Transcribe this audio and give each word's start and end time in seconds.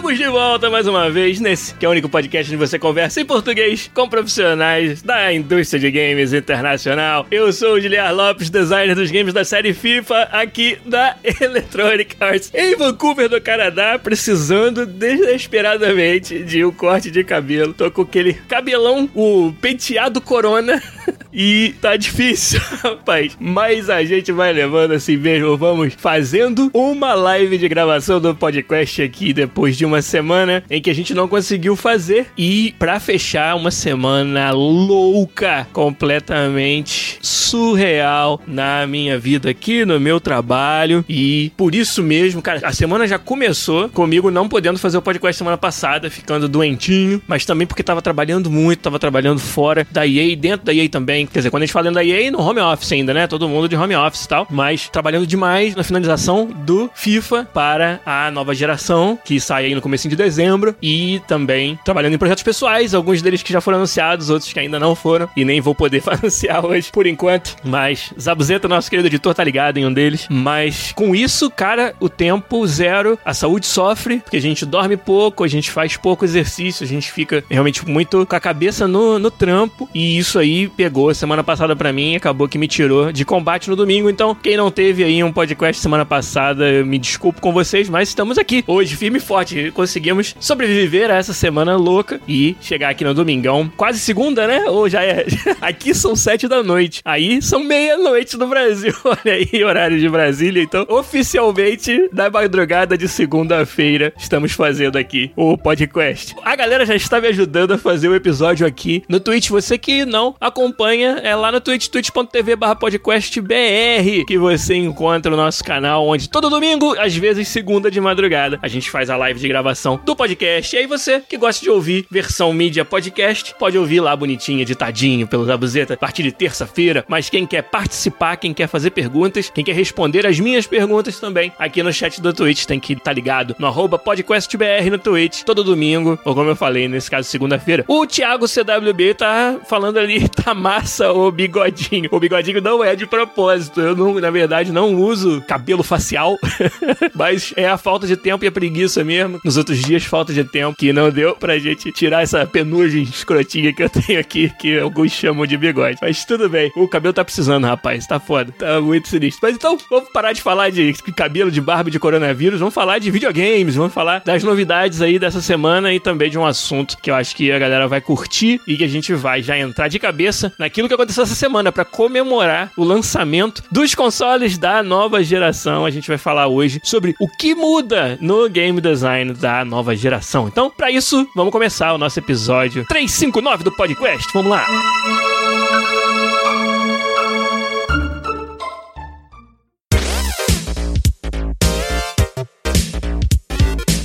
Estamos 0.00 0.16
de 0.16 0.28
volta 0.28 0.70
mais 0.70 0.86
uma 0.86 1.10
vez 1.10 1.40
nesse 1.40 1.74
que 1.74 1.84
é 1.84 1.88
o 1.88 1.90
único 1.92 2.08
podcast 2.08 2.50
onde 2.50 2.56
você 2.56 2.78
conversa 2.78 3.20
em 3.20 3.24
português 3.26 3.90
com 3.92 4.08
profissionais 4.08 5.02
da 5.02 5.30
indústria 5.30 5.78
de 5.78 5.90
games 5.90 6.32
internacional. 6.32 7.26
Eu 7.30 7.52
sou 7.52 7.74
o 7.74 7.80
Giliar 7.80 8.14
Lopes, 8.14 8.48
designer 8.48 8.94
dos 8.94 9.10
games 9.10 9.34
da 9.34 9.44
série 9.44 9.74
FIFA, 9.74 10.22
aqui 10.32 10.78
da 10.86 11.16
Electronic 11.38 12.16
Arts, 12.18 12.50
em 12.54 12.76
Vancouver, 12.76 13.28
do 13.28 13.42
Canadá, 13.42 13.98
precisando 14.02 14.86
desesperadamente 14.86 16.44
de 16.44 16.64
um 16.64 16.72
corte 16.72 17.10
de 17.10 17.22
cabelo. 17.22 17.74
Tô 17.74 17.90
com 17.90 18.00
aquele 18.00 18.32
cabelão, 18.32 19.06
o 19.14 19.52
penteado 19.60 20.18
corona. 20.22 20.82
E 21.32 21.74
tá 21.80 21.96
difícil, 21.96 22.60
rapaz. 22.82 23.36
Mas 23.38 23.88
a 23.88 24.02
gente 24.02 24.32
vai 24.32 24.52
levando 24.52 24.92
assim 24.92 25.16
mesmo. 25.16 25.56
Vamos 25.56 25.94
fazendo 25.94 26.70
uma 26.74 27.14
live 27.14 27.56
de 27.56 27.68
gravação 27.68 28.20
do 28.20 28.34
podcast 28.34 29.00
aqui 29.00 29.32
depois 29.32 29.76
de 29.76 29.86
uma 29.90 30.02
semana 30.02 30.62
em 30.70 30.80
que 30.80 30.88
a 30.88 30.94
gente 30.94 31.12
não 31.12 31.28
conseguiu 31.28 31.76
fazer. 31.76 32.28
E 32.38 32.74
para 32.78 32.98
fechar, 33.00 33.56
uma 33.56 33.70
semana 33.70 34.50
louca, 34.52 35.66
completamente 35.72 37.18
surreal 37.20 38.40
na 38.46 38.86
minha 38.86 39.18
vida 39.18 39.50
aqui, 39.50 39.84
no 39.84 39.98
meu 39.98 40.20
trabalho. 40.20 41.04
E 41.08 41.52
por 41.56 41.74
isso 41.74 42.02
mesmo, 42.02 42.40
cara, 42.40 42.60
a 42.64 42.72
semana 42.72 43.06
já 43.06 43.18
começou 43.18 43.88
comigo 43.88 44.30
não 44.30 44.48
podendo 44.48 44.78
fazer 44.78 44.96
o 44.98 45.02
podcast 45.02 45.38
semana 45.38 45.58
passada, 45.58 46.10
ficando 46.10 46.48
doentinho, 46.48 47.20
mas 47.26 47.44
também 47.44 47.66
porque 47.66 47.82
tava 47.82 48.00
trabalhando 48.00 48.50
muito, 48.50 48.80
tava 48.80 48.98
trabalhando 48.98 49.40
fora 49.40 49.86
da 49.90 50.06
EA, 50.06 50.36
dentro 50.36 50.66
da 50.66 50.74
EA 50.74 50.88
também. 50.88 51.26
Quer 51.26 51.40
dizer, 51.40 51.50
quando 51.50 51.62
a 51.62 51.66
gente 51.66 51.72
fala 51.72 51.90
da 51.90 52.04
EA, 52.04 52.30
no 52.30 52.40
home 52.40 52.60
office 52.60 52.92
ainda, 52.92 53.12
né? 53.12 53.26
Todo 53.26 53.48
mundo 53.48 53.68
de 53.68 53.76
home 53.76 53.96
office 53.96 54.24
e 54.24 54.28
tal. 54.28 54.46
Mas 54.50 54.88
trabalhando 54.88 55.26
demais 55.26 55.74
na 55.74 55.82
finalização 55.82 56.46
do 56.46 56.90
FIFA 56.94 57.48
para 57.52 58.00
a 58.04 58.30
nova 58.30 58.54
geração, 58.54 59.18
que 59.24 59.40
sai 59.40 59.66
aí 59.66 59.74
no 59.74 59.79
começo 59.80 60.08
de 60.08 60.16
dezembro. 60.16 60.74
E 60.82 61.20
também 61.26 61.78
trabalhando 61.84 62.14
em 62.14 62.18
projetos 62.18 62.42
pessoais, 62.42 62.94
alguns 62.94 63.22
deles 63.22 63.42
que 63.42 63.52
já 63.52 63.60
foram 63.60 63.78
anunciados, 63.78 64.30
outros 64.30 64.52
que 64.52 64.60
ainda 64.60 64.78
não 64.78 64.94
foram. 64.94 65.28
E 65.36 65.44
nem 65.44 65.60
vou 65.60 65.74
poder 65.74 66.02
anunciar 66.06 66.64
hoje, 66.64 66.90
por 66.92 67.06
enquanto. 67.06 67.56
Mas 67.64 68.12
Zabuzeta, 68.18 68.68
nosso 68.68 68.90
querido 68.90 69.08
editor, 69.08 69.34
tá 69.34 69.44
ligado 69.44 69.78
em 69.78 69.86
um 69.86 69.92
deles. 69.92 70.26
Mas 70.30 70.92
com 70.92 71.14
isso, 71.14 71.50
cara, 71.50 71.94
o 72.00 72.08
tempo 72.08 72.66
zero, 72.66 73.18
a 73.24 73.34
saúde 73.34 73.66
sofre, 73.66 74.18
porque 74.20 74.36
a 74.36 74.40
gente 74.40 74.64
dorme 74.64 74.96
pouco, 74.96 75.44
a 75.44 75.48
gente 75.48 75.70
faz 75.70 75.96
pouco 75.96 76.24
exercício, 76.24 76.84
a 76.84 76.88
gente 76.88 77.10
fica 77.10 77.42
realmente 77.50 77.86
muito 77.88 78.24
com 78.26 78.36
a 78.36 78.40
cabeça 78.40 78.86
no, 78.86 79.18
no 79.18 79.30
trampo. 79.30 79.88
E 79.94 80.18
isso 80.18 80.38
aí 80.38 80.68
pegou 80.68 81.12
semana 81.14 81.42
passada 81.42 81.74
para 81.74 81.92
mim 81.92 82.20
acabou 82.20 82.48
que 82.48 82.58
me 82.58 82.68
tirou 82.68 83.10
de 83.12 83.24
combate 83.24 83.68
no 83.68 83.76
domingo. 83.76 84.08
Então, 84.08 84.34
quem 84.34 84.56
não 84.56 84.70
teve 84.70 85.02
aí 85.02 85.22
um 85.24 85.32
podcast 85.32 85.80
semana 85.80 86.04
passada, 86.04 86.68
eu 86.68 86.86
me 86.86 86.98
desculpo 86.98 87.40
com 87.40 87.52
vocês, 87.52 87.88
mas 87.88 88.08
estamos 88.08 88.38
aqui 88.38 88.62
hoje, 88.66 88.94
firme 88.96 89.18
e 89.18 89.20
forte. 89.20 89.69
Conseguimos 89.70 90.34
sobreviver 90.38 91.10
a 91.10 91.16
essa 91.16 91.32
semana 91.32 91.76
louca 91.76 92.20
e 92.26 92.56
chegar 92.60 92.90
aqui 92.90 93.04
no 93.04 93.14
domingão. 93.14 93.70
Quase 93.76 93.98
segunda, 93.98 94.46
né? 94.46 94.64
Ou 94.66 94.88
já 94.88 95.02
é. 95.02 95.26
aqui 95.60 95.94
são 95.94 96.16
sete 96.16 96.48
da 96.48 96.62
noite. 96.62 97.00
Aí 97.04 97.40
são 97.40 97.62
meia-noite 97.62 98.36
no 98.36 98.46
Brasil. 98.46 98.92
Olha 99.04 99.34
aí, 99.34 99.64
horário 99.64 99.98
de 99.98 100.08
Brasília. 100.08 100.62
Então, 100.62 100.84
oficialmente, 100.88 102.08
da 102.12 102.30
madrugada 102.30 102.96
de 102.96 103.08
segunda-feira, 103.08 104.12
estamos 104.18 104.52
fazendo 104.52 104.96
aqui 104.98 105.30
o 105.36 105.56
podcast. 105.56 106.34
A 106.44 106.56
galera 106.56 106.84
já 106.84 106.94
está 106.94 107.20
me 107.20 107.28
ajudando 107.28 107.72
a 107.72 107.78
fazer 107.78 108.08
o 108.08 108.14
episódio 108.14 108.66
aqui 108.66 109.02
no 109.08 109.20
Twitch. 109.20 109.48
Você 109.50 109.78
que 109.78 110.04
não 110.04 110.34
acompanha 110.40 111.20
é 111.22 111.34
lá 111.34 111.52
no 111.52 111.60
Twitch, 111.60 111.88
twitch.tv 111.88 112.56
podcastbr, 112.78 114.24
que 114.26 114.38
você 114.38 114.74
encontra 114.74 115.32
o 115.32 115.36
nosso 115.36 115.62
canal, 115.62 116.06
onde 116.06 116.28
todo 116.28 116.50
domingo, 116.50 116.98
às 116.98 117.14
vezes 117.14 117.48
segunda 117.48 117.90
de 117.90 118.00
madrugada, 118.00 118.58
a 118.62 118.68
gente 118.68 118.90
faz 118.90 119.10
a 119.10 119.16
live 119.16 119.38
de 119.38 119.48
gravação 119.48 119.59
do 120.04 120.16
podcast. 120.16 120.74
E 120.74 120.78
aí 120.78 120.86
você 120.86 121.20
que 121.20 121.36
gosta 121.36 121.62
de 121.62 121.70
ouvir 121.70 122.06
versão 122.10 122.52
mídia 122.52 122.84
podcast, 122.84 123.54
pode 123.58 123.76
ouvir 123.76 124.00
lá 124.00 124.14
bonitinho, 124.16 124.60
editadinho 124.60 125.26
pelo 125.26 125.44
Zabuzeta, 125.44 125.94
a 125.94 125.96
partir 125.96 126.22
de 126.22 126.32
terça-feira. 126.32 127.04
Mas 127.08 127.28
quem 127.28 127.46
quer 127.46 127.62
participar, 127.62 128.36
quem 128.36 128.54
quer 128.54 128.68
fazer 128.68 128.90
perguntas, 128.90 129.50
quem 129.50 129.64
quer 129.64 129.74
responder 129.74 130.26
as 130.26 130.38
minhas 130.40 130.66
perguntas 130.66 131.20
também, 131.20 131.52
aqui 131.58 131.82
no 131.82 131.92
chat 131.92 132.20
do 132.20 132.32
Twitch, 132.32 132.64
tem 132.64 132.80
que 132.80 132.94
estar 132.94 133.04
tá 133.04 133.12
ligado 133.12 133.54
no 133.58 133.66
arroba 133.66 133.98
podcastbr 133.98 134.90
no 134.90 134.98
Twitch, 134.98 135.42
todo 135.42 135.64
domingo, 135.64 136.18
ou 136.24 136.34
como 136.34 136.50
eu 136.50 136.56
falei, 136.56 136.88
nesse 136.88 137.10
caso, 137.10 137.28
segunda-feira. 137.28 137.84
O 137.86 138.06
Thiago 138.06 138.46
CWB 138.46 139.14
tá 139.14 139.60
falando 139.68 139.98
ali, 139.98 140.28
tá 140.30 140.54
massa 140.54 141.12
o 141.12 141.30
bigodinho. 141.30 142.08
O 142.12 142.20
bigodinho 142.20 142.60
não 142.60 142.82
é 142.82 142.94
de 142.96 143.06
propósito. 143.06 143.80
Eu, 143.80 143.96
não, 143.96 144.14
na 144.14 144.30
verdade, 144.30 144.72
não 144.72 144.94
uso 144.94 145.42
cabelo 145.46 145.82
facial. 145.82 146.38
mas 147.14 147.52
é 147.56 147.68
a 147.68 147.76
falta 147.76 148.06
de 148.06 148.16
tempo 148.16 148.44
e 148.44 148.48
a 148.48 148.52
preguiça 148.52 149.04
mesmo. 149.04 149.40
Nos 149.50 149.56
outros 149.56 149.78
dias, 149.78 150.04
falta 150.04 150.32
de 150.32 150.44
tempo 150.44 150.76
que 150.76 150.92
não 150.92 151.10
deu 151.10 151.34
pra 151.36 151.58
gente 151.58 151.90
tirar 151.92 152.22
essa 152.22 152.46
penugem 152.46 153.02
escrotinha 153.02 153.72
que 153.72 153.82
eu 153.82 153.90
tenho 153.90 154.20
aqui, 154.20 154.50
que 154.58 154.78
alguns 154.78 155.12
chamam 155.12 155.46
de 155.46 155.56
bigode. 155.56 155.98
Mas 156.00 156.24
tudo 156.24 156.48
bem. 156.48 156.70
O 156.76 156.86
cabelo 156.86 157.12
tá 157.12 157.24
precisando, 157.24 157.66
rapaz. 157.66 158.06
Tá 158.06 158.20
foda. 158.20 158.52
Tá 158.52 158.80
muito 158.80 159.08
sinistro. 159.08 159.40
Mas 159.42 159.56
então, 159.56 159.76
vamos 159.88 160.08
parar 160.10 160.32
de 160.32 160.40
falar 160.40 160.70
de 160.70 160.92
cabelo, 161.16 161.50
de 161.50 161.60
barba, 161.60 161.90
de 161.90 161.98
coronavírus. 161.98 162.60
Vamos 162.60 162.74
falar 162.74 162.98
de 162.98 163.10
videogames. 163.10 163.74
Vamos 163.74 163.92
falar 163.92 164.22
das 164.24 164.44
novidades 164.44 165.02
aí 165.02 165.18
dessa 165.18 165.40
semana 165.40 165.92
e 165.92 165.98
também 165.98 166.30
de 166.30 166.38
um 166.38 166.46
assunto 166.46 166.96
que 166.98 167.10
eu 167.10 167.14
acho 167.14 167.34
que 167.34 167.50
a 167.50 167.58
galera 167.58 167.88
vai 167.88 168.00
curtir 168.00 168.60
e 168.66 168.76
que 168.76 168.84
a 168.84 168.88
gente 168.88 169.12
vai 169.14 169.42
já 169.42 169.58
entrar 169.58 169.88
de 169.88 169.98
cabeça 169.98 170.52
naquilo 170.58 170.80
aquilo 170.80 170.88
que 170.88 170.94
aconteceu 170.94 171.24
essa 171.24 171.34
semana 171.34 171.70
para 171.70 171.84
comemorar 171.84 172.72
o 172.74 172.82
lançamento 172.82 173.62
dos 173.70 173.94
consoles 173.94 174.56
da 174.56 174.82
nova 174.82 175.22
geração. 175.22 175.84
A 175.84 175.90
gente 175.90 176.08
vai 176.08 176.16
falar 176.16 176.46
hoje 176.46 176.80
sobre 176.82 177.14
o 177.20 177.28
que 177.28 177.54
muda 177.54 178.16
no 178.20 178.48
game 178.48 178.80
design 178.80 179.34
da 179.40 179.64
nova 179.64 179.96
geração. 179.96 180.46
Então, 180.46 180.70
para 180.70 180.90
isso, 180.90 181.26
vamos 181.34 181.52
começar 181.52 181.92
o 181.92 181.98
nosso 181.98 182.18
episódio 182.18 182.84
359 182.86 183.64
do 183.64 183.72
podcast. 183.72 184.28
Vamos 184.32 184.50
lá. 184.50 184.66
Música 184.68 185.99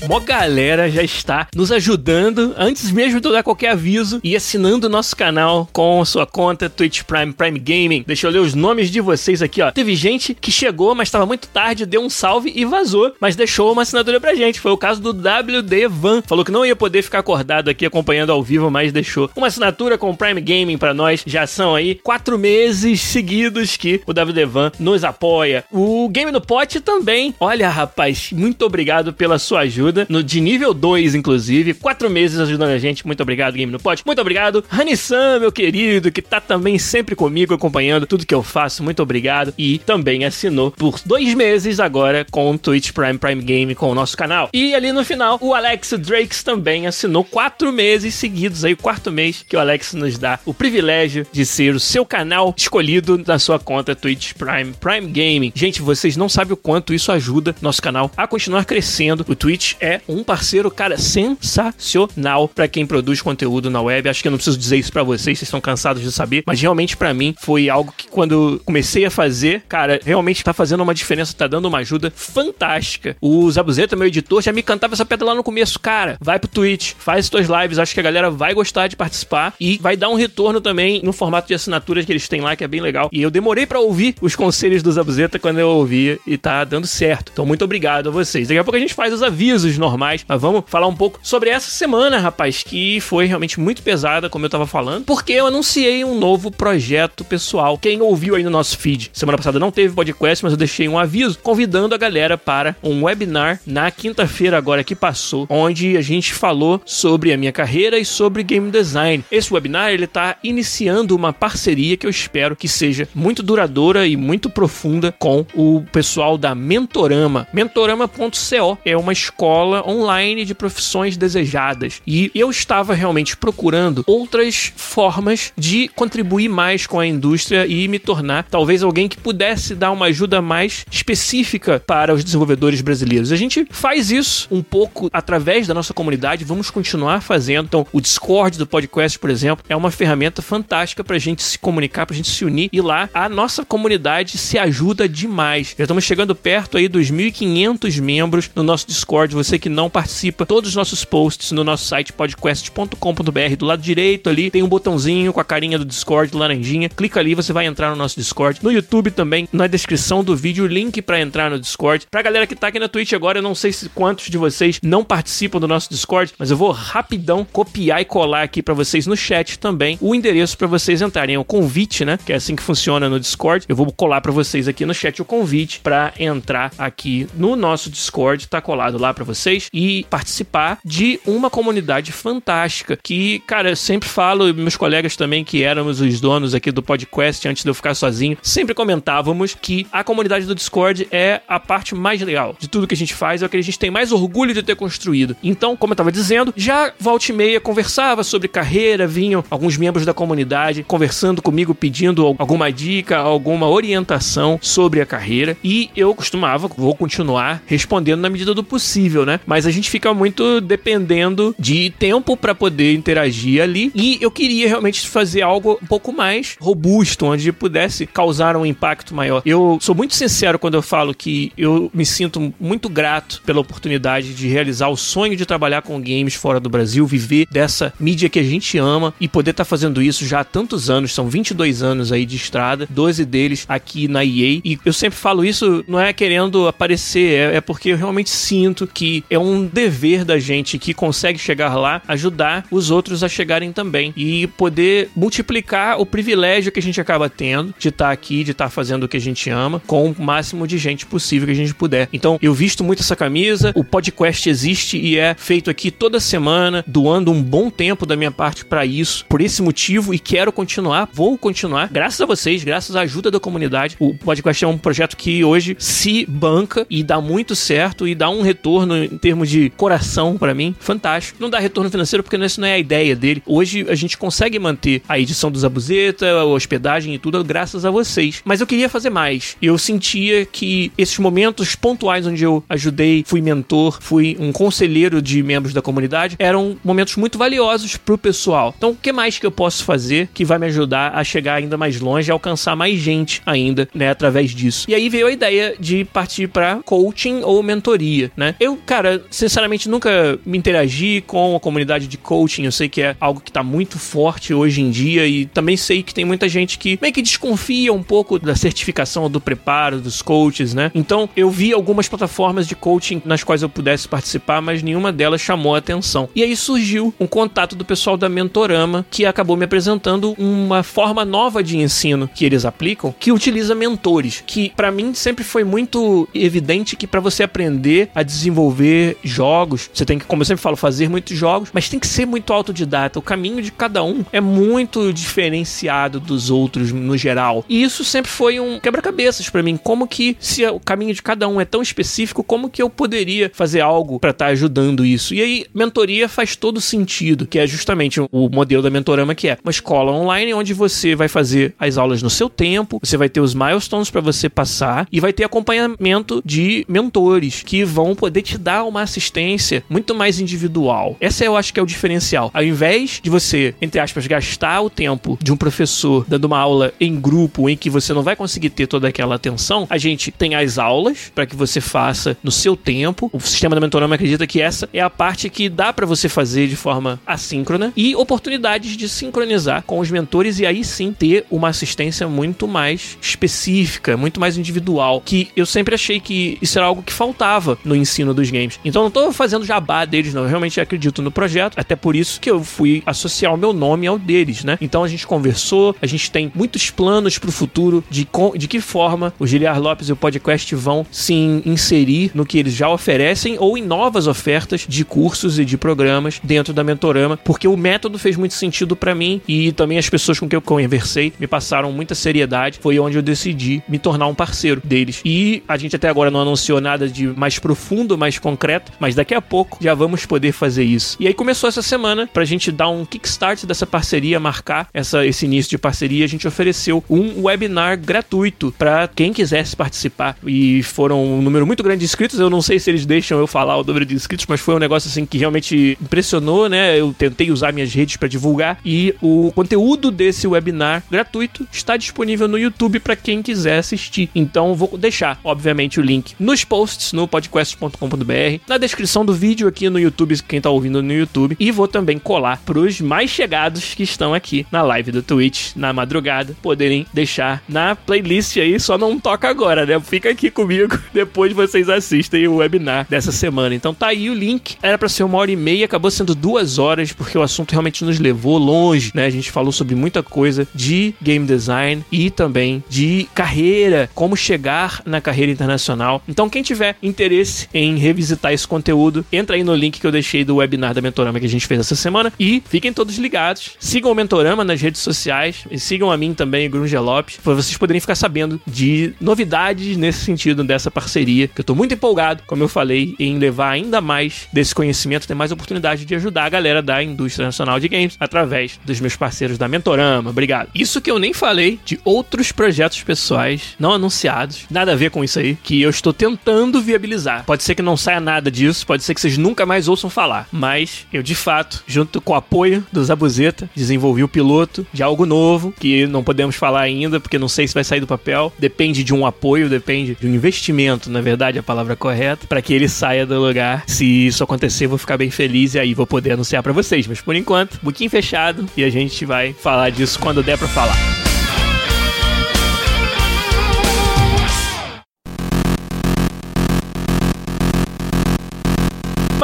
Mó 0.08 0.20
galera 0.20 0.90
já 0.90 1.02
está 1.02 1.48
nos 1.56 1.72
ajudando 1.72 2.54
antes 2.58 2.92
mesmo 2.92 3.20
de 3.20 3.28
eu 3.28 3.32
dar 3.32 3.42
qualquer 3.42 3.72
aviso 3.72 4.20
e 4.24 4.36
assinando 4.36 4.86
o 4.86 4.90
nosso 4.90 5.16
canal 5.16 5.68
com 5.74 6.04
sua 6.06 6.28
conta 6.28 6.70
Twitch 6.70 7.04
Prime 7.04 7.34
Prime 7.34 7.58
Gaming. 7.58 8.04
Deixa 8.06 8.28
eu 8.28 8.32
ler 8.32 8.40
os 8.40 8.54
nomes 8.54 8.92
de 8.92 9.02
vocês 9.02 9.42
aqui, 9.42 9.62
ó. 9.62 9.72
Teve 9.72 9.96
gente 9.96 10.36
que 10.36 10.52
chegou, 10.52 10.94
mas 10.94 11.08
estava 11.08 11.26
muito 11.26 11.48
tarde, 11.48 11.86
deu 11.86 12.02
um 12.02 12.10
salve 12.10 12.52
e 12.56 12.64
vazou, 12.66 13.14
mas 13.20 13.36
deixou 13.36 13.72
uma 13.72 13.82
assinatura 13.82 14.20
pra 14.20 14.36
gente. 14.36 14.60
Foi 14.60 14.72
o 14.72 14.78
caso 14.78 15.02
do 15.02 15.10
WD 15.10 15.88
Van. 15.88 16.22
Falou 16.22 16.46
que 16.46 16.52
não 16.52 16.66
ia 16.66 16.76
poder 16.76 17.02
ficar 17.02 17.20
acordado 17.20 17.70
aqui 17.70 17.86
acompanhando 17.86 18.32
ao 18.32 18.44
vivo, 18.44 18.70
mas 18.70 18.92
deixou 18.92 19.30
uma 19.36 19.48
assinatura 19.48 19.98
com 19.98 20.12
o 20.12 20.18
Prime 20.18 20.42
Gaming 20.42 20.78
para 20.78 20.94
nós. 20.94 21.24
Já 21.26 21.48
são 21.48 21.74
aí 21.74 21.96
quatro 21.96 22.38
meses 22.38 23.02
seguidos 23.02 23.76
que 23.76 24.02
o 24.06 24.12
WD 24.12 24.46
Van 24.46 24.72
nos 24.80 25.04
apoia. 25.04 25.64
O 25.72 26.08
Game 26.10 26.32
no 26.32 26.42
Pote 26.42 26.80
também. 26.80 27.34
Olha, 27.40 27.70
rapaz, 27.70 28.32
muito 28.32 28.66
obrigado 28.66 29.12
pela 29.12 29.40
sua 29.40 29.62
ajuda 29.62 29.95
ajuda, 29.96 30.06
no, 30.10 30.22
de 30.22 30.42
nível 30.42 30.74
2, 30.74 31.16
inclusive. 31.16 31.74
Quatro 31.74 32.10
meses 32.10 32.40
ajudando 32.40 32.70
a 32.70 32.78
gente. 32.78 33.06
Muito 33.06 33.24
obrigado, 33.24 33.54
Game 33.54 33.72
no 33.72 33.80
Pod. 33.80 34.02
Muito 34.06 34.20
obrigado, 34.20 34.64
Hanisan, 34.70 35.40
meu 35.40 35.52
querido, 35.52 36.12
que 36.12 36.22
tá 36.22 36.42
também 36.42 36.78
sempre 36.78 37.16
comigo, 37.16 37.54
acompanhando 37.54 38.06
tudo 38.06 38.26
que 38.26 38.36
eu 38.36 38.44
faço. 38.44 38.84
Muito 38.84 39.02
obrigado. 39.02 39.54
E 39.58 39.80
também 39.80 40.26
assinou 40.26 40.72
por 40.72 41.00
dois 41.06 41.34
meses 41.34 41.80
agora 41.80 42.26
com 42.30 42.52
o 42.52 42.58
Twitch 42.58 42.92
Prime 42.92 43.18
Prime 43.18 43.42
Game 43.42 43.76
com 43.76 43.90
o 43.90 43.96
nosso 43.96 44.18
canal. 44.18 44.50
E 44.54 44.76
ali 44.76 44.92
no 44.92 45.06
final, 45.06 45.38
o 45.42 45.54
Alex 45.54 45.94
Drakes 46.00 46.44
também 46.44 46.88
assinou 46.88 47.24
quatro 47.24 47.72
meses 47.72 48.14
seguidos 48.16 48.66
aí, 48.66 48.74
o 48.74 48.78
quarto 48.78 49.12
mês 49.12 49.46
que 49.48 49.56
o 49.56 49.60
Alex 49.60 49.94
nos 49.94 50.18
dá 50.18 50.40
o 50.46 50.54
privilégio 50.54 51.26
de 51.32 51.46
ser 51.46 51.76
o 51.76 51.80
seu 51.80 52.06
canal 52.06 52.54
escolhido 52.58 53.22
na 53.26 53.40
sua 53.40 53.60
conta 53.60 53.96
Twitch 53.96 54.34
Prime 54.34 54.74
Prime 54.74 55.08
Gaming. 55.08 55.52
Gente, 55.56 55.82
vocês 55.82 56.18
não 56.18 56.28
sabem 56.28 56.54
o 56.54 56.58
quanto 56.58 56.94
isso 56.94 57.12
ajuda 57.12 57.56
nosso 57.62 57.82
canal 57.82 58.12
a 58.18 58.28
continuar 58.28 58.66
crescendo. 58.66 59.26
O 59.28 59.36
Twitch 59.36 59.76
é 59.80 59.85
um 60.08 60.24
parceiro, 60.24 60.70
cara, 60.72 60.98
sensacional 60.98 62.48
para 62.48 62.68
quem 62.68 62.86
produz 62.86 63.22
conteúdo 63.22 63.70
na 63.70 63.82
web. 63.82 64.10
Acho 64.10 64.22
que 64.22 64.28
eu 64.28 64.32
não 64.32 64.38
preciso 64.38 64.58
dizer 64.58 64.78
isso 64.78 64.92
para 64.92 65.04
vocês, 65.04 65.38
vocês 65.38 65.48
estão 65.48 65.62
cansados 65.62 66.02
de 66.02 66.12
saber, 66.12 66.44
mas 66.46 66.60
realmente 66.62 66.96
para 66.96 67.14
mim 67.14 67.36
foi 67.40 67.70
algo 67.70 67.94
que 67.96 68.08
quando 68.08 68.62
comecei 68.66 69.06
a 69.06 69.12
fazer, 69.12 69.64
cara, 69.68 70.00
realmente 70.04 70.44
tá 70.44 70.54
fazendo 70.54 70.82
uma 70.82 70.94
diferença, 70.94 71.34
tá 71.36 71.48
dando 71.48 71.66
uma 71.66 71.80
ajuda 71.80 72.12
fantástica. 72.16 73.16
O 73.22 73.50
Zabuzeta, 73.52 73.96
meu 73.96 74.08
editor, 74.08 74.42
já 74.42 74.52
me 74.52 74.64
cantava 74.64 74.94
essa 74.94 75.06
pedra 75.06 75.28
lá 75.28 75.36
no 75.36 75.44
começo, 75.44 75.80
cara, 75.80 76.18
vai 76.22 76.40
pro 76.40 76.50
Twitch, 76.50 76.94
faz 76.98 77.26
suas 77.26 77.48
lives, 77.48 77.80
acho 77.80 77.94
que 77.94 78.00
a 78.00 78.04
galera 78.04 78.30
vai 78.30 78.54
gostar 78.54 78.88
de 78.88 78.96
participar 78.96 79.54
e 79.60 79.78
vai 79.82 79.96
dar 79.96 80.10
um 80.10 80.16
retorno 80.16 80.62
também 80.62 81.02
no 81.04 81.14
formato 81.14 81.48
de 81.48 81.54
assinaturas 81.54 82.06
que 82.06 82.12
eles 82.12 82.28
têm 82.28 82.42
lá, 82.42 82.56
que 82.56 82.64
é 82.64 82.68
bem 82.68 82.82
legal. 82.82 83.10
E 83.12 83.22
eu 83.22 83.32
demorei 83.32 83.66
para 83.66 83.80
ouvir 83.80 84.16
os 84.22 84.36
conselhos 84.36 84.82
do 84.82 84.92
Zabuzeta 84.92 85.40
quando 85.40 85.60
eu 85.60 85.70
ouvia 85.70 86.20
e 86.26 86.38
tá 86.38 86.64
dando 86.64 86.88
certo. 86.88 87.32
Então, 87.32 87.46
muito 87.46 87.64
obrigado 87.64 88.10
a 88.10 88.12
vocês. 88.12 88.48
Daqui 88.48 88.60
a 88.60 88.64
pouco 88.64 88.78
a 88.78 88.80
gente 88.80 88.94
faz 88.94 89.14
os 89.14 89.24
avisos 89.24 89.75
normais, 89.78 90.26
mas 90.28 90.42
vamos 90.42 90.64
falar 90.68 90.88
um 90.88 90.96
pouco 90.96 91.20
sobre 91.22 91.50
essa 91.50 91.70
semana, 91.70 92.20
rapaz, 92.20 92.64
que 92.64 93.00
foi 93.02 93.26
realmente 93.26 93.60
muito 93.60 93.82
pesada, 93.82 94.30
como 94.30 94.46
eu 94.46 94.50
tava 94.50 94.68
falando, 94.68 95.06
porque 95.06 95.34
eu 95.34 95.48
anunciei 95.48 96.04
um 96.04 96.18
novo 96.18 96.52
projeto 96.52 97.24
pessoal. 97.24 97.78
Quem 97.78 98.02
ouviu 98.02 98.36
aí 98.36 98.44
no 98.44 98.50
nosso 98.50 98.78
feed, 98.78 99.12
semana 99.14 99.38
passada 99.38 99.60
não 99.60 99.72
teve 99.72 99.96
podcast, 99.96 100.44
mas 100.44 100.54
eu 100.54 100.58
deixei 100.58 100.88
um 100.88 100.98
aviso 100.98 101.40
convidando 101.42 101.96
a 101.96 101.98
galera 101.98 102.38
para 102.38 102.76
um 102.84 103.04
webinar 103.04 103.60
na 103.66 103.90
quinta-feira 103.92 104.58
agora 104.58 104.84
que 104.84 104.96
passou, 104.96 105.46
onde 105.50 105.98
a 105.98 106.02
gente 106.02 106.34
falou 106.34 106.82
sobre 106.86 107.34
a 107.34 107.38
minha 107.38 107.52
carreira 107.52 107.98
e 107.98 108.06
sobre 108.06 108.44
game 108.44 108.72
design. 108.72 109.24
Esse 109.32 109.54
webinar 109.54 109.92
ele 109.92 110.08
tá 110.08 110.38
iniciando 110.44 111.16
uma 111.16 111.34
parceria 111.34 111.98
que 111.98 112.06
eu 112.06 112.10
espero 112.10 112.56
que 112.56 112.68
seja 112.68 113.08
muito 113.14 113.44
duradoura 113.44 114.08
e 114.08 114.16
muito 114.16 114.50
profunda 114.50 115.12
com 115.12 115.46
o 115.54 115.84
pessoal 115.92 116.38
da 116.38 116.54
Mentorama. 116.56 117.48
Mentorama.co 117.54 118.78
é 118.86 118.96
uma 118.98 119.14
escola 119.14 119.65
online 119.66 120.46
de 120.46 120.54
profissões 120.54 121.18
desejadas 121.18 122.02
e 122.06 122.32
eu 122.34 122.50
estava 122.50 122.94
realmente 122.94 123.36
procurando 123.38 124.04
outras 124.08 124.74
formas 124.76 125.52
de 125.58 125.88
contribuir 125.90 126.50
mais 126.50 126.88
com 126.88 127.00
a 127.00 127.06
indústria 127.06 127.66
e 127.68 127.88
me 127.88 128.00
tornar 128.00 128.44
talvez 128.50 128.84
alguém 128.84 129.08
que 129.08 129.18
pudesse 129.18 129.76
dar 129.76 129.92
uma 129.92 130.08
ajuda 130.08 130.42
mais 130.42 130.86
específica 130.90 131.82
para 131.86 132.14
os 132.14 132.24
desenvolvedores 132.24 132.82
brasileiros. 132.82 133.32
A 133.32 133.36
gente 133.36 133.66
faz 133.70 134.12
isso 134.12 134.48
um 134.52 134.62
pouco 134.62 135.10
através 135.12 135.68
da 135.68 135.74
nossa 135.74 135.94
comunidade, 135.94 136.46
vamos 136.46 136.70
continuar 136.70 137.22
fazendo. 137.22 137.66
Então, 137.66 137.88
o 137.92 138.02
Discord 138.02 138.58
do 138.58 138.68
podcast, 138.68 139.18
por 139.18 139.30
exemplo, 139.30 139.66
é 139.68 139.76
uma 139.76 139.92
ferramenta 139.92 140.42
fantástica 140.42 141.04
para 141.04 141.16
a 141.16 141.20
gente 141.20 141.42
se 141.44 141.58
comunicar, 141.58 142.06
para 142.06 142.14
a 142.14 142.18
gente 142.18 142.30
se 142.30 142.46
unir 142.46 142.70
e 142.72 142.82
lá 142.82 143.10
a 143.14 143.28
nossa 143.28 143.66
comunidade 143.66 144.38
se 144.38 144.58
ajuda 144.58 145.08
demais. 145.08 145.76
Já 145.78 145.84
estamos 145.84 146.04
chegando 146.04 146.36
perto 146.36 146.78
aí 146.78 146.88
dos 146.88 147.12
1.500 147.12 148.02
membros 148.02 148.50
no 148.56 148.64
nosso 148.64 148.88
Discord. 148.88 149.34
Você 149.36 149.55
que 149.60 149.70
não 149.70 149.90
participa, 149.90 150.46
todos 150.46 150.70
os 150.70 150.76
nossos 150.76 151.06
posts 151.06 151.52
no 151.52 151.64
nosso 151.64 151.86
site 151.86 152.14
podcast.com.br. 152.14 153.56
Do 153.58 153.66
lado 153.66 153.82
direito 153.82 154.30
ali 154.30 154.50
tem 154.52 154.64
um 154.64 154.68
botãozinho 154.68 155.34
com 155.34 155.40
a 155.40 155.44
carinha 155.44 155.78
do 155.78 155.86
Discord, 155.86 156.36
laranjinha. 156.36 156.90
Clica 156.90 157.20
ali, 157.20 157.36
você 157.36 157.54
vai 157.54 157.66
entrar 157.66 157.90
no 157.90 157.96
nosso 157.96 158.16
Discord. 158.16 158.60
No 158.64 158.72
YouTube 158.72 159.12
também, 159.12 159.48
na 159.52 159.68
descrição 159.68 160.24
do 160.24 160.36
vídeo, 160.36 160.66
o 160.66 160.68
link 160.68 161.02
para 161.02 161.20
entrar 161.20 161.50
no 161.50 161.60
Discord. 161.60 162.08
Pra 162.10 162.22
galera 162.22 162.48
que 162.48 162.56
tá 162.56 162.68
aqui 162.68 162.80
na 162.80 162.88
Twitch 162.88 163.14
agora, 163.14 163.40
eu 163.40 163.44
não 163.44 163.56
sei 163.56 163.72
se 163.72 163.90
quantos 163.90 164.30
de 164.30 164.38
vocês 164.38 164.80
não 164.84 165.04
participam 165.04 165.60
do 165.60 165.68
nosso 165.68 165.90
Discord, 165.90 166.34
mas 166.38 166.52
eu 166.52 166.58
vou 166.58 166.72
rapidão 166.72 167.46
copiar 167.46 168.02
e 168.02 168.06
colar 168.06 168.44
aqui 168.44 168.62
para 168.62 168.74
vocês 168.74 169.08
no 169.08 169.16
chat 169.16 169.58
também 169.60 169.98
o 170.02 170.14
endereço 170.14 170.58
para 170.58 170.68
vocês 170.68 171.02
entrarem. 171.02 171.36
É 171.36 171.40
o 171.40 171.44
convite, 171.44 172.04
né? 172.04 172.18
Que 172.26 172.34
é 172.34 172.36
assim 172.36 172.56
que 172.56 172.64
funciona 172.64 173.10
no 173.10 173.20
Discord. 173.20 173.66
Eu 173.68 173.76
vou 173.76 173.92
colar 173.92 174.22
para 174.22 174.32
vocês 174.32 174.68
aqui 174.68 174.86
no 174.86 174.94
chat 174.94 175.22
o 175.22 175.26
convite 175.26 175.80
para 175.80 176.14
entrar 176.20 176.72
aqui 176.78 177.28
no 177.36 177.56
nosso 177.56 177.90
Discord, 177.90 178.48
tá 178.48 178.62
colado 178.62 178.98
lá 178.98 179.14
para 179.14 179.24
vocês 179.24 179.45
e 179.74 180.06
participar 180.10 180.80
de 180.84 181.20
uma 181.26 181.50
comunidade 181.50 182.12
fantástica 182.12 182.98
que, 183.02 183.40
cara, 183.40 183.70
eu 183.70 183.76
sempre 183.76 184.08
falo, 184.08 184.54
meus 184.54 184.76
colegas 184.76 185.16
também 185.16 185.44
que 185.44 185.64
éramos 185.64 186.02
os 186.02 186.20
donos 186.20 186.54
aqui 186.56 186.72
do 186.72 186.82
podcast 186.82 187.48
antes 187.48 187.64
de 187.64 187.70
eu 187.70 187.74
ficar 187.74 187.94
sozinho, 187.94 188.38
sempre 188.42 188.74
comentávamos 188.74 189.56
que 189.60 189.86
a 189.92 190.04
comunidade 190.04 190.46
do 190.46 190.56
Discord 190.56 191.08
é 191.12 191.42
a 191.48 191.60
parte 191.60 191.94
mais 191.94 192.22
legal 192.22 192.56
de 192.60 192.68
tudo 192.68 192.88
que 192.88 192.94
a 192.94 192.98
gente 192.98 193.14
faz, 193.14 193.42
é 193.42 193.46
o 193.46 193.50
que 193.50 193.58
a 193.58 193.62
gente 193.62 193.80
tem 193.80 193.92
mais 193.92 194.12
orgulho 194.12 194.54
de 194.54 194.64
ter 194.64 194.76
construído. 194.76 195.36
Então, 195.44 195.76
como 195.76 195.94
eu 195.94 195.98
tava 195.98 196.12
dizendo, 196.12 196.54
já 196.56 196.94
volta 197.00 197.32
e 197.32 197.36
meia 197.36 197.60
conversava 197.60 198.24
sobre 198.24 198.48
carreira, 198.48 199.08
vinham 199.08 199.44
alguns 199.50 199.78
membros 199.78 200.06
da 200.06 200.14
comunidade 200.14 200.84
conversando 200.84 201.42
comigo, 201.42 201.74
pedindo 201.74 202.26
alguma 202.40 202.72
dica, 202.72 203.18
alguma 203.18 203.68
orientação 203.68 204.60
sobre 204.62 205.02
a 205.02 205.06
carreira 205.06 205.58
e 205.64 205.90
eu 205.96 206.14
costumava, 206.14 206.68
vou 206.68 206.96
continuar 206.96 207.62
respondendo 207.66 208.22
na 208.22 208.30
medida 208.30 208.54
do 208.54 208.64
possível, 208.64 209.26
né? 209.26 209.35
Mas 209.46 209.66
a 209.66 209.72
gente 209.72 209.90
fica 209.90 210.14
muito 210.14 210.62
dependendo 210.62 211.56
de 211.58 211.92
tempo 211.98 212.36
para 212.38 212.56
poder 212.56 212.94
interagir 212.94 213.62
ali 213.62 213.92
e 213.94 214.18
eu 214.22 214.32
queria 214.32 214.68
realmente 214.68 215.08
fazer 215.08 215.42
algo 215.42 215.80
um 215.82 215.86
pouco 215.86 216.12
mais 216.12 216.56
robusto, 216.60 217.26
onde 217.26 217.52
pudesse 217.52 218.06
causar 218.06 218.56
um 218.56 218.66
impacto 218.66 219.14
maior. 219.14 219.42
Eu 219.46 219.78
sou 219.82 219.96
muito 219.96 220.16
sincero 220.16 220.60
quando 220.60 220.76
eu 220.76 220.82
falo 220.82 221.14
que 221.14 221.52
eu 221.58 221.90
me 221.94 222.06
sinto 222.06 222.54
muito 222.60 222.90
grato 222.90 223.42
pela 223.46 223.60
oportunidade 223.60 224.34
de 224.34 224.48
realizar 224.48 224.90
o 224.90 224.98
sonho 224.98 225.36
de 225.36 225.46
trabalhar 225.46 225.82
com 225.82 226.02
games 226.02 226.36
fora 226.36 226.60
do 226.60 226.70
Brasil, 226.70 227.06
viver 227.06 227.48
dessa 227.52 227.94
mídia 228.00 228.30
que 228.30 228.40
a 228.40 228.44
gente 228.44 228.78
ama 228.78 229.14
e 229.20 229.28
poder 229.28 229.52
estar 229.52 229.64
tá 229.64 229.70
fazendo 229.70 230.02
isso 230.02 230.26
já 230.26 230.42
há 230.42 230.44
tantos 230.44 230.90
anos, 230.90 231.14
são 231.14 231.28
22 231.28 231.82
anos 231.82 232.12
aí 232.12 232.26
de 232.26 232.36
estrada, 232.36 232.88
12 232.90 233.26
deles 233.26 233.66
aqui 233.68 234.08
na 234.08 234.24
EA. 234.24 234.62
E 234.64 234.80
eu 234.86 234.94
sempre 234.94 235.18
falo 235.18 235.44
isso, 235.44 235.84
não 235.88 236.00
é 236.00 236.14
querendo 236.14 236.68
aparecer, 236.68 237.32
é, 237.32 237.56
é 237.58 237.62
porque 237.62 237.90
eu 237.90 237.98
realmente 237.98 238.30
sinto 238.30 238.88
que 238.88 239.15
é 239.30 239.38
um 239.38 239.66
dever 239.66 240.26
da 240.26 240.40
gente 240.40 240.78
que 240.78 240.94
consegue 240.94 241.40
chegar 241.40 241.76
lá, 241.76 242.02
ajudar 242.08 242.66
os 242.72 242.92
outros 242.92 243.24
a 243.24 243.30
chegarem 243.30 243.72
também 243.72 244.14
e 244.16 244.48
poder 244.48 245.10
multiplicar 245.16 246.00
o 246.00 246.06
privilégio 246.06 246.72
que 246.72 246.80
a 246.80 246.84
gente 246.84 247.00
acaba 247.00 247.30
tendo 247.30 247.74
de 247.78 247.90
estar 247.90 248.06
tá 248.06 248.12
aqui, 248.12 248.44
de 248.44 248.52
estar 248.52 248.66
tá 248.66 248.70
fazendo 248.70 249.04
o 249.04 249.08
que 249.08 249.18
a 249.18 249.22
gente 249.22 249.50
ama, 249.50 249.82
com 249.86 250.12
o 250.12 250.16
máximo 250.22 250.68
de 250.68 250.78
gente 250.78 251.06
possível 251.06 251.46
que 251.46 251.52
a 251.52 251.56
gente 251.56 251.74
puder. 251.74 252.10
Então, 252.12 252.38
eu 252.42 252.54
visto 252.54 252.84
muito 252.84 253.02
essa 253.02 253.16
camisa, 253.16 253.72
o 253.76 253.84
podcast 253.84 254.50
existe 254.50 254.98
e 254.98 255.18
é 255.18 255.36
feito 255.38 255.70
aqui 255.70 255.92
toda 255.92 256.20
semana, 256.20 256.84
doando 256.88 257.32
um 257.32 257.42
bom 257.42 257.70
tempo 257.70 258.06
da 258.06 258.16
minha 258.16 258.32
parte 258.32 258.66
para 258.66 258.86
isso, 258.86 259.26
por 259.28 259.42
esse 259.42 259.62
motivo 259.62 260.14
e 260.14 260.20
quero 260.20 260.52
continuar, 260.52 261.10
vou 261.14 261.38
continuar, 261.38 261.90
graças 261.92 262.22
a 262.22 262.26
vocês, 262.26 262.64
graças 262.64 262.96
à 262.96 263.02
ajuda 263.02 263.30
da 263.32 263.40
comunidade. 263.40 263.96
O 264.00 264.14
podcast 264.14 264.64
é 264.64 264.68
um 264.68 264.78
projeto 264.78 265.18
que 265.18 265.44
hoje 265.44 265.76
se 265.80 266.26
banca 266.26 266.86
e 266.90 267.04
dá 267.04 267.20
muito 267.22 267.56
certo 267.56 268.08
e 268.08 268.16
dá 268.16 268.30
um 268.30 268.42
retorno 268.42 268.96
em 269.12 269.18
termos 269.18 269.50
de 269.50 269.70
coração 269.72 270.38
para 270.38 270.54
mim, 270.54 270.76
fantástico. 270.80 271.38
Não 271.40 271.50
dá 271.50 271.60
retorno 271.60 271.90
financeiro 271.90 272.24
porque 272.24 272.36
essa 272.36 272.62
não 272.62 272.68
é 272.68 272.74
a 272.74 272.80
ideia 272.80 273.16
dele. 273.16 273.42
Hoje 273.46 273.86
a 273.90 273.96
gente 273.96 274.18
consegue 274.18 274.60
manter 274.60 275.02
a 275.08 275.20
edição 275.20 275.52
do 275.52 275.58
Zabuzeta, 275.60 276.30
a 276.30 276.46
hospedagem 276.46 277.14
e 277.14 277.20
tudo 277.20 277.44
graças 277.44 277.86
a 277.86 277.92
vocês. 277.92 278.42
Mas 278.46 278.62
eu 278.62 278.68
queria 278.68 278.90
fazer 278.90 279.10
mais. 279.10 279.58
Eu 279.62 279.78
sentia 279.78 280.46
que 280.46 280.92
esses 280.98 281.18
momentos 281.18 281.76
pontuais 281.76 282.28
onde 282.28 282.44
eu 282.44 282.64
ajudei, 282.70 283.24
fui 283.26 283.42
mentor, 283.42 284.00
fui 284.02 284.36
um 284.40 284.52
conselheiro 284.52 285.22
de 285.22 285.42
membros 285.44 285.74
da 285.74 285.82
comunidade, 285.82 286.36
eram 286.40 286.78
momentos 286.84 287.16
muito 287.16 287.38
valiosos 287.38 287.98
pro 287.98 288.18
pessoal. 288.18 288.74
Então, 288.78 288.92
o 288.92 288.96
que 288.96 289.12
mais 289.12 289.38
que 289.38 289.46
eu 289.46 289.52
posso 289.52 289.84
fazer 289.84 290.30
que 290.34 290.46
vai 290.46 290.58
me 290.58 290.68
ajudar 290.68 291.14
a 291.16 291.24
chegar 291.24 291.56
ainda 291.56 291.78
mais 291.78 292.00
longe, 292.00 292.32
a 292.32 292.34
alcançar 292.34 292.76
mais 292.76 293.00
gente 293.00 293.42
ainda, 293.46 293.88
né, 293.94 294.10
através 294.10 294.52
disso? 294.52 294.86
E 294.90 294.96
aí 294.96 295.10
veio 295.10 295.28
a 295.28 295.32
ideia 295.32 295.76
de 295.80 296.06
partir 296.06 296.48
para 296.48 296.80
coaching 296.84 297.42
ou 297.44 297.62
mentoria, 297.62 298.32
né? 298.36 298.56
Eu, 298.60 298.78
cara, 298.86 298.95
sinceramente 299.30 299.90
nunca 299.90 300.40
me 300.46 300.58
interagi 300.58 301.24
com 301.26 301.56
a 301.56 301.60
comunidade 301.60 302.08
de 302.08 302.18
coaching, 302.18 302.64
eu 302.64 302.72
sei 302.72 302.90
que 302.90 303.02
é 303.02 303.16
algo 303.20 303.40
que 303.40 303.52
tá 303.52 303.64
muito 303.64 303.98
forte 303.98 304.54
hoje 304.54 304.82
em 304.82 304.90
dia 304.90 305.28
e 305.28 305.46
também 305.46 305.78
sei 305.78 306.04
que 306.04 306.14
tem 306.14 306.26
muita 306.26 306.48
gente 306.48 306.78
que 306.78 306.98
meio 307.02 307.14
que 307.14 307.22
desconfia 307.22 307.94
um 307.94 308.04
pouco 308.04 308.40
da 308.40 308.56
certificação, 308.56 309.30
do 309.30 309.42
preparo 309.42 310.00
dos 310.00 310.22
coaches, 310.22 310.74
né? 310.74 310.92
Então, 310.94 311.30
eu 311.36 311.50
vi 311.50 311.74
algumas 311.74 312.08
plataformas 312.08 312.68
de 312.68 312.76
coaching 312.76 313.22
nas 313.26 313.44
quais 313.44 313.62
eu 313.62 313.70
pudesse 313.70 314.08
participar, 314.08 314.62
mas 314.62 314.84
nenhuma 314.84 315.12
delas 315.12 315.42
chamou 315.42 315.76
a 315.76 315.80
atenção. 315.80 316.30
E 316.36 316.44
aí 316.44 316.56
surgiu 316.56 317.14
um 317.20 317.28
contato 317.28 317.76
do 317.76 317.86
pessoal 317.86 318.18
da 318.18 318.30
Mentorama 318.30 319.06
que 319.10 319.26
acabou 319.26 319.58
me 319.58 319.66
apresentando 319.66 320.34
uma 320.38 320.84
forma 320.84 321.26
nova 321.26 321.64
de 321.64 321.78
ensino 321.78 322.30
que 322.34 322.46
eles 322.46 322.66
aplicam, 322.66 323.14
que 323.20 323.32
utiliza 323.32 323.76
mentores, 323.76 324.44
que 324.46 324.72
para 324.76 324.92
mim 324.92 325.14
sempre 325.14 325.44
foi 325.44 325.64
muito 325.64 326.28
evidente 326.34 326.96
que 326.96 327.08
para 327.08 327.20
você 327.20 327.44
aprender 327.44 328.10
a 328.14 328.24
desenvolver 328.24 328.85
jogos, 329.24 329.90
você 329.94 330.06
tem 330.06 330.20
que, 330.20 330.26
como 330.26 330.42
eu 330.42 330.46
sempre 330.46 330.62
falo, 330.62 330.76
fazer 330.76 331.10
muitos 331.10 331.38
jogos, 331.38 331.70
mas 331.74 331.90
tem 331.90 332.00
que 332.00 332.08
ser 332.08 332.26
muito 332.26 332.52
autodidata. 332.52 333.20
O 333.20 333.22
caminho 333.22 333.62
de 333.62 333.72
cada 333.72 334.04
um 334.04 334.24
é 334.32 334.42
muito 334.42 335.12
diferenciado 335.14 336.20
dos 336.20 336.50
outros 336.50 336.92
no 336.92 337.18
geral. 337.18 337.64
E 337.68 337.84
isso 337.84 338.04
sempre 338.04 338.32
foi 338.32 338.60
um 338.60 338.80
quebra-cabeças 338.80 339.50
para 339.50 339.64
mim, 339.64 339.78
como 339.78 340.08
que 340.08 340.36
se 340.40 340.66
o 340.66 340.80
caminho 340.80 341.14
de 341.14 341.22
cada 341.22 341.48
um 341.48 341.60
é 341.60 341.66
tão 341.66 341.82
específico, 341.82 342.44
como 342.44 342.70
que 342.70 342.82
eu 342.82 342.90
poderia 342.90 343.52
fazer 343.54 343.82
algo 343.82 344.20
para 344.20 344.32
estar 344.32 344.46
tá 344.46 344.52
ajudando 344.52 345.06
isso? 345.06 345.34
E 345.34 345.42
aí, 345.42 345.66
mentoria 345.74 346.28
faz 346.28 346.56
todo 346.56 346.82
sentido, 346.82 347.46
que 347.46 347.60
é 347.60 347.68
justamente 347.68 348.20
o 348.20 348.50
modelo 348.50 348.84
da 348.84 348.90
Mentorama, 348.90 349.36
que 349.36 349.48
é 349.48 349.58
uma 349.64 349.72
escola 349.72 350.12
online 350.12 350.54
onde 350.54 350.74
você 350.74 351.16
vai 351.16 351.28
fazer 351.28 351.74
as 351.80 351.98
aulas 351.98 352.22
no 352.22 352.30
seu 352.30 352.50
tempo, 352.50 353.00
você 353.02 353.18
vai 353.18 353.30
ter 353.30 353.40
os 353.40 353.54
milestones 353.54 354.10
para 354.10 354.22
você 354.22 354.50
passar 354.50 355.08
e 355.12 355.20
vai 355.20 355.34
ter 355.34 355.44
acompanhamento 355.44 356.42
de 356.46 356.86
mentores 356.88 357.64
que 357.64 357.84
vão 357.84 358.16
poder 358.16 358.42
te 358.42 358.58
dar 358.58 358.75
uma 358.84 359.02
assistência 359.02 359.84
muito 359.90 360.14
mais 360.14 360.40
individual. 360.40 361.16
Essa 361.20 361.46
eu 361.46 361.56
acho 361.56 361.74
que 361.74 361.80
é 361.80 361.84
o 361.84 361.86
diferencial. 361.86 362.52
Ao 362.54 362.64
invés 362.64 363.20
de 363.22 363.30
você, 363.30 363.74
entre 363.82 364.00
aspas, 364.00 364.28
gastar 364.28 364.82
o 364.82 364.90
tempo 364.90 365.38
de 365.42 365.52
um 365.52 365.58
professor 365.58 366.26
dando 366.28 366.46
uma 366.46 366.60
aula 366.60 366.94
em 367.00 367.20
grupo 367.20 367.70
em 367.70 367.78
que 367.78 367.90
você 367.90 368.14
não 368.14 368.24
vai 368.24 368.36
conseguir 368.36 368.70
ter 368.70 368.88
toda 368.88 369.08
aquela 369.08 369.36
atenção, 369.36 369.88
a 369.90 369.98
gente 369.98 370.32
tem 370.32 370.56
as 370.56 370.78
aulas 370.78 371.32
para 371.34 371.46
que 371.46 371.56
você 371.56 371.80
faça 371.80 372.38
no 372.44 372.52
seu 372.52 372.76
tempo. 372.76 373.30
O 373.34 373.40
sistema 373.40 373.76
da 373.76 373.82
Mentorama 373.82 374.16
acredita 374.16 374.48
que 374.48 374.62
essa 374.62 374.90
é 374.94 375.00
a 375.00 375.10
parte 375.10 375.50
que 375.50 375.70
dá 375.70 375.94
para 375.94 376.06
você 376.06 376.28
fazer 376.28 376.68
de 376.68 376.76
forma 376.76 377.20
assíncrona 377.26 377.94
e 377.96 378.16
oportunidades 378.16 378.98
de 378.98 379.08
sincronizar 379.08 379.84
com 379.84 380.00
os 380.00 380.10
mentores 380.10 380.60
e 380.60 380.66
aí 380.66 380.84
sim 380.84 381.14
ter 381.14 381.46
uma 381.50 381.70
assistência 381.70 382.28
muito 382.28 382.68
mais 382.68 383.18
específica, 383.22 384.18
muito 384.18 384.40
mais 384.40 384.58
individual, 384.58 385.22
que 385.22 385.50
eu 385.56 385.66
sempre 385.66 385.96
achei 385.96 386.20
que 386.20 386.58
isso 386.62 386.78
era 386.78 386.88
algo 386.88 387.04
que 387.04 387.14
faltava 387.14 387.78
no 387.84 387.96
ensino 387.96 388.34
dos 388.34 388.50
games. 388.50 388.65
Então 388.84 389.04
não 389.04 389.12
tô 389.12 389.32
fazendo 389.32 389.66
jabá 389.66 390.06
deles, 390.06 390.34
não. 390.34 390.44
Eu 390.44 390.50
realmente 390.50 390.80
acredito 390.80 391.22
no 391.22 391.32
projeto, 391.32 391.78
até 391.78 391.96
por 391.96 392.16
isso 392.16 392.40
que 392.40 392.50
eu 392.50 392.64
fui 392.64 393.04
associar 393.06 393.54
o 393.54 393.58
meu 393.58 393.74
nome 393.74 394.08
ao 394.08 394.18
deles, 394.18 394.64
né? 394.64 394.78
Então 394.82 395.04
a 395.04 395.08
gente 395.08 395.26
conversou, 395.26 395.96
a 396.02 396.06
gente 396.06 396.32
tem 396.32 396.52
muitos 396.54 396.90
planos 396.90 397.38
pro 397.38 397.52
futuro 397.52 398.04
de, 398.10 398.28
de 398.58 398.68
que 398.68 398.80
forma 398.80 399.34
o 399.40 399.48
Giliar 399.48 399.80
Lopes 399.80 400.10
e 400.10 400.14
o 400.14 400.16
podcast 400.16 400.74
vão 400.76 401.06
se 401.12 401.34
inserir 401.66 402.32
no 402.34 402.46
que 402.46 402.58
eles 402.58 402.74
já 402.74 402.90
oferecem 402.90 403.58
ou 403.60 403.78
em 403.78 403.82
novas 403.82 404.28
ofertas 404.28 404.86
de 404.88 405.04
cursos 405.06 405.60
e 405.60 405.66
de 405.66 405.78
programas 405.78 406.40
dentro 406.44 406.74
da 406.74 406.84
Mentorama, 406.84 407.38
porque 407.38 407.68
o 407.68 407.78
método 407.78 408.18
fez 408.18 408.36
muito 408.36 408.54
sentido 408.54 408.96
para 408.96 409.14
mim 409.16 409.42
e 409.48 409.72
também 409.72 409.98
as 409.98 410.10
pessoas 410.10 410.40
com 410.40 410.48
quem 410.48 410.58
eu 410.58 410.62
conversei 410.62 411.34
me 411.40 411.48
passaram 411.48 411.92
muita 411.92 412.16
seriedade. 412.16 412.80
Foi 412.82 413.00
onde 413.00 413.18
eu 413.18 413.22
decidi 413.22 413.84
me 413.88 414.00
tornar 414.00 414.28
um 414.28 414.36
parceiro 414.36 414.82
deles. 414.84 415.22
E 415.24 415.64
a 415.68 415.78
gente 415.78 415.96
até 415.96 416.10
agora 416.10 416.32
não 416.32 416.42
anunciou 416.42 416.80
nada 416.80 417.08
de 417.08 417.28
mais 417.28 417.60
profundo, 417.60 418.18
mais 418.18 418.40
concreto, 418.40 418.55
mas 419.00 419.16
daqui 419.16 419.34
a 419.34 419.42
pouco 419.42 419.78
já 419.82 419.94
vamos 419.94 420.26
poder 420.26 420.52
fazer 420.52 420.84
isso. 420.84 421.18
E 421.20 421.28
aí 421.28 421.34
começou 421.34 421.68
essa 421.68 421.82
semana 421.82 422.28
pra 422.32 422.46
gente 422.46 422.72
dar 422.72 422.90
um 422.90 423.06
kickstart 423.06 423.66
dessa 423.66 423.86
parceria, 423.86 424.40
marcar 424.40 424.88
essa, 424.94 425.26
esse 425.26 425.46
início 425.46 425.70
de 425.70 425.78
parceria, 425.78 426.26
a 426.26 426.28
gente 426.28 426.48
ofereceu 426.48 427.04
um 427.10 427.44
webinar 427.44 428.00
gratuito 428.00 428.74
para 428.78 429.08
quem 429.08 429.34
quisesse 429.34 429.76
participar. 429.76 430.38
E 430.46 430.84
foram 430.84 431.24
um 431.24 431.42
número 431.42 431.66
muito 431.66 431.84
grande 431.84 432.00
de 432.00 432.06
inscritos. 432.06 432.40
Eu 432.40 432.50
não 432.50 432.62
sei 432.62 432.80
se 432.80 432.90
eles 432.90 433.06
deixam 433.06 433.40
eu 433.40 433.48
falar 433.48 433.78
o 433.78 433.84
número 433.84 434.06
de 434.06 434.16
inscritos, 434.16 434.46
mas 434.48 434.62
foi 434.62 434.76
um 434.76 434.80
negócio 434.80 435.10
assim 435.10 435.26
que 435.26 435.38
realmente 435.38 435.98
impressionou, 436.02 436.70
né? 436.70 437.00
Eu 437.00 437.14
tentei 437.14 437.52
usar 437.52 437.72
minhas 437.72 437.94
redes 437.94 438.18
para 438.18 438.28
divulgar 438.28 438.80
e 438.86 439.16
o 439.22 439.52
conteúdo 439.54 440.12
desse 440.12 440.48
webinar 440.48 441.04
gratuito 441.10 441.68
está 441.72 441.98
disponível 441.98 442.48
no 442.48 442.58
YouTube 442.58 443.00
para 443.00 443.16
quem 443.16 443.42
quiser 443.42 443.80
assistir. 443.80 444.30
Então 444.34 444.74
vou 444.76 444.98
deixar, 444.98 445.40
obviamente, 445.44 446.00
o 446.00 446.04
link 446.04 446.34
nos 446.40 446.64
posts 446.64 447.14
no 447.14 447.28
podcast.com.br, 447.28 448.45
na 448.68 448.78
descrição 448.78 449.26
do 449.26 449.34
vídeo 449.34 449.68
aqui 449.68 449.90
no 449.90 450.00
YouTube, 450.00 450.36
quem 450.48 450.62
tá 450.62 450.70
ouvindo 450.70 451.02
no 451.02 451.14
YouTube, 451.14 451.56
e 451.60 451.72
vou 451.72 451.88
também 451.88 452.18
colar 452.20 452.62
pros 452.66 453.02
mais 453.02 453.30
chegados 453.30 453.94
que 453.94 454.04
estão 454.04 454.34
aqui 454.34 454.66
na 454.72 454.82
live 454.82 455.12
do 455.12 455.22
Twitch 455.22 455.76
na 455.76 455.94
madrugada, 455.94 456.56
poderem 456.62 457.06
deixar 457.14 457.62
na 457.68 457.96
playlist 457.96 458.58
aí, 458.58 458.80
só 458.80 458.98
não 458.98 459.20
toca 459.20 459.48
agora, 459.48 459.86
né? 459.86 460.00
Fica 460.00 460.30
aqui 460.30 460.50
comigo, 460.50 460.98
depois 461.14 461.54
vocês 461.54 461.90
assistem 461.90 462.48
o 462.48 462.58
webinar 462.58 463.08
dessa 463.10 463.32
semana. 463.32 463.76
Então 463.76 463.94
tá 463.94 464.08
aí 464.08 464.30
o 464.30 464.34
link, 464.34 464.78
era 464.82 464.98
para 464.98 465.10
ser 465.10 465.24
uma 465.24 465.38
hora 465.38 465.52
e 465.52 465.56
meia, 465.56 465.86
acabou 465.86 466.12
sendo 466.12 466.36
duas 466.36 466.78
horas, 466.78 467.12
porque 467.12 467.38
o 467.38 467.42
assunto 467.42 467.72
realmente 467.72 468.04
nos 468.04 468.20
levou 468.20 468.58
longe, 468.58 469.12
né? 469.14 469.26
A 469.26 469.30
gente 469.30 469.52
falou 469.52 469.72
sobre 469.72 469.96
muita 469.96 470.22
coisa 470.22 470.68
de 470.74 471.14
game 471.22 471.46
design 471.46 472.04
e 472.12 472.30
também 472.30 472.84
de 472.90 473.28
carreira, 473.34 474.10
como 474.14 474.36
chegar 474.36 475.02
na 475.06 475.22
carreira 475.22 475.52
internacional. 475.52 476.22
Então, 476.28 476.50
quem 476.50 476.64
tiver 476.64 476.96
interesse 477.02 477.68
em 477.74 477.98
revisitar 478.26 478.52
esse 478.52 478.68
conteúdo, 478.68 479.24
entra 479.32 479.56
aí 479.56 479.64
no 479.64 479.76
link 479.76 480.00
que 480.00 480.08
eu 480.08 480.12
deixei 480.12 480.44
do 480.44 480.58
webinar 480.58 480.94
da 480.94 481.02
Mentorama 481.02 481.40
que 481.40 481.46
a 481.46 481.50
gente 481.50 481.68
fez 481.68 481.80
essa 481.80 481.96
semana 481.96 482.34
e 482.40 482.62
fiquem 482.68 482.92
todos 482.92 483.18
ligados. 483.18 483.72
Sigam 483.80 484.12
o 484.12 484.16
Mentorama 484.16 484.64
nas 484.64 484.82
redes 484.82 485.02
sociais 485.02 485.66
e 485.70 485.80
sigam 485.80 486.12
a 486.12 486.18
mim 486.18 486.34
também, 486.34 486.70
Grunge 486.70 486.98
Lopes, 486.98 487.38
para 487.38 487.54
vocês 487.54 487.78
poderem 487.78 488.00
ficar 488.00 488.16
sabendo 488.16 488.60
de 488.66 489.14
novidades 489.22 489.96
nesse 489.96 490.26
sentido 490.26 490.64
dessa 490.64 490.90
parceria, 490.90 491.48
que 491.48 491.62
eu 491.62 491.66
tô 491.66 491.76
muito 491.76 491.94
empolgado, 491.94 492.44
como 492.48 492.64
eu 492.64 492.68
falei, 492.68 493.16
em 493.20 493.38
levar 493.38 493.70
ainda 493.70 494.02
mais 494.02 494.48
desse 494.52 494.74
conhecimento, 494.74 495.28
ter 495.28 495.36
mais 495.36 495.52
oportunidade 495.52 496.06
de 496.06 496.16
ajudar 496.16 496.46
a 496.46 496.50
galera 496.50 496.82
da 496.82 497.04
indústria 497.04 497.46
nacional 497.46 497.80
de 497.80 497.88
games 497.88 498.16
através 498.20 498.80
dos 498.84 499.00
meus 499.00 499.16
parceiros 499.16 499.58
da 499.58 499.68
Mentorama. 499.68 500.32
Obrigado. 500.32 500.70
Isso 500.74 501.02
que 501.02 501.12
eu 501.12 501.20
nem 501.20 501.34
falei 501.34 501.80
de 501.86 502.00
outros 502.04 502.52
projetos 502.52 503.04
pessoais 503.04 503.76
não 503.80 503.94
anunciados, 503.94 504.66
nada 504.70 504.94
a 504.94 504.96
ver 504.96 505.12
com 505.12 505.24
isso 505.24 505.40
aí, 505.40 505.58
que 505.64 505.82
eu 505.82 505.90
estou 505.90 506.14
tentando 506.14 506.82
viabilizar. 506.82 507.44
Pode 507.46 507.64
ser 507.64 507.76
que 507.76 507.82
não 507.82 507.98
saia 507.98 508.15
nada 508.20 508.52
disso, 508.52 508.86
pode 508.86 509.04
ser 509.04 509.14
que 509.14 509.22
vocês 509.22 509.38
nunca 509.38 509.66
mais 509.66 509.88
ouçam 509.88 510.10
falar, 510.10 510.48
mas 510.52 511.06
eu 511.12 511.24
de 511.24 511.36
fato, 511.36 511.84
junto 511.88 512.22
com 512.22 512.34
o 512.34 512.36
apoio 512.36 512.86
do 512.92 513.04
Zabuzeta, 513.04 513.70
desenvolvi 513.76 514.24
o 514.24 514.28
piloto 514.28 514.86
de 514.94 515.04
algo 515.04 515.26
novo 515.26 515.74
que 515.80 516.06
não 516.08 516.24
podemos 516.24 516.56
falar 516.56 516.82
ainda 516.82 517.20
porque 517.20 517.40
não 517.40 517.48
sei 517.48 517.68
se 517.68 517.74
vai 517.74 517.84
sair 517.84 518.00
do 518.00 518.08
papel. 518.08 518.52
Depende 518.58 519.04
de 519.04 519.14
um 519.14 519.26
apoio, 519.26 519.70
depende 519.70 520.16
de 520.20 520.28
um 520.28 520.34
investimento, 520.34 521.10
na 521.10 521.22
verdade, 521.22 521.60
a 521.60 521.64
palavra 521.64 521.96
correta, 521.96 522.48
para 522.48 522.62
que 522.62 522.74
ele 522.74 522.88
saia 522.88 523.26
do 523.26 523.40
lugar. 523.40 523.84
Se 523.88 524.28
isso 524.28 524.44
acontecer, 524.44 524.88
vou 524.88 524.98
ficar 524.98 525.18
bem 525.18 525.32
feliz 525.32 525.74
e 525.74 525.80
aí 525.80 525.94
vou 525.94 526.08
poder 526.08 526.34
anunciar 526.34 526.62
para 526.62 526.74
vocês. 526.74 527.08
Mas 527.08 527.22
por 527.22 527.36
enquanto, 527.36 527.80
buquinho 527.82 528.10
fechado 528.10 528.66
e 528.76 528.84
a 528.84 528.90
gente 528.90 529.26
vai 529.26 529.54
falar 529.54 529.90
disso 529.90 530.20
quando 530.20 530.44
der 530.44 530.58
para 530.58 530.68
falar. 530.68 531.35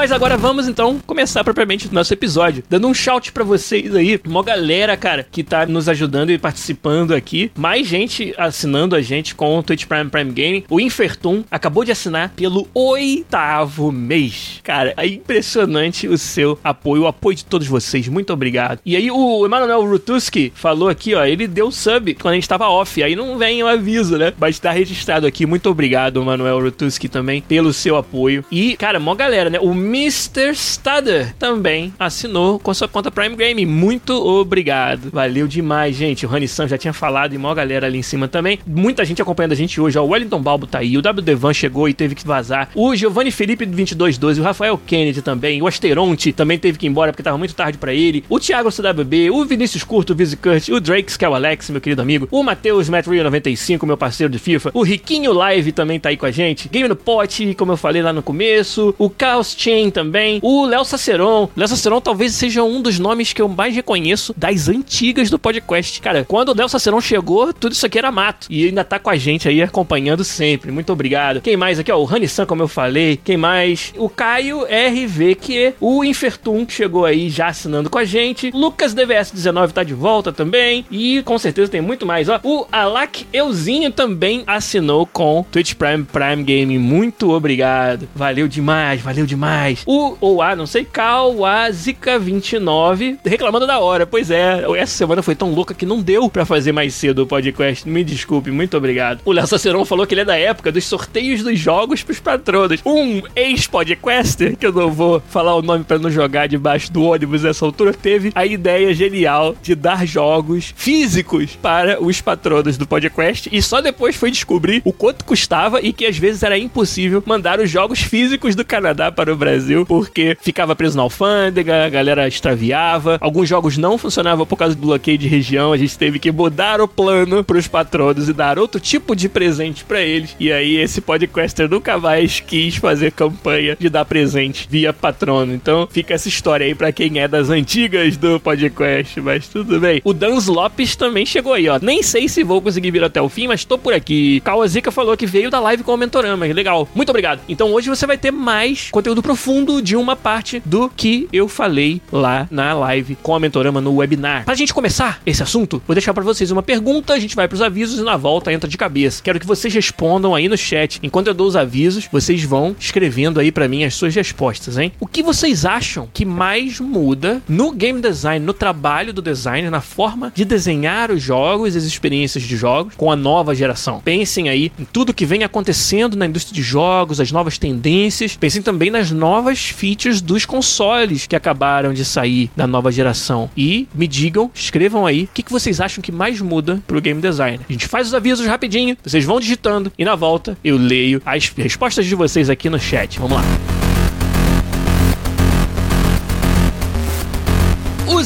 Mas 0.02 0.12
agora 0.12 0.36
vamos 0.36 0.68
então 0.68 1.00
começar 1.06 1.44
propriamente 1.44 1.88
o 1.88 1.94
nosso 1.94 2.12
episódio. 2.12 2.64
Dando 2.68 2.88
um 2.88 2.94
shout 2.94 3.32
para 3.32 3.44
vocês 3.44 3.96
aí, 3.96 4.20
uma 4.26 4.42
galera, 4.42 4.98
cara, 4.98 5.28
que 5.32 5.44
tá 5.44 5.64
nos 5.68 5.88
ajudando 5.88 6.32
e 6.32 6.40
participando 6.40 7.14
aqui. 7.14 7.52
Mais 7.56 7.86
gente 7.86 8.34
assinando 8.36 8.96
a 8.96 9.02
gente 9.02 9.36
com 9.36 9.60
o 9.60 9.62
Twitch 9.62 9.86
Prime 9.86 10.10
Prime 10.10 10.32
Game. 10.32 10.66
O 10.72 10.80
Infertum 10.80 11.44
acabou 11.52 11.86
de 11.86 11.92
assinar 11.92 12.30
pelo 12.30 12.68
oitavo 12.74 13.92
mês. 13.92 14.60
Cara, 14.64 14.92
é 14.98 15.06
impressionante 15.06 16.08
o 16.08 16.18
seu 16.18 16.58
apoio, 16.64 17.04
o 17.04 17.08
apoio 17.08 17.38
de 17.38 17.46
todos 17.46 17.68
vocês. 17.68 18.08
Muito 18.08 18.34
obrigado. 18.34 18.80
E 18.84 18.96
aí 18.96 19.12
o 19.12 19.46
Emanuel 19.46 19.86
Rutuski 19.86 20.52
falou 20.56 20.90
aqui, 20.90 21.14
ó, 21.14 21.24
ele 21.24 21.46
deu 21.46 21.70
sub 21.70 22.16
quando 22.16 22.32
a 22.32 22.36
gente 22.38 22.50
tava 22.50 22.68
off. 22.68 23.04
Aí 23.04 23.16
não 23.16 23.38
vem 23.38 23.62
o 23.62 23.68
aviso, 23.68 24.18
né? 24.18 24.34
Mas 24.40 24.58
tá 24.58 24.72
registrado 24.72 25.28
aqui. 25.28 25.46
Muito 25.46 25.70
obrigado, 25.70 26.20
Emanuel 26.20 26.60
Rutuski, 26.60 27.08
também, 27.08 27.40
pelo 27.40 27.72
seu 27.72 27.96
apoio. 27.96 28.44
E, 28.50 28.76
cara, 28.78 29.00
mó 29.00 29.14
galera, 29.14 29.48
né? 29.48 29.60
O 29.60 29.76
Mr. 29.92 30.56
Stader 30.56 31.36
também 31.38 31.94
assinou 32.00 32.58
com 32.58 32.74
sua 32.74 32.88
conta 32.88 33.12
Prime 33.12 33.36
Game. 33.36 33.66
Muito 33.66 34.14
obrigado. 34.14 35.10
Valeu 35.12 35.46
demais, 35.50 35.98
gente. 35.98 36.26
O 36.26 36.30
Rani 36.30 36.48
Sam 36.48 36.70
já 36.70 36.78
tinha 36.78 36.94
falado 36.94 37.36
e 37.36 37.38
mó 37.38 37.54
galera 37.54 37.88
ali 37.88 37.98
em 37.98 38.02
cima 38.02 38.26
também. 38.30 38.58
Muita 38.66 39.04
gente 39.04 39.22
acompanhando 39.22 39.52
a 39.52 39.56
gente 39.56 39.82
hoje. 39.82 40.00
O 40.00 40.06
Wellington 40.06 40.42
Balbo 40.42 40.66
tá 40.66 40.80
aí. 40.80 40.98
O 40.98 41.02
W 41.02 41.22
Devan 41.22 41.54
chegou 41.54 41.90
e 41.90 41.94
teve 41.94 42.16
que 42.16 42.26
vazar. 42.26 42.70
O 42.74 42.96
Giovanni 42.96 43.32
Felipe 43.32 43.66
do 43.66 43.72
2212. 43.72 44.40
O 44.40 44.44
Rafael 44.46 44.78
Kennedy 44.78 45.22
também. 45.22 45.62
O 45.62 45.68
Asteronte 45.68 46.32
também 46.32 46.58
teve 46.58 46.78
que 46.78 46.86
ir 46.86 46.90
embora 46.90 47.12
porque 47.12 47.22
tava 47.22 47.38
muito 47.38 47.54
tarde 47.54 47.78
para 47.78 47.94
ele. 47.94 48.24
O 48.30 48.40
Thiago 48.40 48.72
CWB. 48.72 49.30
O 49.30 49.44
Vinícius 49.44 49.84
Curto, 49.84 50.14
o 50.14 50.38
Kurt. 50.38 50.70
O 50.70 50.80
Drakes, 50.80 51.18
que 51.18 51.26
é 51.26 51.30
o 51.30 51.36
Alex, 51.36 51.70
meu 51.70 51.82
querido 51.82 52.02
amigo. 52.02 52.30
O 52.32 52.42
Matheus 52.44 52.88
Metrio 52.88 53.26
95, 53.26 53.86
meu 53.86 53.98
parceiro 53.98 54.32
de 54.32 54.40
FIFA. 54.40 54.72
O 54.74 54.84
Riquinho 54.84 55.34
Live 55.34 55.74
também 55.74 56.00
tá 56.00 56.08
aí 56.08 56.16
com 56.16 56.26
a 56.26 56.32
gente. 56.32 56.70
Game 56.70 56.88
no 56.88 56.96
Pote, 56.96 57.54
como 57.56 57.74
eu 57.74 57.78
falei 57.78 58.02
lá 58.02 58.14
no 58.14 58.24
começo. 58.24 58.96
O 58.98 59.12
Chaos 59.20 59.54
Chain 59.58 59.81
também. 59.90 60.40
O 60.42 60.66
Léo 60.66 60.84
Saceron. 60.84 61.50
Léo 61.56 61.68
Saceron 61.68 62.02
talvez 62.02 62.34
seja 62.34 62.64
um 62.64 62.82
dos 62.82 63.00
nomes 63.00 63.34
que 63.34 63.42
eu 63.42 63.48
mais 63.48 63.74
reconheço 63.74 64.34
das 64.38 64.68
antigas 64.68 65.30
do 65.30 65.40
podcast. 65.40 66.02
Cara, 66.02 66.26
quando 66.26 66.50
o 66.50 66.56
Léo 66.56 66.70
Saceron 66.70 67.02
chegou, 67.02 67.54
tudo 67.54 67.74
isso 67.74 67.86
aqui 67.86 67.98
era 67.98 68.12
mato. 68.12 68.48
E 68.50 68.66
ainda 68.66 68.84
tá 68.84 69.00
com 69.00 69.10
a 69.10 69.16
gente 69.16 69.48
aí 69.48 69.62
acompanhando 69.62 70.24
sempre. 70.24 70.72
Muito 70.72 70.92
obrigado. 70.92 71.42
Quem 71.42 71.58
mais 71.58 71.80
aqui, 71.80 71.92
ó? 71.92 71.98
O 71.98 72.06
Rani 72.06 72.28
San, 72.28 72.46
como 72.46 72.64
eu 72.64 72.68
falei. 72.68 73.20
Quem 73.24 73.38
mais? 73.38 73.94
O 73.98 74.10
Caio 74.10 74.64
RV, 74.64 75.36
que 75.36 75.58
é 75.58 75.74
o 75.80 76.04
Infertum, 76.04 76.66
que 76.66 76.74
chegou 76.74 77.06
aí 77.06 77.30
já 77.30 77.48
assinando 77.48 77.90
com 77.90 77.98
a 77.98 78.06
gente. 78.06 78.52
Lucas 78.52 78.94
DVS19 78.94 79.72
tá 79.72 79.84
de 79.84 79.94
volta 79.94 80.32
também. 80.32 80.86
E 80.92 81.22
com 81.24 81.38
certeza 81.38 81.72
tem 81.72 81.82
muito 81.82 82.06
mais, 82.06 82.30
ó. 82.30 82.40
O 82.44 82.66
Alak 82.72 83.26
Euzinho 83.32 83.92
também 83.92 84.44
assinou 84.46 85.06
com 85.06 85.46
Twitch 85.52 85.76
Prime 85.76 86.04
Prime 86.04 86.44
Game. 86.44 86.78
Muito 86.78 87.32
obrigado. 87.32 88.08
Valeu 88.16 88.48
demais, 88.48 89.02
valeu 89.02 89.26
demais 89.26 89.71
O 89.86 90.18
ou 90.20 90.42
a, 90.42 90.56
não 90.56 90.66
sei, 90.66 90.86
Kawazika29 90.86 93.18
reclamando 93.26 93.68
da 93.68 93.80
hora. 93.80 94.06
Pois 94.06 94.32
é, 94.32 94.64
essa 94.78 94.98
semana 94.98 95.22
foi 95.22 95.36
tão 95.36 95.54
louca 95.54 95.74
que 95.74 95.86
não 95.86 96.02
deu 96.02 96.30
para 96.30 96.46
fazer 96.46 96.72
mais 96.72 96.94
cedo 96.94 97.24
o 97.24 97.28
podcast. 97.28 97.88
Me 97.88 98.04
desculpe, 98.04 98.52
muito 98.52 98.78
obrigado. 98.78 99.22
O 99.26 99.32
Léo 99.32 99.48
Saceron 99.48 99.86
falou 99.86 100.06
que 100.06 100.14
ele 100.14 100.22
é 100.22 100.26
da 100.26 100.38
época 100.38 100.72
dos 100.72 100.86
sorteios 100.86 101.44
dos 101.44 101.60
jogos 101.60 102.04
pros 102.04 102.20
patronos. 102.20 102.82
Um 102.86 103.22
ex-podcaster, 103.36 104.58
que 104.58 104.66
eu 104.66 104.72
não 104.72 104.92
vou 104.92 105.22
falar 105.30 105.56
o 105.56 105.62
nome 105.62 105.84
para 105.84 106.00
não 106.00 106.10
jogar 106.10 106.48
debaixo 106.48 106.92
do 106.92 107.04
ônibus 107.04 107.44
nessa 107.44 107.66
altura, 107.66 107.94
teve 107.94 108.32
a 108.36 108.46
ideia 108.46 108.94
genial 108.94 109.56
de 109.62 109.76
dar 109.76 110.06
jogos 110.06 110.74
físicos 110.76 111.58
para 111.62 112.02
os 112.02 112.22
patronos 112.22 112.78
do 112.78 112.88
podcast 112.88 113.50
e 113.52 113.62
só 113.62 113.82
depois 113.82 114.16
foi 114.16 114.32
descobrir 114.32 114.82
o 114.84 114.94
quanto 114.94 115.26
custava 115.26 115.80
e 115.82 115.94
que 115.94 116.06
às 116.06 116.18
vezes 116.18 116.44
era 116.44 116.58
impossível 116.58 117.22
mandar 117.26 117.60
os 117.60 117.70
jogos 117.70 118.02
físicos 118.02 118.56
do 118.56 118.66
Canadá 118.66 119.12
para 119.12 119.32
o 119.32 119.36
Brasil 119.36 119.51
porque 119.86 120.38
ficava 120.42 120.76
preso 120.76 120.98
na 120.98 121.04
alfândega, 121.04 121.86
a 121.86 121.90
galera 121.90 122.28
extraviava, 122.28 123.18
alguns 123.20 123.48
jogos 123.48 123.78
não 123.78 123.98
funcionavam 123.98 124.46
por 124.46 124.56
causa 124.58 124.76
do 124.76 124.82
bloqueio 124.82 125.18
de 125.18 125.28
região, 125.28 125.74
a 125.74 125.78
gente 125.78 125.98
teve 125.98 126.20
que 126.20 126.32
mudar 126.32 126.82
o 126.82 126.88
plano 126.88 127.44
para 127.44 127.58
os 127.58 127.68
patronos 127.68 128.30
e 128.30 128.34
dar 128.34 128.58
outro 128.58 128.80
tipo 128.80 129.16
de 129.16 129.28
presente 129.28 129.84
para 129.84 130.02
eles. 130.02 130.36
E 130.40 130.52
aí 130.52 130.78
esse 130.78 131.02
podcaster 131.02 131.70
nunca 131.70 131.98
mais 131.98 132.40
quis 132.40 132.76
fazer 132.76 133.12
campanha 133.12 133.76
de 133.80 133.90
dar 133.90 134.06
presente 134.06 134.68
via 134.70 134.94
patrono. 134.94 135.54
Então 135.54 135.88
fica 135.92 136.14
essa 136.14 136.28
história 136.28 136.66
aí 136.66 136.76
para 136.76 136.92
quem 136.92 137.20
é 137.20 137.28
das 137.28 137.50
antigas 137.50 138.18
do 138.18 138.40
podcast, 138.40 139.20
mas 139.22 139.48
tudo 139.48 139.80
bem. 139.80 140.02
O 140.04 140.14
Dans 140.14 140.48
Lopes 140.48 140.96
também 140.96 141.26
chegou 141.26 141.54
aí, 141.54 141.68
ó. 141.68 141.80
Nem 141.82 142.02
sei 142.04 142.28
se 142.28 142.44
vou 142.44 142.62
conseguir 142.62 142.92
vir 142.92 143.04
até 143.04 143.22
o 143.22 143.30
fim, 143.30 143.48
mas 143.48 143.66
tô 143.66 143.78
por 143.78 143.94
aqui. 143.94 144.40
Kawazika 144.42 144.92
falou 144.92 145.16
que 145.18 145.26
veio 145.26 145.50
da 145.50 145.60
live 145.60 145.84
com 145.84 145.94
o 145.94 145.98
Mentorama. 145.98 146.46
Legal. 146.46 146.88
Muito 146.94 147.10
obrigado. 147.10 147.42
Então 147.48 147.72
hoje 147.74 147.90
você 147.90 148.06
vai 148.08 148.18
ter 148.18 148.32
mais 148.32 148.90
conteúdo 148.92 149.22
profundo 149.22 149.41
de 149.84 149.96
uma 149.96 150.16
parte 150.16 150.62
do 150.64 150.88
que 150.88 151.28
eu 151.34 151.48
falei 151.48 152.00
lá 152.12 152.48
na 152.52 152.74
live 152.74 153.18
com 153.24 153.34
a 153.34 153.40
Mentorama 153.40 153.82
no 153.82 153.96
webinar. 153.96 154.46
Pra 154.46 154.54
gente 154.54 154.72
começar 154.72 155.20
esse 155.26 155.42
assunto, 155.42 155.82
vou 155.88 155.96
deixar 155.96 156.14
para 156.14 156.24
vocês 156.24 156.52
uma 156.52 156.62
pergunta, 156.62 157.14
a 157.14 157.20
gente 157.20 157.36
vai 157.36 157.48
pros 157.48 157.62
avisos 157.62 158.00
e 158.00 158.04
na 158.04 158.16
volta 158.16 158.54
entra 158.54 158.70
de 158.70 158.78
cabeça. 158.78 159.22
Quero 159.24 159.40
que 159.40 159.48
vocês 159.48 159.74
respondam 159.74 160.36
aí 160.36 160.48
no 160.48 160.56
chat. 160.56 161.00
Enquanto 161.02 161.28
eu 161.28 161.34
dou 161.34 161.48
os 161.48 161.56
avisos, 161.56 162.08
vocês 162.12 162.44
vão 162.44 162.76
escrevendo 162.80 163.40
aí 163.40 163.52
para 163.52 163.68
mim 163.68 163.84
as 163.84 163.96
suas 163.96 164.14
respostas, 164.14 164.78
hein? 164.78 164.92
O 165.00 165.08
que 165.08 165.24
vocês 165.24 165.66
acham 165.66 166.08
que 166.14 166.24
mais 166.24 166.80
muda 166.80 167.42
no 167.50 167.72
game 167.72 168.00
design, 168.00 168.46
no 168.46 168.54
trabalho 168.54 169.12
do 169.12 169.24
designer, 169.24 169.72
na 169.72 169.82
forma 169.82 170.32
de 170.36 170.46
desenhar 170.46 171.10
os 171.10 171.22
jogos, 171.22 171.76
as 171.76 171.84
experiências 171.84 172.44
de 172.44 172.56
jogos 172.56 172.94
com 172.96 173.12
a 173.12 173.16
nova 173.16 173.56
geração? 173.56 174.02
Pensem 174.06 174.50
aí 174.50 174.72
em 174.80 174.86
tudo 174.86 175.16
que 175.16 175.26
vem 175.26 175.44
acontecendo 175.44 176.16
na 176.16 176.28
indústria 176.28 176.54
de 176.54 176.62
jogos, 176.62 177.20
as 177.20 177.32
novas 177.32 177.58
tendências. 177.58 178.36
Pensem 178.36 178.62
também 178.62 178.92
nas 178.92 179.10
novas 179.10 179.31
features 179.60 180.22
dos 180.22 180.46
consoles 180.46 181.28
que 181.28 181.36
acabaram 181.36 181.94
de 181.94 182.04
sair 182.04 182.50
da 182.56 182.68
nova 182.68 182.92
geração. 182.92 183.50
E 183.56 183.88
me 183.94 184.08
digam, 184.08 184.52
escrevam 184.54 185.06
aí, 185.06 185.24
o 185.24 185.30
que, 185.34 185.44
que 185.44 185.52
vocês 185.52 185.80
acham 185.80 186.02
que 186.02 186.12
mais 186.12 186.42
muda 186.42 186.82
pro 186.88 187.02
game 187.02 187.22
design. 187.22 187.60
A 187.68 187.72
gente 187.72 187.88
faz 187.88 188.08
os 188.08 188.14
avisos 188.14 188.46
rapidinho, 188.46 188.98
vocês 189.04 189.24
vão 189.26 189.40
digitando 189.40 189.92
e 189.98 190.06
na 190.06 190.16
volta 190.16 190.58
eu 190.64 190.78
leio 190.78 191.22
as 191.26 191.50
respostas 191.50 192.06
de 192.06 192.16
vocês 192.16 192.50
aqui 192.50 192.70
no 192.70 192.80
chat. 192.80 193.20
Vamos 193.20 193.38
lá. 193.38 193.81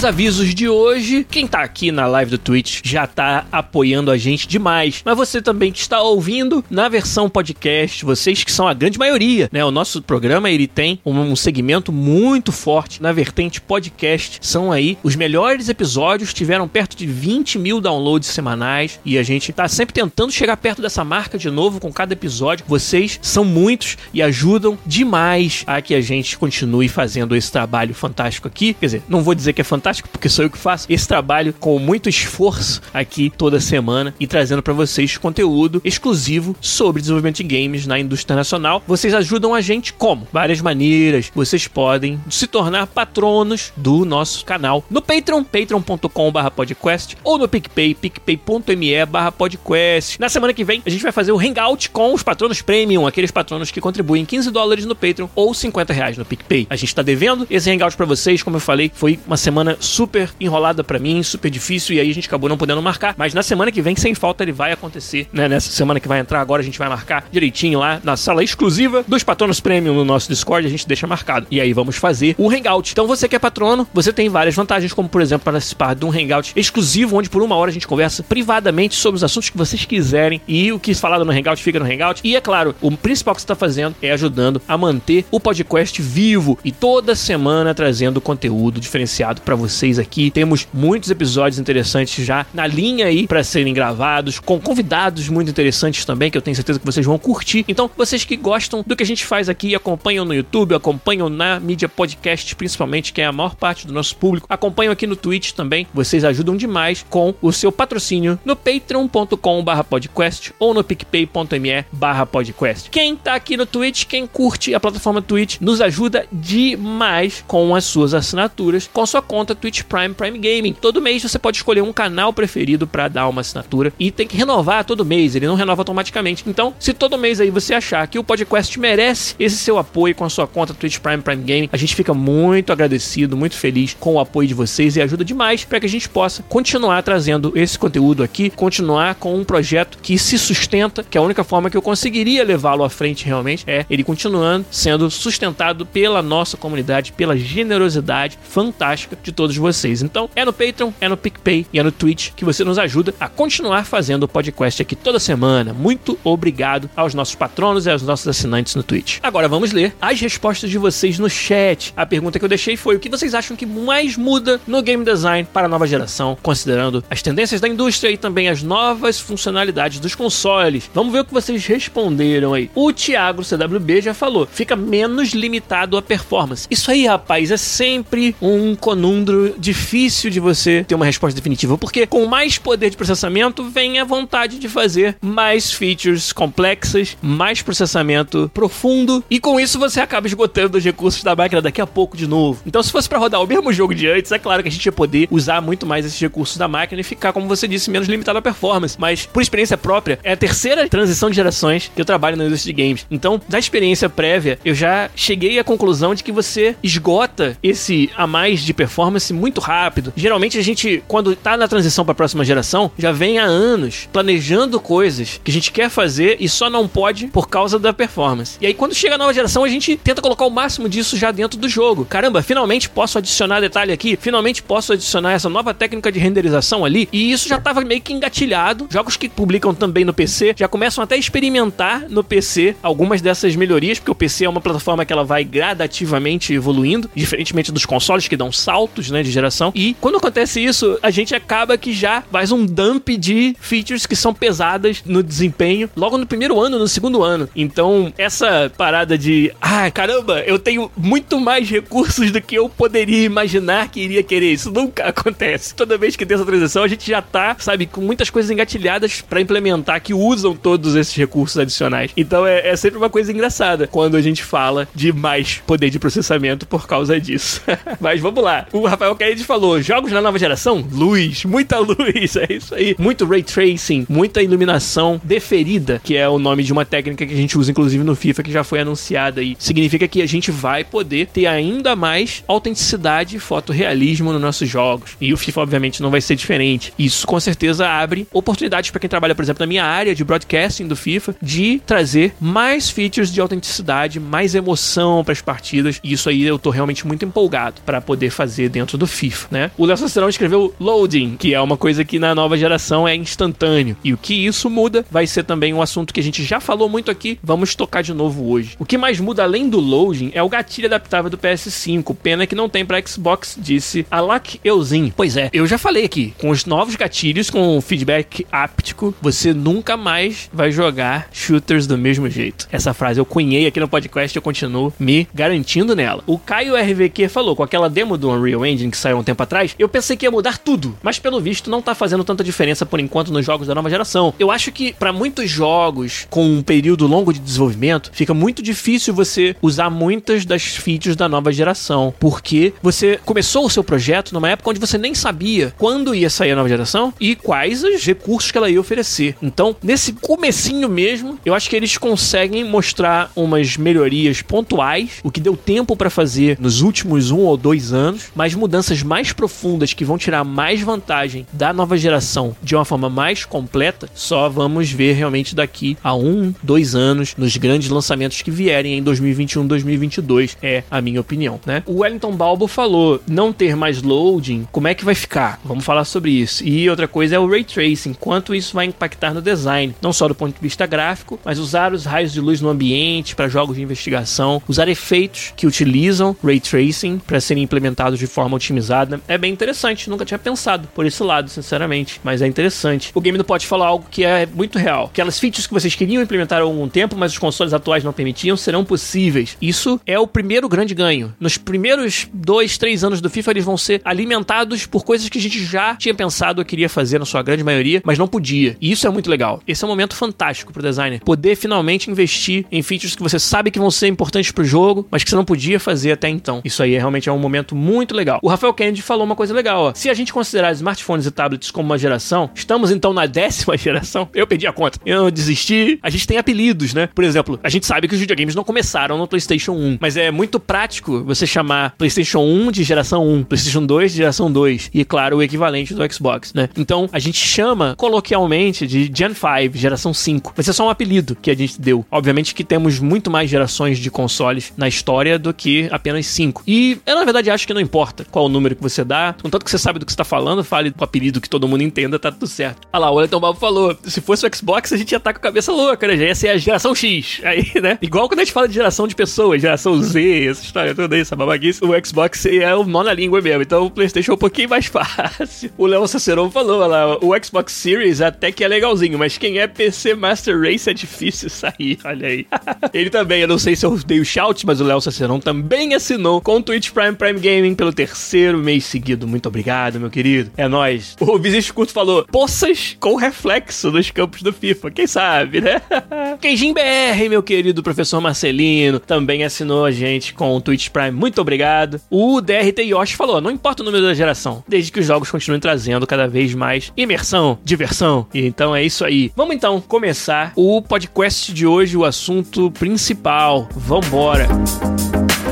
Os 0.05 0.09
avisos 0.09 0.53
de 0.53 0.69
hoje, 0.69 1.25
quem 1.27 1.47
tá 1.47 1.63
aqui 1.63 1.91
na 1.91 2.05
live 2.05 2.29
do 2.29 2.37
Twitch 2.37 2.81
já 2.83 3.07
tá 3.07 3.43
apoiando 3.51 4.11
a 4.11 4.17
gente 4.19 4.47
demais. 4.47 5.01
Mas 5.03 5.17
você 5.17 5.41
também 5.41 5.71
que 5.71 5.79
está 5.79 5.99
ouvindo 5.99 6.63
na 6.69 6.87
versão 6.87 7.27
podcast, 7.27 8.05
vocês 8.05 8.43
que 8.43 8.51
são 8.51 8.67
a 8.67 8.73
grande 8.75 8.99
maioria, 8.99 9.49
né? 9.51 9.65
O 9.65 9.71
nosso 9.71 10.03
programa 10.03 10.51
ele 10.51 10.67
tem 10.67 10.99
um 11.03 11.35
segmento 11.35 11.91
muito 11.91 12.51
forte 12.51 13.01
na 13.01 13.11
vertente 13.11 13.59
podcast. 13.59 14.37
São 14.41 14.71
aí 14.71 14.95
os 15.01 15.15
melhores 15.15 15.69
episódios, 15.69 16.35
tiveram 16.35 16.67
perto 16.67 16.95
de 16.95 17.07
20 17.07 17.57
mil 17.57 17.81
downloads 17.81 18.29
semanais 18.29 18.99
e 19.03 19.17
a 19.17 19.23
gente 19.23 19.51
tá 19.51 19.67
sempre 19.67 19.95
tentando 19.95 20.31
chegar 20.31 20.57
perto 20.57 20.83
dessa 20.83 21.03
marca 21.03 21.35
de 21.35 21.49
novo 21.49 21.79
com 21.79 21.91
cada 21.91 22.13
episódio. 22.13 22.63
Vocês 22.67 23.17
são 23.23 23.43
muitos 23.43 23.97
e 24.13 24.21
ajudam 24.21 24.77
demais 24.85 25.63
a 25.65 25.81
que 25.81 25.95
a 25.95 26.01
gente 26.01 26.37
continue 26.37 26.87
fazendo 26.87 27.35
esse 27.35 27.51
trabalho 27.51 27.95
fantástico 27.95 28.47
aqui. 28.47 28.75
Quer 28.75 28.85
dizer, 28.85 29.03
não 29.09 29.23
vou 29.23 29.33
dizer 29.33 29.53
que 29.53 29.61
é 29.61 29.63
fantástico 29.63 29.94
fantástico, 29.95 30.09
porque 30.09 30.27
sou 30.29 30.45
eu 30.45 30.49
que 30.49 30.57
faço 30.57 30.85
esse 30.89 31.07
trabalho 31.07 31.53
com 31.59 31.77
muito 31.79 32.09
esforço 32.09 32.81
aqui 32.93 33.31
toda 33.35 33.59
semana 33.59 34.13
e 34.19 34.27
trazendo 34.27 34.61
para 34.61 34.73
vocês 34.73 35.17
conteúdo 35.17 35.81
exclusivo 35.83 36.55
sobre 36.59 37.01
desenvolvimento 37.01 37.37
de 37.37 37.43
games 37.43 37.87
na 37.87 37.97
indústria 37.99 38.35
nacional. 38.35 38.83
Vocês 38.87 39.13
ajudam 39.13 39.53
a 39.53 39.61
gente 39.61 39.93
como? 39.93 40.27
Várias 40.31 40.59
maneiras. 40.61 41.31
Vocês 41.33 41.67
podem 41.67 42.19
se 42.29 42.47
tornar 42.47 42.87
patronos 42.87 43.71
do 43.75 44.05
nosso 44.05 44.45
canal 44.45 44.85
no 44.89 45.01
Patreon, 45.01 45.43
patreon.com/podcast 45.43 47.17
ou 47.23 47.37
no 47.37 47.47
PicPay, 47.47 47.93
picpay.me/podcast. 47.95 50.19
Na 50.19 50.27
semana 50.29 50.53
que 50.53 50.63
vem 50.63 50.81
a 50.85 50.89
gente 50.89 51.03
vai 51.03 51.11
fazer 51.11 51.31
o 51.31 51.39
hangout 51.39 51.89
com 51.89 52.13
os 52.13 52.23
patronos 52.23 52.61
premium, 52.61 53.07
aqueles 53.07 53.31
patronos 53.31 53.71
que 53.71 53.81
contribuem 53.81 54.25
15 54.25 54.51
dólares 54.51 54.85
no 54.85 54.95
Patreon 54.95 55.27
ou 55.35 55.53
50 55.53 55.93
reais 55.93 56.17
no 56.17 56.25
PicPay. 56.25 56.67
A 56.69 56.75
gente 56.75 56.89
está 56.89 57.01
devendo 57.01 57.47
esse 57.49 57.71
hangout 57.71 57.95
para 57.95 58.05
vocês, 58.05 58.43
como 58.43 58.57
eu 58.57 58.61
falei, 58.61 58.91
foi 58.93 59.17
uma 59.25 59.37
semana 59.37 59.74
super 59.79 60.29
enrolada 60.39 60.83
para 60.83 60.99
mim, 60.99 61.21
super 61.23 61.49
difícil, 61.49 61.95
e 61.95 61.99
aí 61.99 62.09
a 62.09 62.13
gente 62.13 62.27
acabou 62.27 62.49
não 62.49 62.57
podendo 62.57 62.81
marcar. 62.81 63.15
Mas 63.17 63.33
na 63.33 63.43
semana 63.43 63.71
que 63.71 63.81
vem, 63.81 63.95
sem 63.95 64.13
falta, 64.13 64.43
ele 64.43 64.51
vai 64.51 64.71
acontecer, 64.71 65.27
né? 65.31 65.47
Nessa 65.47 65.71
semana 65.71 65.99
que 65.99 66.07
vai 66.07 66.19
entrar 66.19 66.41
agora, 66.41 66.61
a 66.61 66.65
gente 66.65 66.79
vai 66.79 66.89
marcar 66.89 67.27
direitinho 67.31 67.79
lá 67.79 67.99
na 68.03 68.17
sala 68.17 68.43
exclusiva 68.43 69.03
dos 69.07 69.23
patronos 69.23 69.59
premium 69.59 69.93
no 69.93 70.05
nosso 70.05 70.29
Discord, 70.29 70.67
a 70.67 70.69
gente 70.69 70.87
deixa 70.87 71.07
marcado. 71.07 71.47
E 71.49 71.59
aí 71.59 71.73
vamos 71.73 71.95
fazer 71.95 72.35
o 72.37 72.49
Hangout. 72.49 72.91
Então 72.91 73.07
você 73.07 73.27
que 73.27 73.35
é 73.35 73.39
patrono, 73.39 73.87
você 73.93 74.11
tem 74.11 74.29
várias 74.29 74.55
vantagens, 74.55 74.93
como 74.93 75.09
por 75.09 75.21
exemplo, 75.21 75.45
participar 75.45 75.95
de 75.95 76.05
um 76.05 76.11
Hangout 76.11 76.53
exclusivo, 76.55 77.17
onde 77.17 77.29
por 77.29 77.41
uma 77.41 77.55
hora 77.55 77.71
a 77.71 77.73
gente 77.73 77.87
conversa 77.87 78.23
privadamente 78.23 78.95
sobre 78.95 79.17
os 79.17 79.23
assuntos 79.23 79.49
que 79.49 79.57
vocês 79.57 79.85
quiserem 79.85 80.41
e 80.47 80.71
o 80.71 80.79
que 80.79 80.91
é 80.91 80.95
falado 80.95 81.25
no 81.25 81.31
Hangout 81.31 81.61
fica 81.61 81.79
no 81.79 81.85
Hangout. 81.85 82.21
E 82.23 82.35
é 82.35 82.41
claro, 82.41 82.75
o 82.81 82.91
principal 82.91 83.35
que 83.35 83.41
você 83.41 83.45
está 83.45 83.55
fazendo 83.55 83.95
é 84.01 84.11
ajudando 84.11 84.61
a 84.67 84.77
manter 84.77 85.25
o 85.31 85.39
podcast 85.39 86.01
vivo 86.01 86.57
e 86.63 86.71
toda 86.71 87.15
semana 87.15 87.73
trazendo 87.73 88.21
conteúdo 88.21 88.79
diferenciado 88.79 89.41
para 89.41 89.55
vocês 89.65 89.99
aqui. 89.99 90.29
Temos 90.29 90.67
muitos 90.73 91.09
episódios 91.09 91.59
interessantes 91.59 92.25
já 92.25 92.45
na 92.53 92.67
linha 92.67 93.07
aí 93.07 93.27
para 93.27 93.43
serem 93.43 93.73
gravados, 93.73 94.39
com 94.39 94.57
convidados 94.59 95.27
muito 95.27 95.49
interessantes 95.49 96.05
também, 96.05 96.29
que 96.29 96.37
eu 96.37 96.41
tenho 96.41 96.55
certeza 96.55 96.79
que 96.79 96.85
vocês 96.85 97.05
vão 97.05 97.17
curtir. 97.17 97.65
Então, 97.67 97.89
vocês 97.97 98.23
que 98.23 98.37
gostam 98.37 98.83
do 98.85 98.95
que 98.95 99.03
a 99.03 99.05
gente 99.05 99.25
faz 99.25 99.49
aqui, 99.49 99.75
acompanham 99.75 100.23
no 100.23 100.33
YouTube, 100.33 100.73
acompanham 100.75 101.27
na 101.29 101.59
mídia 101.59 101.89
podcast, 101.89 102.55
principalmente, 102.55 103.11
que 103.11 103.21
é 103.21 103.25
a 103.25 103.31
maior 103.31 103.55
parte 103.55 103.87
do 103.87 103.93
nosso 103.93 104.15
público, 104.15 104.45
acompanham 104.49 104.93
aqui 104.93 105.07
no 105.07 105.15
Twitch 105.15 105.53
também. 105.53 105.87
Vocês 105.93 106.23
ajudam 106.23 106.55
demais 106.55 107.03
com 107.09 107.33
o 107.41 107.51
seu 107.51 107.71
patrocínio 107.71 108.37
no 108.45 108.55
patreon.com/podcast 108.55 110.53
ou 110.59 110.71
no 110.73 110.83
picpay.me/podcast. 110.83 112.89
Quem 112.89 113.15
tá 113.15 113.35
aqui 113.35 113.55
no 113.57 113.65
Twitch, 113.65 114.05
quem 114.05 114.27
curte 114.27 114.75
a 114.75 114.79
plataforma 114.79 115.21
Twitch, 115.21 115.57
nos 115.59 115.81
ajuda 115.81 116.25
demais 116.31 117.43
com 117.47 117.75
as 117.75 117.85
suas 117.85 118.13
assinaturas, 118.13 118.89
com 118.91 119.05
sua 119.05 119.21
conta 119.21 119.54
Twitch 119.55 119.83
Prime 119.83 120.13
Prime 120.13 120.37
Gaming. 120.37 120.73
Todo 120.73 121.01
mês 121.01 121.23
você 121.23 121.39
pode 121.39 121.57
escolher 121.57 121.81
um 121.81 121.93
canal 121.93 122.33
preferido 122.33 122.85
para 122.85 123.07
dar 123.07 123.27
uma 123.27 123.41
assinatura 123.41 123.93
e 123.99 124.11
tem 124.11 124.27
que 124.27 124.37
renovar 124.37 124.85
todo 124.85 125.05
mês, 125.05 125.35
ele 125.35 125.47
não 125.47 125.55
renova 125.55 125.81
automaticamente. 125.81 126.43
Então, 126.47 126.73
se 126.79 126.93
todo 126.93 127.17
mês 127.17 127.39
aí 127.39 127.49
você 127.49 127.73
achar 127.73 128.07
que 128.07 128.19
o 128.19 128.23
podcast 128.23 128.79
merece 128.79 129.35
esse 129.39 129.57
seu 129.57 129.77
apoio 129.77 130.15
com 130.15 130.25
a 130.25 130.29
sua 130.29 130.47
conta 130.47 130.73
Twitch 130.73 130.99
Prime 130.99 131.21
Prime 131.21 131.43
Gaming, 131.43 131.69
a 131.71 131.77
gente 131.77 131.95
fica 131.95 132.13
muito 132.13 132.71
agradecido, 132.71 133.37
muito 133.37 133.55
feliz 133.55 133.95
com 133.99 134.15
o 134.15 134.19
apoio 134.19 134.47
de 134.47 134.53
vocês 134.53 134.95
e 134.95 135.01
ajuda 135.01 135.23
demais 135.23 135.63
para 135.63 135.79
que 135.79 135.85
a 135.85 135.89
gente 135.89 136.09
possa 136.09 136.43
continuar 136.43 137.01
trazendo 137.03 137.51
esse 137.55 137.77
conteúdo 137.77 138.23
aqui, 138.23 138.49
continuar 138.49 139.15
com 139.15 139.35
um 139.35 139.43
projeto 139.43 139.97
que 140.01 140.17
se 140.17 140.37
sustenta, 140.37 141.03
que 141.03 141.17
a 141.17 141.21
única 141.21 141.43
forma 141.43 141.69
que 141.69 141.77
eu 141.77 141.81
conseguiria 141.81 142.43
levá-lo 142.43 142.83
à 142.83 142.89
frente 142.89 143.25
realmente 143.25 143.63
é 143.67 143.85
ele 143.89 144.03
continuando 144.03 144.65
sendo 144.71 145.09
sustentado 145.11 145.85
pela 145.85 146.21
nossa 146.21 146.57
comunidade, 146.57 147.11
pela 147.11 147.37
generosidade 147.37 148.37
fantástica 148.41 149.17
de 149.21 149.31
todos 149.31 149.44
vocês. 149.53 150.01
Então, 150.01 150.29
é 150.35 150.43
no 150.43 150.53
Patreon, 150.53 150.91
é 150.99 151.07
no 151.07 151.17
PicPay 151.17 151.65
e 151.71 151.79
é 151.79 151.83
no 151.83 151.91
Twitch 151.91 152.31
que 152.35 152.45
você 152.45 152.63
nos 152.63 152.79
ajuda 152.79 153.13
a 153.19 153.27
continuar 153.27 153.85
fazendo 153.85 154.23
o 154.23 154.27
podcast 154.27 154.81
aqui 154.81 154.95
toda 154.95 155.19
semana. 155.19 155.73
Muito 155.73 156.17
obrigado 156.23 156.89
aos 156.95 157.13
nossos 157.13 157.35
patronos 157.35 157.85
e 157.85 157.91
aos 157.91 158.01
nossos 158.01 158.27
assinantes 158.27 158.75
no 158.75 158.83
Twitch. 158.83 159.19
Agora 159.21 159.47
vamos 159.47 159.71
ler 159.71 159.95
as 160.01 160.19
respostas 160.19 160.69
de 160.69 160.77
vocês 160.77 161.19
no 161.19 161.29
chat. 161.29 161.93
A 161.95 162.05
pergunta 162.05 162.39
que 162.39 162.45
eu 162.45 162.49
deixei 162.49 162.75
foi: 162.75 162.95
o 162.95 162.99
que 162.99 163.09
vocês 163.09 163.33
acham 163.33 163.55
que 163.55 163.65
mais 163.65 164.17
muda 164.17 164.59
no 164.65 164.81
game 164.81 165.03
design 165.03 165.47
para 165.51 165.65
a 165.65 165.69
nova 165.69 165.87
geração, 165.87 166.37
considerando 166.41 167.03
as 167.09 167.21
tendências 167.21 167.61
da 167.61 167.67
indústria 167.67 168.11
e 168.11 168.17
também 168.17 168.49
as 168.49 168.63
novas 168.63 169.19
funcionalidades 169.19 169.99
dos 169.99 170.15
consoles? 170.15 170.89
Vamos 170.93 171.13
ver 171.13 171.19
o 171.19 171.25
que 171.25 171.33
vocês 171.33 171.65
responderam 171.65 172.53
aí. 172.53 172.69
O 172.73 172.91
Thiago 172.91 173.43
CWB 173.43 174.01
já 174.01 174.13
falou: 174.13 174.47
fica 174.51 174.75
menos 174.75 175.33
limitado 175.33 175.97
a 175.97 176.01
performance. 176.01 176.67
Isso 176.69 176.89
aí, 176.91 177.05
rapaz, 177.05 177.51
é 177.51 177.57
sempre 177.57 178.35
um 178.41 178.75
conundro 178.75 179.34
cilindro 179.35 179.55
difícil 179.57 180.29
de 180.29 180.39
você 180.39 180.83
ter 180.87 180.95
uma 180.95 181.05
resposta 181.05 181.35
definitiva, 181.35 181.77
porque 181.77 182.07
com 182.07 182.25
mais 182.25 182.57
poder 182.57 182.89
de 182.89 182.97
processamento 182.97 183.63
vem 183.63 183.99
a 183.99 184.03
vontade 184.03 184.57
de 184.57 184.69
fazer 184.69 185.17
mais 185.21 185.71
features 185.71 186.31
complexas, 186.31 187.17
mais 187.21 187.61
processamento 187.61 188.49
profundo, 188.53 189.23
e 189.29 189.39
com 189.39 189.59
isso 189.59 189.77
você 189.77 189.99
acaba 189.99 190.27
esgotando 190.27 190.77
os 190.77 190.83
recursos 190.83 191.23
da 191.23 191.35
máquina 191.35 191.61
daqui 191.61 191.81
a 191.81 191.87
pouco 191.87 192.15
de 192.15 192.27
novo. 192.27 192.61
Então, 192.65 192.81
se 192.81 192.91
fosse 192.91 193.09
para 193.09 193.19
rodar 193.19 193.41
o 193.41 193.47
mesmo 193.47 193.73
jogo 193.73 193.93
de 193.93 194.07
antes, 194.07 194.31
é 194.31 194.39
claro 194.39 194.63
que 194.63 194.69
a 194.69 194.71
gente 194.71 194.85
ia 194.85 194.91
poder 194.91 195.27
usar 195.29 195.61
muito 195.61 195.85
mais 195.85 196.05
esses 196.05 196.19
recursos 196.19 196.57
da 196.57 196.67
máquina 196.67 197.01
e 197.01 197.03
ficar, 197.03 197.33
como 197.33 197.47
você 197.47 197.67
disse, 197.67 197.89
menos 197.89 198.07
limitado 198.07 198.39
à 198.39 198.41
performance. 198.41 198.95
Mas, 198.99 199.25
por 199.25 199.41
experiência 199.41 199.77
própria, 199.77 200.19
é 200.23 200.33
a 200.33 200.37
terceira 200.37 200.87
transição 200.87 201.29
de 201.29 201.35
gerações 201.35 201.91
que 201.93 201.99
eu 201.99 202.05
trabalho 202.05 202.37
na 202.37 202.45
indústria 202.45 202.73
de 202.73 202.81
games. 202.81 203.05
Então, 203.09 203.41
da 203.47 203.59
experiência 203.59 204.09
prévia, 204.09 204.59
eu 204.63 204.73
já 204.73 205.09
cheguei 205.15 205.59
à 205.59 205.63
conclusão 205.63 206.13
de 206.13 206.23
que 206.23 206.31
você 206.31 206.75
esgota 206.83 207.57
esse 207.61 208.09
a 208.15 208.27
mais 208.27 208.61
de 208.61 208.73
performance 208.73 209.24
muito 209.33 209.61
rápido. 209.61 210.13
Geralmente 210.15 210.57
a 210.57 210.61
gente, 210.61 211.03
quando 211.07 211.35
tá 211.35 211.57
na 211.57 211.67
transição 211.67 212.05
para 212.05 212.13
a 212.13 212.15
próxima 212.15 212.43
geração, 212.43 212.91
já 212.97 213.11
vem 213.11 213.39
há 213.39 213.43
anos 213.43 214.07
planejando 214.11 214.79
coisas 214.79 215.39
que 215.43 215.51
a 215.51 215.53
gente 215.53 215.71
quer 215.71 215.89
fazer 215.89 216.37
e 216.39 216.47
só 216.47 216.69
não 216.69 216.87
pode 216.87 217.27
por 217.27 217.47
causa 217.47 217.77
da 217.79 217.93
performance. 217.93 218.57
E 218.61 218.67
aí 218.67 218.73
quando 218.73 218.93
chega 218.93 219.15
a 219.15 219.17
nova 219.17 219.33
geração, 219.33 219.63
a 219.63 219.69
gente 219.69 219.97
tenta 219.97 220.21
colocar 220.21 220.45
o 220.45 220.49
máximo 220.49 220.89
disso 220.89 221.17
já 221.17 221.31
dentro 221.31 221.59
do 221.59 221.67
jogo. 221.67 222.05
Caramba, 222.05 222.41
finalmente 222.41 222.89
posso 222.89 223.17
adicionar 223.17 223.59
detalhe 223.59 223.91
aqui, 223.91 224.17
finalmente 224.19 224.61
posso 224.61 224.93
adicionar 224.93 225.33
essa 225.33 225.49
nova 225.49 225.73
técnica 225.73 226.11
de 226.11 226.19
renderização 226.19 226.85
ali. 226.85 227.07
E 227.11 227.31
isso 227.31 227.47
já 227.47 227.57
estava 227.57 227.81
meio 227.81 228.01
que 228.01 228.13
engatilhado. 228.13 228.87
Jogos 228.89 229.17
que 229.17 229.29
publicam 229.29 229.73
também 229.73 230.05
no 230.05 230.13
PC 230.13 230.53
já 230.57 230.67
começam 230.67 231.03
até 231.03 231.15
a 231.15 231.17
experimentar 231.17 232.05
no 232.09 232.23
PC 232.23 232.75
algumas 232.81 233.21
dessas 233.21 233.55
melhorias, 233.55 233.99
porque 233.99 234.11
o 234.11 234.15
PC 234.15 234.45
é 234.45 234.49
uma 234.49 234.61
plataforma 234.61 235.05
que 235.05 235.13
ela 235.13 235.23
vai 235.23 235.43
gradativamente 235.43 236.53
evoluindo, 236.53 237.09
diferentemente 237.15 237.71
dos 237.71 237.85
consoles 237.85 238.27
que 238.27 238.37
dão 238.37 238.51
saltos, 238.51 239.09
né, 239.09 239.14
de 239.23 239.31
geração. 239.31 239.71
E 239.75 239.95
quando 239.99 240.17
acontece 240.17 240.63
isso, 240.63 240.97
a 241.01 241.09
gente 241.09 241.35
acaba 241.35 241.77
que 241.77 241.93
já 241.93 242.23
faz 242.31 242.51
um 242.51 242.65
dump 242.65 243.09
de 243.17 243.55
features 243.59 244.05
que 244.05 244.15
são 244.15 244.33
pesadas 244.33 245.03
no 245.05 245.21
desempenho 245.21 245.89
logo 245.95 246.17
no 246.17 246.25
primeiro 246.25 246.59
ano, 246.59 246.79
no 246.79 246.87
segundo 246.87 247.23
ano. 247.23 247.49
Então, 247.55 248.13
essa 248.17 248.71
parada 248.77 249.17
de, 249.17 249.53
ah, 249.61 249.89
caramba, 249.91 250.41
eu 250.41 250.57
tenho 250.57 250.91
muito 250.97 251.39
mais 251.39 251.69
recursos 251.69 252.31
do 252.31 252.41
que 252.41 252.55
eu 252.55 252.69
poderia 252.69 253.23
imaginar 253.23 253.89
que 253.89 253.99
iria 253.99 254.23
querer. 254.23 254.53
Isso 254.53 254.71
nunca 254.71 255.05
acontece. 255.09 255.75
Toda 255.75 255.97
vez 255.97 256.15
que 256.15 256.25
tem 256.25 256.35
essa 256.35 256.45
transição, 256.45 256.83
a 256.83 256.87
gente 256.87 257.09
já 257.09 257.21
tá, 257.21 257.55
sabe, 257.59 257.85
com 257.85 258.01
muitas 258.01 258.29
coisas 258.29 258.51
engatilhadas 258.51 259.21
para 259.21 259.41
implementar 259.41 260.01
que 260.01 260.13
usam 260.13 260.55
todos 260.55 260.95
esses 260.95 261.15
recursos 261.15 261.57
adicionais. 261.57 262.11
Então, 262.17 262.45
é, 262.45 262.67
é 262.67 262.75
sempre 262.75 262.97
uma 262.97 263.09
coisa 263.09 263.31
engraçada 263.31 263.87
quando 263.87 264.15
a 264.15 264.21
gente 264.21 264.43
fala 264.43 264.87
de 264.93 265.11
mais 265.11 265.61
poder 265.65 265.89
de 265.89 265.99
processamento 265.99 266.65
por 266.65 266.87
causa 266.87 267.19
disso. 267.19 267.61
Mas 267.99 268.19
vamos 268.19 268.43
lá. 268.43 268.67
O 268.71 268.85
Rafael 268.85 269.04
Kennedy 269.13 269.43
falou: 269.43 269.81
jogos 269.81 270.11
na 270.11 270.21
nova 270.21 270.39
geração? 270.39 270.85
Luz, 270.89 271.43
muita 271.43 271.77
luz, 271.79 272.37
é 272.37 272.47
isso 272.49 272.73
aí. 272.73 272.95
Muito 272.97 273.25
ray 273.25 273.43
tracing, 273.43 274.05
muita 274.07 274.41
iluminação 274.41 275.19
deferida, 275.21 275.99
que 276.01 276.15
é 276.15 276.27
o 276.29 276.39
nome 276.39 276.63
de 276.63 276.71
uma 276.71 276.85
técnica 276.85 277.25
que 277.25 277.33
a 277.33 277.37
gente 277.37 277.57
usa 277.57 277.71
inclusive 277.71 278.03
no 278.03 278.15
FIFA 278.15 278.43
que 278.43 278.51
já 278.51 278.63
foi 278.63 278.79
anunciada 278.79 279.41
aí. 279.41 279.57
Significa 279.59 280.07
que 280.07 280.21
a 280.21 280.25
gente 280.25 280.49
vai 280.49 280.83
poder 280.83 281.27
ter 281.27 281.45
ainda 281.45 281.95
mais 281.95 282.43
autenticidade 282.47 283.35
e 283.35 283.39
fotorrealismo 283.39 284.31
nos 284.31 284.41
nossos 284.41 284.69
jogos. 284.69 285.17
E 285.19 285.33
o 285.33 285.37
FIFA 285.37 285.61
obviamente 285.61 286.01
não 286.01 286.09
vai 286.09 286.21
ser 286.21 286.35
diferente. 286.35 286.93
Isso 286.97 287.27
com 287.27 287.39
certeza 287.39 287.87
abre 287.87 288.27
oportunidades 288.31 288.91
para 288.91 288.99
quem 288.99 289.09
trabalha, 289.09 289.35
por 289.35 289.43
exemplo, 289.43 289.61
na 289.61 289.67
minha 289.67 289.83
área 289.83 290.15
de 290.15 290.23
broadcasting 290.23 290.87
do 290.87 290.95
FIFA, 290.95 291.35
de 291.41 291.81
trazer 291.85 292.33
mais 292.39 292.89
features 292.89 293.31
de 293.31 293.41
autenticidade, 293.41 294.19
mais 294.19 294.55
emoção 294.55 295.23
para 295.23 295.33
as 295.33 295.41
partidas. 295.41 295.99
E 296.03 296.13
isso 296.13 296.29
aí 296.29 296.43
eu 296.43 296.57
tô 296.57 296.69
realmente 296.69 297.05
muito 297.05 297.25
empolgado 297.25 297.81
para 297.85 297.99
poder 297.99 298.29
fazer 298.29 298.69
dentro 298.69 298.84
do 298.93 299.07
FIFA, 299.07 299.47
né? 299.51 299.71
O 299.77 299.85
Léo 299.85 299.97
Sacerão 299.97 300.29
escreveu 300.29 300.73
loading, 300.79 301.35
que 301.37 301.53
é 301.53 301.61
uma 301.61 301.77
coisa 301.77 302.05
que 302.05 302.19
na 302.19 302.35
nova 302.35 302.57
geração 302.57 303.07
é 303.07 303.15
instantâneo. 303.15 303.97
E 304.03 304.13
o 304.13 304.17
que 304.17 304.45
isso 304.45 304.69
muda 304.69 305.05
vai 305.09 305.25
ser 305.25 305.43
também 305.43 305.73
um 305.73 305.81
assunto 305.81 306.13
que 306.13 306.19
a 306.19 306.23
gente 306.23 306.43
já 306.43 306.59
falou 306.59 306.87
muito 306.87 307.09
aqui, 307.09 307.39
vamos 307.43 307.75
tocar 307.75 308.01
de 308.01 308.13
novo 308.13 308.49
hoje. 308.49 308.75
O 308.79 308.85
que 308.85 308.97
mais 308.97 309.19
muda 309.19 309.43
além 309.43 309.67
do 309.67 309.79
loading 309.79 310.31
é 310.33 310.43
o 310.43 310.49
gatilho 310.49 310.87
adaptável 310.87 311.29
do 311.29 311.37
PS5. 311.37 312.15
Pena 312.15 312.45
que 312.45 312.55
não 312.55 312.69
tem 312.69 312.85
para 312.85 313.01
Xbox, 313.05 313.57
disse 313.59 314.05
Alak 314.11 314.59
Euzin. 314.63 315.11
Pois 315.15 315.37
é, 315.37 315.49
eu 315.51 315.65
já 315.65 315.77
falei 315.77 316.05
aqui, 316.05 316.33
com 316.39 316.49
os 316.49 316.65
novos 316.65 316.95
gatilhos 316.95 317.49
com 317.49 317.81
feedback 317.81 318.45
áptico, 318.51 319.13
você 319.21 319.53
nunca 319.53 319.97
mais 319.97 320.49
vai 320.53 320.71
jogar 320.71 321.27
shooters 321.31 321.87
do 321.87 321.97
mesmo 321.97 322.29
jeito. 322.29 322.67
Essa 322.71 322.93
frase 322.93 323.19
eu 323.19 323.25
cunhei 323.25 323.65
aqui 323.67 323.79
no 323.79 323.87
podcast 323.87 324.35
e 324.35 324.37
eu 324.37 324.41
continuo 324.41 324.93
me 324.99 325.27
garantindo 325.33 325.95
nela. 325.95 326.23
O 326.27 326.37
Caio 326.37 326.75
RVQ 326.75 327.29
falou 327.29 327.55
com 327.55 327.63
aquela 327.63 327.89
demo 327.89 328.17
do 328.17 328.29
Unreal 328.29 328.65
Engine 328.65 328.74
que 328.77 328.97
saiu 328.97 329.17
um 329.17 329.23
tempo 329.23 329.41
atrás, 329.41 329.75
eu 329.77 329.89
pensei 329.89 330.15
que 330.15 330.25
ia 330.25 330.31
mudar 330.31 330.57
tudo, 330.57 330.95
mas 331.01 331.19
pelo 331.19 331.39
visto 331.39 331.69
não 331.69 331.81
tá 331.81 331.95
fazendo 331.95 332.23
tanta 332.23 332.43
diferença 332.43 332.85
por 332.85 332.99
enquanto 332.99 333.31
nos 333.31 333.45
jogos 333.45 333.67
da 333.67 333.75
nova 333.75 333.89
geração. 333.89 334.33
Eu 334.39 334.51
acho 334.51 334.71
que 334.71 334.93
para 334.93 335.13
muitos 335.13 335.49
jogos 335.49 336.27
com 336.29 336.45
um 336.45 336.61
período 336.61 337.07
longo 337.07 337.33
de 337.33 337.39
desenvolvimento, 337.39 338.11
fica 338.13 338.33
muito 338.33 338.61
difícil 338.61 339.13
você 339.13 339.55
usar 339.61 339.89
muitas 339.89 340.45
das 340.45 340.63
features 340.63 341.15
da 341.15 341.29
nova 341.29 341.51
geração, 341.51 342.13
porque 342.19 342.73
você 342.81 343.19
começou 343.25 343.65
o 343.65 343.69
seu 343.69 343.83
projeto 343.83 344.33
numa 344.33 344.49
época 344.49 344.69
onde 344.69 344.79
você 344.79 344.97
nem 344.97 345.13
sabia 345.13 345.73
quando 345.77 346.13
ia 346.13 346.29
sair 346.29 346.51
a 346.51 346.55
nova 346.55 346.69
geração 346.69 347.13
e 347.19 347.35
quais 347.35 347.83
os 347.83 348.03
recursos 348.03 348.51
que 348.51 348.57
ela 348.57 348.69
ia 348.69 348.79
oferecer. 348.79 349.35
Então, 349.41 349.75
nesse 349.81 350.13
comecinho 350.13 350.89
mesmo, 350.89 351.39
eu 351.45 351.53
acho 351.53 351.69
que 351.69 351.75
eles 351.75 351.97
conseguem 351.97 352.63
mostrar 352.63 353.31
umas 353.35 353.77
melhorias 353.77 354.41
pontuais, 354.41 355.19
o 355.23 355.31
que 355.31 355.39
deu 355.39 355.55
tempo 355.55 355.95
para 355.95 356.09
fazer 356.09 356.57
nos 356.59 356.81
últimos 356.81 357.31
um 357.31 357.39
ou 357.39 357.57
dois 357.57 357.93
anos, 357.93 358.31
mas 358.35 358.55
mudanças 358.65 359.03
mais 359.03 359.31
profundas 359.31 359.93
que 359.93 360.03
vão 360.03 360.17
tirar 360.17 360.43
mais 360.43 360.81
vantagem 360.81 361.45
da 361.53 361.71
nova 361.71 361.95
geração 361.95 362.55
de 362.63 362.73
uma 362.75 362.83
forma 362.83 363.07
mais 363.11 363.45
completa, 363.45 364.09
só 364.15 364.49
vamos 364.49 364.91
ver 364.91 365.13
realmente 365.13 365.53
daqui 365.53 365.95
a 366.03 366.15
um, 366.15 366.51
dois 366.63 366.95
anos 366.95 367.35
nos 367.37 367.55
grandes 367.57 367.89
lançamentos 367.89 368.41
que 368.41 368.49
vierem 368.49 368.97
em 368.97 369.03
2021, 369.03 369.67
2022, 369.67 370.57
é 370.63 370.81
a 370.89 370.99
minha 370.99 371.21
opinião, 371.21 371.59
né? 371.63 371.83
O 371.85 371.99
Wellington 371.99 372.31
Balbo 372.31 372.67
falou 372.67 373.21
não 373.27 373.53
ter 373.53 373.75
mais 373.75 374.01
loading, 374.01 374.67
como 374.71 374.87
é 374.87 374.95
que 374.95 375.05
vai 375.05 375.13
ficar? 375.13 375.59
Vamos 375.63 375.85
falar 375.85 376.03
sobre 376.03 376.31
isso. 376.31 376.67
E 376.67 376.89
outra 376.89 377.07
coisa 377.07 377.35
é 377.35 377.39
o 377.39 377.47
ray 377.47 377.63
tracing, 377.63 378.15
quanto 378.15 378.55
isso 378.55 378.73
vai 378.73 378.87
impactar 378.87 379.31
no 379.31 379.43
design, 379.43 379.93
não 380.01 380.11
só 380.11 380.27
do 380.27 380.33
ponto 380.33 380.55
de 380.55 380.61
vista 380.61 380.87
gráfico, 380.87 381.39
mas 381.45 381.59
usar 381.59 381.93
os 381.93 382.03
raios 382.03 382.33
de 382.33 382.41
luz 382.41 382.61
no 382.61 382.69
ambiente 382.69 383.35
para 383.35 383.47
jogos 383.47 383.75
de 383.75 383.83
investigação, 383.83 384.59
usar 384.67 384.87
efeitos 384.87 385.53
que 385.55 385.67
utilizam 385.67 386.35
ray 386.43 386.59
tracing 386.59 387.19
para 387.19 387.39
serem 387.39 387.63
implementados 387.63 388.17
de 388.17 388.25
forma 388.25 388.54
otimizada. 388.55 389.21
É 389.27 389.37
bem 389.37 389.51
interessante, 389.51 390.09
nunca 390.09 390.25
tinha 390.25 390.39
pensado 390.39 390.87
por 390.93 391.05
esse 391.05 391.21
lado, 391.23 391.49
sinceramente, 391.49 392.19
mas 392.23 392.41
é 392.41 392.47
interessante. 392.47 393.11
O 393.13 393.21
game 393.21 393.37
não 393.37 393.45
pode 393.45 393.67
falar 393.67 393.87
algo 393.87 394.05
que 394.09 394.23
é 394.23 394.45
muito 394.45 394.77
real. 394.77 395.05
Aquelas 395.05 395.39
features 395.39 395.67
que 395.67 395.73
vocês 395.73 395.95
queriam 395.95 396.21
implementar 396.21 396.59
há 396.59 396.63
algum 396.63 396.87
tempo, 396.87 397.15
mas 397.15 397.31
os 397.33 397.37
consoles 397.37 397.73
atuais 397.73 398.03
não 398.03 398.13
permitiam, 398.13 398.57
serão 398.57 398.83
possíveis. 398.83 399.57
Isso 399.61 399.99
é 400.05 400.19
o 400.19 400.27
primeiro 400.27 400.67
grande 400.67 400.93
ganho. 400.93 401.33
Nos 401.39 401.57
primeiros 401.57 402.27
dois, 402.33 402.77
três 402.77 403.03
anos 403.03 403.21
do 403.21 403.29
FIFA, 403.29 403.51
eles 403.51 403.65
vão 403.65 403.77
ser 403.77 404.01
alimentados 404.03 404.85
por 404.85 405.03
coisas 405.03 405.29
que 405.29 405.37
a 405.37 405.41
gente 405.41 405.63
já 405.63 405.95
tinha 405.95 406.13
pensado 406.13 406.61
ou 406.61 406.65
queria 406.65 406.89
fazer 406.89 407.19
na 407.19 407.25
sua 407.25 407.41
grande 407.41 407.63
maioria, 407.63 408.01
mas 408.03 408.17
não 408.17 408.27
podia. 408.27 408.77
E 408.79 408.91
isso 408.91 409.07
é 409.07 409.09
muito 409.09 409.29
legal. 409.29 409.61
Esse 409.67 409.83
é 409.83 409.87
um 409.87 409.89
momento 409.89 410.15
fantástico 410.15 410.71
pro 410.71 410.81
designer. 410.81 411.21
Poder 411.21 411.55
finalmente 411.55 412.09
investir 412.09 412.65
em 412.71 412.81
features 412.81 413.15
que 413.15 413.23
você 413.23 413.39
sabe 413.39 413.71
que 413.71 413.79
vão 413.79 413.91
ser 413.91 414.07
importantes 414.07 414.51
pro 414.51 414.63
jogo, 414.63 415.07
mas 415.09 415.23
que 415.23 415.29
você 415.29 415.35
não 415.35 415.45
podia 415.45 415.79
fazer 415.79 416.11
até 416.11 416.29
então. 416.29 416.61
Isso 416.63 416.81
aí 416.81 416.95
é, 416.95 416.97
realmente 416.97 417.29
é 417.29 417.31
um 417.31 417.39
momento 417.39 417.75
muito 417.75 418.15
legal. 418.15 418.39
O 418.45 418.47
Rafael 418.47 418.75
Kennedy 418.75 419.01
falou 419.01 419.25
uma 419.25 419.35
coisa 419.35 419.55
legal, 419.55 419.85
ó. 419.85 419.93
Se 419.95 420.07
a 420.07 420.13
gente 420.13 420.31
considerar 420.31 420.71
smartphones 420.73 421.25
e 421.25 421.31
tablets 421.31 421.71
como 421.71 421.89
uma 421.89 421.97
geração, 421.97 422.47
estamos 422.53 422.91
então 422.91 423.11
na 423.11 423.25
décima 423.25 423.75
geração. 423.75 424.29
Eu 424.35 424.45
perdi 424.45 424.67
a 424.67 424.71
conta. 424.71 424.99
Eu 425.03 425.31
desisti. 425.31 425.97
A 426.03 426.11
gente 426.11 426.27
tem 426.27 426.37
apelidos, 426.37 426.93
né? 426.93 427.07
Por 427.07 427.23
exemplo, 427.23 427.59
a 427.63 427.69
gente 427.69 427.87
sabe 427.87 428.07
que 428.07 428.13
os 428.13 428.19
videogames 428.19 428.53
não 428.53 428.63
começaram 428.63 429.17
no 429.17 429.27
PlayStation 429.27 429.71
1, 429.71 429.97
mas 429.99 430.15
é 430.15 430.29
muito 430.29 430.59
prático 430.59 431.23
você 431.23 431.47
chamar 431.47 431.95
PlayStation 431.97 432.41
1 432.41 432.71
de 432.71 432.83
geração 432.83 433.27
1, 433.27 433.45
PlayStation 433.45 433.83
2 433.83 434.11
de 434.11 434.17
geração 434.17 434.51
2 434.51 434.91
e, 434.93 435.03
claro, 435.03 435.37
o 435.37 435.41
equivalente 435.41 435.95
do 435.95 436.13
Xbox, 436.13 436.53
né? 436.53 436.69
Então, 436.77 437.09
a 437.11 437.17
gente 437.17 437.39
chama 437.39 437.95
coloquialmente 437.97 438.85
de 438.85 439.11
Gen 439.11 439.33
5, 439.33 439.75
geração 439.75 440.13
5. 440.13 440.53
Mas 440.55 440.69
é 440.69 440.71
só 440.71 440.85
um 440.85 440.91
apelido 440.91 441.35
que 441.35 441.49
a 441.49 441.55
gente 441.55 441.81
deu. 441.81 442.05
Obviamente 442.11 442.53
que 442.53 442.63
temos 442.63 442.99
muito 442.99 443.31
mais 443.31 443.49
gerações 443.49 443.97
de 443.97 444.11
consoles 444.11 444.71
na 444.77 444.87
história 444.87 445.39
do 445.39 445.51
que 445.51 445.89
apenas 445.91 446.27
5. 446.27 446.61
E 446.67 446.99
eu, 447.07 447.15
na 447.15 447.23
verdade, 447.23 447.49
acho 447.49 447.65
que 447.65 447.73
não 447.73 447.81
importa 447.81 448.23
qual 448.35 448.47
o 448.47 448.49
número 448.49 448.75
que 448.75 448.83
você 448.83 449.01
dá, 449.01 449.33
contanto 449.41 449.63
que 449.63 449.71
você 449.71 449.77
sabe 449.77 449.97
do 449.97 450.05
que 450.05 450.11
você 450.11 450.17
tá 450.17 450.25
falando, 450.25 450.61
fale 450.61 450.91
com 450.91 450.99
o 450.99 451.03
apelido 451.05 451.39
que 451.39 451.49
todo 451.49 451.69
mundo 451.69 451.83
entenda, 451.83 452.19
tá 452.19 452.29
tudo 452.29 452.47
certo. 452.47 452.85
Olha 452.91 452.99
lá, 452.99 453.11
o 453.11 453.15
Wellington 453.15 453.39
Balbo 453.39 453.57
falou: 453.57 453.97
se 454.03 454.19
fosse 454.19 454.45
o 454.45 454.53
Xbox, 454.53 454.91
a 454.91 454.97
gente 454.97 455.09
ia 455.13 455.17
estar 455.17 455.31
tá 455.31 455.33
com 455.33 455.39
a 455.39 455.41
cabeça 455.41 455.71
louca, 455.71 456.05
né? 456.05 456.17
Já 456.17 456.25
ia 456.25 456.35
ser 456.35 456.49
a 456.49 456.57
geração 456.57 456.93
X. 456.93 457.39
Aí, 457.47 457.71
né? 457.81 457.97
Igual 458.01 458.27
quando 458.27 458.41
a 458.41 458.43
gente 458.43 458.51
fala 458.51 458.67
de 458.67 458.73
geração 458.73 459.07
de 459.07 459.15
pessoas, 459.15 459.61
geração 459.61 460.01
Z, 460.01 460.47
essa 460.49 460.61
história 460.61 460.93
toda 460.93 461.17
essa 461.17 461.33
babaguice, 461.33 461.79
o 461.81 462.05
Xbox 462.05 462.45
é 462.45 462.75
o 462.75 462.83
nó 462.83 463.03
na 463.03 463.13
língua 463.13 463.39
mesmo. 463.39 463.61
Então 463.61 463.85
o 463.85 463.89
PlayStation 463.89 464.33
é 464.33 464.35
um 464.35 464.37
pouquinho 464.37 464.69
mais 464.69 464.87
fácil. 464.91 465.71
O 465.77 465.85
Léo 465.85 466.05
Saceron 466.05 466.51
falou: 466.51 466.85
lá, 466.85 467.17
o 467.19 467.31
Xbox 467.41 467.71
Series 467.71 468.19
até 468.19 468.51
que 468.51 468.65
é 468.65 468.67
legalzinho, 468.67 469.17
mas 469.17 469.37
quem 469.37 469.59
é 469.59 469.65
PC 469.65 470.13
Master 470.13 470.59
Race 470.59 470.89
é 470.89 470.93
difícil 470.93 471.47
sair. 471.55 471.99
Olha 472.03 472.27
aí. 472.27 472.45
Ele 472.93 473.09
também, 473.09 473.43
eu 473.43 473.47
não 473.47 473.57
sei 473.57 473.77
se 473.77 473.85
eu 473.85 473.97
dei 473.99 474.19
o 474.19 474.25
shout, 474.25 474.65
mas 474.65 474.81
o 474.81 474.83
Léo 474.83 474.99
Saceron 474.99 475.39
também 475.39 475.93
assinou 475.93 476.41
com 476.41 476.57
o 476.57 476.61
Twitch 476.61 476.91
Prime 476.91 477.15
Prime 477.15 477.39
Gaming 477.39 477.75
pelo 477.75 477.93
terceiro 477.93 478.24
terceiro 478.25 478.57
mês 478.57 478.85
seguido. 478.85 479.27
Muito 479.27 479.47
obrigado, 479.47 479.99
meu 479.99 480.09
querido. 480.09 480.51
É 480.57 480.67
nóis. 480.67 481.15
O 481.19 481.37
Visite 481.37 481.71
Curto 481.71 481.93
falou: 481.93 482.25
poças 482.25 482.97
com 482.99 483.15
reflexo 483.15 483.91
nos 483.91 484.09
campos 484.09 484.41
do 484.41 484.51
FIFA. 484.51 484.89
Quem 484.89 485.05
sabe, 485.05 485.61
né? 485.61 485.79
Keijin 486.41 486.73
BR, 486.73 487.29
meu 487.29 487.43
querido 487.43 487.83
professor 487.83 488.19
Marcelino, 488.19 488.99
também 488.99 489.43
assinou 489.43 489.85
a 489.85 489.91
gente 489.91 490.33
com 490.33 490.55
o 490.55 490.61
Twitch 490.61 490.89
Prime. 490.89 491.11
Muito 491.11 491.39
obrigado. 491.39 492.01
O 492.09 492.41
DRT 492.41 492.81
Yoshi 492.81 493.15
falou: 493.15 493.39
não 493.39 493.51
importa 493.51 493.83
o 493.83 493.85
número 493.85 494.03
da 494.03 494.13
geração, 494.15 494.63
desde 494.67 494.91
que 494.91 494.99
os 494.99 495.05
jogos 495.05 495.29
continuem 495.29 495.61
trazendo 495.61 496.07
cada 496.07 496.27
vez 496.27 496.55
mais 496.55 496.91
imersão, 496.97 497.59
diversão. 497.63 498.25
E 498.33 498.45
então 498.45 498.75
é 498.75 498.83
isso 498.83 499.05
aí. 499.05 499.31
Vamos 499.35 499.55
então 499.55 499.79
começar 499.79 500.51
o 500.55 500.81
podcast 500.81 501.53
de 501.53 501.67
hoje, 501.67 501.95
o 501.95 502.03
assunto 502.03 502.71
principal. 502.71 503.69
Vambora! 503.75 504.47
Música 504.47 505.44